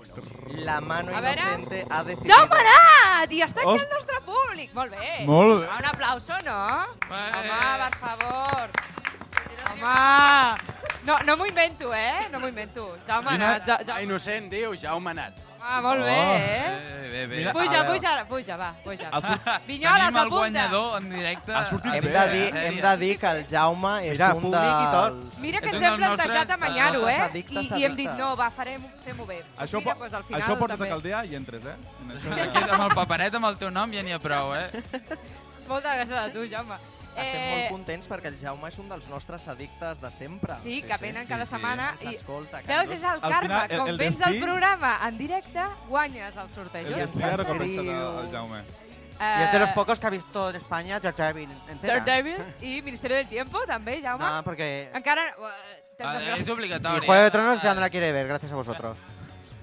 la 0.64 0.80
mano 0.80 1.16
A 1.16 1.20
veure. 1.20 1.40
inocente 1.40 1.84
ha 1.90 2.02
decidido. 2.04 2.34
Jaume 2.34 2.56
Nat! 2.64 3.32
I 3.32 3.42
està 3.42 3.60
aquí 3.60 3.68
Host- 3.68 3.84
el 3.84 3.94
nostre 3.94 4.20
públic. 4.26 4.72
Molt 4.74 4.90
bé. 4.92 5.24
Molt 5.26 5.60
bé. 5.62 5.68
Ah, 5.70 5.78
Un 5.78 5.84
aplauso, 5.84 6.32
no? 6.44 6.82
Eh. 6.82 7.30
Home, 7.38 7.60
per 7.84 7.96
favor. 7.98 8.70
Home. 9.70 10.60
No, 11.04 11.18
no 11.24 11.36
m'ho 11.36 11.46
invento, 11.46 11.94
eh? 11.94 12.28
No 12.30 12.40
m'ho 12.40 12.48
invento. 12.48 12.96
Jaume 13.06 13.30
Quina... 13.30 13.52
Nat. 13.58 13.66
Ja, 13.66 13.78
ja. 13.86 13.94
Ah, 13.96 14.02
innocent, 14.02 14.50
diu, 14.50 14.74
Jaume 14.76 15.14
Nat. 15.14 15.32
Ah, 15.62 15.80
molt 15.82 16.00
bé, 16.00 16.16
Oh. 16.16 16.34
eh? 16.34 17.08
Bé, 17.10 17.26
bé, 17.26 17.44
bé. 17.44 17.52
Puja, 17.52 17.80
puja, 17.86 18.24
puja, 18.28 18.56
va, 18.56 18.68
puja. 18.84 19.08
Ha, 19.12 19.20
sort... 19.20 19.42
Vinyoles, 19.66 19.98
Tenim 19.98 20.16
el 20.16 20.20
apunta. 20.22 20.36
guanyador 20.38 20.96
en 21.02 21.10
directe. 21.10 21.52
Ha 21.52 21.64
sortit 21.64 21.94
Hem 21.94 22.04
bé, 22.04 22.10
de, 22.14 22.22
dir, 22.32 22.44
eh? 22.56 22.66
hem 22.68 22.80
de 22.80 22.92
dir 22.96 23.18
que 23.18 23.26
el 23.26 23.46
Jaume 23.50 23.92
és 24.06 24.12
Mira, 24.18 24.28
un 24.34 24.40
públic 24.42 24.62
i 24.62 24.86
tot. 24.94 25.18
dels... 25.18 25.40
Mira 25.40 25.60
que 25.60 25.66
ens 25.66 25.74
hem 25.74 25.82
dels 25.82 26.00
nostres- 26.00 26.16
plantejat 26.30 26.50
amanyar-ho, 26.56 26.92
dels 27.00 27.02
eh? 27.02 27.18
nostres 27.18 27.30
addictes, 27.30 27.56
I, 27.72 27.80
I 27.80 27.84
hem 27.84 27.96
dit, 27.96 28.08
addictes. 28.08 28.18
no, 28.18 28.36
va, 28.36 28.50
farem, 28.50 28.86
fem-ho 29.04 29.26
bé. 29.26 29.42
Això, 29.58 29.82
Mira, 29.82 29.94
po 29.94 30.00
doncs 30.06 30.14
al 30.14 30.24
final 30.24 30.40
això 30.42 30.58
portes 30.58 30.78
també. 30.78 30.88
a 30.88 30.94
Caldea 30.94 31.24
i 31.24 31.36
entres, 31.36 31.64
eh? 31.64 31.76
En 32.04 32.10
això 32.16 32.32
Aquí, 32.46 32.70
amb 32.70 32.86
el 32.88 32.94
paperet 33.02 33.34
amb 33.34 33.50
el 33.52 33.56
teu 33.58 33.70
nom 33.70 33.92
ja 33.92 34.02
n'hi 34.06 34.12
ha 34.16 34.18
prou, 34.22 34.54
eh? 34.54 34.70
Moltes 35.68 35.92
gràcies 35.92 36.16
a 36.18 36.30
tu, 36.32 36.46
Jaume. 36.50 36.78
Estem 37.22 37.44
molt 37.50 37.68
contents 37.70 38.08
perquè 38.08 38.26
el 38.32 38.38
Jaume 38.40 38.68
és 38.68 38.78
un 38.78 38.88
dels 38.88 39.06
nostres 39.08 39.46
addictes 39.48 40.00
de 40.00 40.10
sempre. 40.10 40.54
Sí, 40.62 40.82
que 40.82 40.96
venen 40.98 41.26
cada 41.26 41.46
setmana 41.46 41.90
Ens 41.92 42.02
i... 42.02 42.14
escolta, 42.16 42.60
Veus, 42.66 42.90
és 42.90 43.02
el 43.02 43.08
Al 43.10 43.20
karma. 43.20 43.40
final, 43.42 43.66
el- 43.70 43.78
Com 43.78 43.88
el 43.88 43.98
vens 43.98 44.18
destí- 44.18 44.30
del 44.32 44.42
programa 44.42 44.98
en 45.08 45.18
directe, 45.18 45.62
guanyes 45.88 46.36
el 46.36 46.50
sorteig. 46.50 46.86
El 46.86 46.94
destí 46.94 47.22
ha 47.22 47.36
recompensat 47.36 47.88
al 47.88 48.30
Jaume. 48.30 48.62
Y 49.20 49.42
es 49.42 49.52
de 49.52 49.58
los 49.58 49.70
pocos 49.72 50.00
que 50.00 50.06
ha 50.06 50.10
visto 50.10 50.48
en 50.48 50.56
España 50.56 50.98
Daredevil 50.98 51.50
entera. 51.68 51.98
Daredevil 52.00 52.38
i 52.62 52.80
Ministerio 52.80 53.18
del 53.18 53.28
Tiempo, 53.28 53.60
també, 53.66 54.00
Jaume. 54.00 54.24
No, 54.24 54.42
porque 54.42 54.90
Encara... 54.94 55.26
eh, 55.28 55.82
tens 55.98 56.08
Ah, 56.08 56.16
és 56.16 56.24
gràcies. 56.24 56.46
y 56.48 56.50
obligatori. 56.50 57.04
Juego 57.06 57.22
de 57.24 57.30
Tronos 57.30 57.60
ya 57.62 57.74
no 57.74 57.80
la 57.82 57.90
quiere 57.90 58.12
ver, 58.12 58.26
gracias 58.28 58.50
a 58.50 58.54
vosotros. 58.54 58.96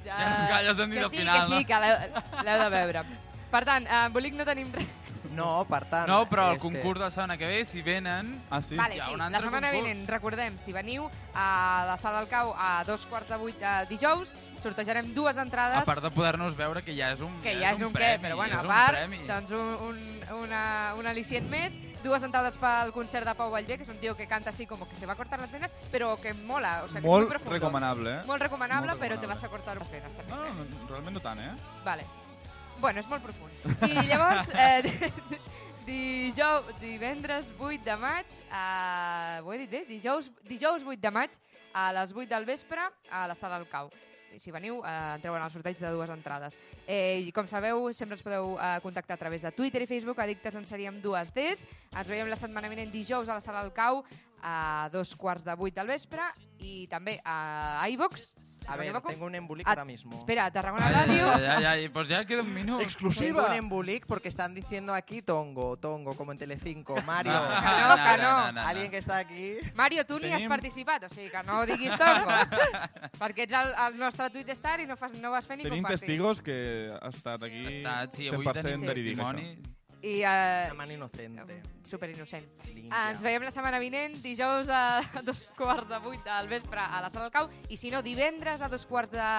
Ja, 0.05 0.62
ja 0.64 0.72
us 0.72 0.78
hem 0.80 0.91
dit 0.91 0.99
que 0.99 1.05
al 1.05 1.10
sí, 1.12 1.18
final, 1.18 1.39
que 1.39 1.45
sí, 1.47 1.62
no? 1.62 1.68
que 1.68 1.74
l'heu 1.82 2.43
l'heu 2.45 2.64
de 2.64 2.70
veure. 2.70 3.03
Per 3.49 3.66
tant, 3.66 3.88
a 3.88 4.05
Embolic 4.05 4.36
no 4.36 4.45
tenim 4.45 4.72
res. 4.72 4.86
No, 5.38 5.64
per 5.70 5.84
tant... 5.86 6.08
No, 6.10 6.24
però 6.28 6.50
el 6.52 6.58
és 6.58 6.62
que- 6.62 6.68
concurs 6.68 7.00
de 7.00 7.06
la 7.06 7.12
setmana 7.14 7.38
que 7.38 7.48
ve, 7.48 7.64
si 7.66 7.82
venen... 7.86 8.34
Ah, 8.50 8.62
sí? 8.62 8.76
Vale, 8.76 8.96
sí, 9.00 9.14
un 9.14 9.20
la 9.20 9.30
setmana 9.40 9.70
concurs. 9.72 9.88
vinent, 9.88 10.08
recordem, 10.10 10.58
si 10.60 10.74
veniu 10.74 11.08
a 11.34 11.86
la 11.88 11.98
sala 12.02 12.20
del 12.24 12.28
Cau 12.32 12.54
a 12.58 12.84
dos 12.88 13.06
quarts 13.06 13.30
de 13.30 13.38
vuit 13.38 13.60
de 13.62 13.74
dijous, 13.90 14.34
sortejarem 14.64 15.14
dues 15.14 15.38
entrades 15.38 15.78
A 15.82 15.86
part 15.86 16.02
de 16.04 16.12
poder-nos 16.12 16.56
veure 16.58 16.82
que 16.84 16.96
ja 16.98 17.12
és 17.14 17.22
un 17.22 17.32
que 17.44 17.54
ja 17.60 17.72
és 17.76 17.82
un, 17.82 17.94
què, 17.94 18.00
premi, 18.00 18.24
però 18.28 18.36
bueno, 18.42 18.54
és 18.54 18.60
a 18.60 18.62
un 18.66 18.68
part, 18.74 18.98
premi. 18.98 19.22
doncs 19.28 19.52
un, 19.52 19.68
un, 19.88 20.00
una, 20.44 20.64
un 20.98 21.06
al·licient 21.08 21.48
més, 21.48 21.78
dues 22.04 22.24
entrades 22.24 22.58
pel 22.58 22.92
concert 22.96 23.26
de 23.28 23.34
Pau 23.38 23.52
Vallvé, 23.54 23.78
que 23.78 23.84
és 23.86 23.90
un 23.94 23.98
tio 24.02 24.16
que 24.18 24.28
canta 24.28 24.50
así 24.52 24.66
como 24.66 24.88
que 24.90 24.98
se 24.98 25.06
va 25.06 25.14
a 25.14 25.16
cortar 25.16 25.40
las 25.40 25.52
venas, 25.52 25.74
però 25.92 26.16
que 26.22 26.34
mola, 26.34 26.84
o 26.84 26.88
que 26.88 27.02
Molt 27.02 27.06
és 27.06 27.28
muy 27.28 27.28
profundo. 27.30 27.54
recomanable, 27.54 28.16
eh? 28.20 28.24
Molt 28.26 28.42
recomanable, 28.42 28.88
Molt 28.96 29.02
però 29.02 29.16
te 29.20 29.28
recomanable. 29.28 29.36
vas 29.36 29.44
a 29.44 29.50
cortar 29.50 29.78
las 29.78 29.92
venas 29.92 30.14
també. 30.14 30.32
No, 30.34 30.44
no, 30.54 30.66
no, 30.66 30.88
realment 30.90 31.14
no 31.16 31.20
tant, 31.22 31.40
eh? 31.40 31.52
Vale. 31.86 32.06
Bueno, 32.80 33.02
és 33.02 33.08
molt 33.10 33.24
profund. 33.26 33.54
I 33.90 34.06
llavors, 34.06 34.52
eh, 34.54 35.12
dijous, 35.88 36.68
divendres 36.82 37.50
8 37.58 37.82
de 37.84 37.96
maig, 37.98 38.36
eh, 38.52 39.40
ho 39.42 39.54
he 39.54 39.58
dit 39.64 39.72
bé? 39.72 39.86
Dijous, 39.90 40.30
dijous 40.46 40.86
8 40.86 41.02
de 41.02 41.12
maig, 41.12 41.34
a 41.74 41.90
les 41.98 42.14
8 42.14 42.30
del 42.30 42.46
vespre, 42.46 42.86
a 43.10 43.28
la 43.28 43.36
sala 43.36 43.58
del 43.58 43.68
Cau. 43.72 43.90
I 44.36 44.40
si 44.44 44.52
veniu, 44.54 44.84
eh, 44.86 44.96
entreu 45.16 45.34
en 45.34 45.42
el 45.42 45.50
sorteig 45.50 45.80
de 45.82 45.90
dues 45.90 46.12
entrades. 46.14 46.60
Eh, 46.86 47.24
I 47.26 47.32
com 47.34 47.48
sabeu, 47.50 47.88
sempre 47.98 48.20
ens 48.20 48.26
podeu 48.26 48.54
eh, 48.60 48.78
contactar 48.84 49.18
a 49.18 49.24
través 49.24 49.42
de 49.42 49.52
Twitter 49.56 49.82
i 49.82 49.90
Facebook, 49.90 50.20
Addictes 50.22 50.60
en 50.60 50.68
seríem 50.70 51.02
dues 51.02 51.34
Ds. 51.34 51.66
Ens 51.96 52.12
veiem 52.12 52.30
la 52.30 52.38
setmana 52.38 52.70
vinent 52.70 52.94
dijous 52.94 53.30
a 53.30 53.40
la 53.40 53.42
sala 53.42 53.64
del 53.66 53.74
Cau 53.74 54.04
a 54.44 54.90
dos 54.94 55.16
quarts 55.18 55.48
de 55.48 55.56
vuit 55.58 55.74
del 55.74 55.90
vespre 55.90 56.22
i 56.60 56.88
també 56.88 57.20
a 57.24 57.86
iVox. 57.89 58.36
A 58.68 58.76
ver, 58.76 58.91
tengo 59.01 59.26
un 59.26 59.36
embolic 59.36 59.66
A- 59.66 59.72
ahora 59.72 59.86
mismo. 59.86 60.14
Espera, 60.16 60.45
a 60.45 60.51
Tarragona 60.51 60.89
Radio. 60.89 61.32
ay, 61.34 61.43
ay, 61.45 61.64
ay, 61.66 61.89
pues 61.89 62.10
ya 62.10 62.26
queda 62.26 62.41
un 62.41 62.53
minuto. 62.53 62.84
Tengo 63.18 63.45
un 63.45 63.53
embolic 63.53 64.05
porque 64.05 64.28
están 64.28 64.53
diciendo 64.53 64.93
aquí 64.93 65.22
Tongo, 65.22 65.78
Tongo, 65.78 66.16
como 66.16 66.32
en 66.34 66.38
Telecinco. 66.38 67.01
Mario, 67.03 67.32
No, 67.32 67.39
no, 67.39 67.95
que 67.95 68.22
no. 68.22 68.45
no, 68.45 68.51
no. 68.53 68.62
alguien 68.62 68.91
que 68.91 68.97
está 68.97 69.20
aquí. 69.20 69.55
Mario, 69.74 70.05
tu 70.05 70.20
ni 70.20 70.28
has 70.34 70.41
Tenim- 70.41 70.49
participat, 70.49 71.03
o 71.05 71.10
sigui 71.10 71.30
que 71.30 71.43
no 71.43 71.66
diguis 71.66 71.93
tongo. 71.95 72.28
perquè 73.22 73.43
ets 73.47 73.53
el, 73.53 73.74
el 73.88 73.97
nostre 73.99 74.30
tuit 74.30 74.49
star 74.49 74.82
i 74.82 74.88
no, 74.88 74.97
fas, 74.97 75.14
no 75.14 75.32
vas 75.32 75.47
fer 75.47 75.58
ni 75.58 75.64
Tenim 75.64 75.80
compartir. 75.84 75.99
testigos 76.08 76.41
que 76.41 76.91
ha 76.99 77.08
estat 77.10 77.41
aquí 77.43 77.64
sí, 78.12 78.28
avui 78.30 78.45
100% 78.45 78.62
tenim 78.62 78.82
verídic, 78.86 79.16
testimoni. 79.18 79.43
això. 79.55 79.74
I, 80.02 80.22
uh, 80.22 80.68
Una 80.70 80.74
mano 80.76 80.93
inocente. 80.93 81.62
super 81.84 82.10
innocent. 82.10 82.45
Ens 82.68 83.22
veiem 83.24 83.41
la 83.43 83.52
setmana 83.52 83.80
vinent, 83.80 84.18
dijous 84.22 84.70
a 84.70 85.02
dos 85.26 85.45
quarts 85.58 85.88
de 85.89 85.98
vuit 86.04 86.22
del 86.24 86.48
vespre 86.52 86.80
a 86.84 87.02
la 87.02 87.10
sala 87.10 87.26
del 87.26 87.32
Cau, 87.34 87.50
i 87.70 87.78
si 87.78 87.89
no, 87.89 88.04
divendres 88.04 88.62
a 88.62 88.70
dos 88.70 88.86
quarts 88.86 89.10
de 89.12 89.30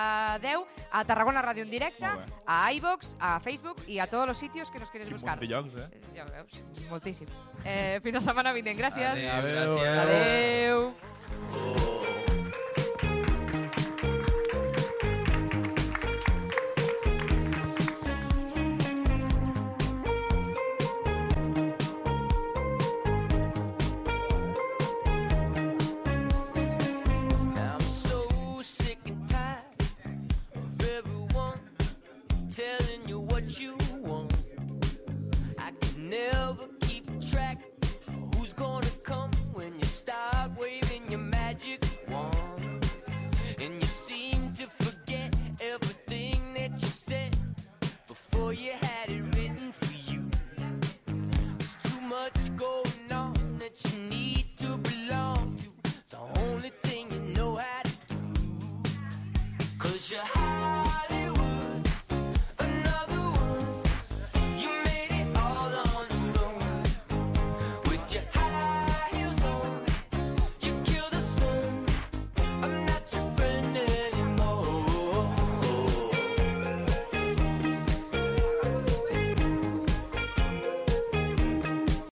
deu 0.43 0.65
a 0.91 1.05
Tarragona 1.05 1.43
Ràdio 1.45 1.63
en 1.63 1.71
directe, 1.71 2.09
a 2.47 2.59
iVox, 2.73 3.15
a 3.21 3.39
Facebook 3.41 3.85
i 3.87 4.01
a 4.01 4.09
tots 4.09 4.27
los 4.27 4.39
sitios 4.39 4.71
que 4.73 4.81
nos 4.81 4.91
quieres 4.91 5.09
Quin 5.09 5.17
buscar. 5.17 5.39
de 5.39 5.47
llocs, 5.47 5.77
eh? 5.77 5.89
Ja 6.17 6.25
ho 6.25 6.31
veus, 6.33 6.63
moltíssims. 6.91 7.43
Eh, 7.65 8.01
fins 8.03 8.15
la 8.19 8.25
setmana 8.25 8.53
vinent, 8.53 8.79
gràcies. 8.79 9.15
Adéu, 9.15 9.79
gràcies. 9.79 9.99
Adéu. 10.07 10.95
I'm 11.49 12.08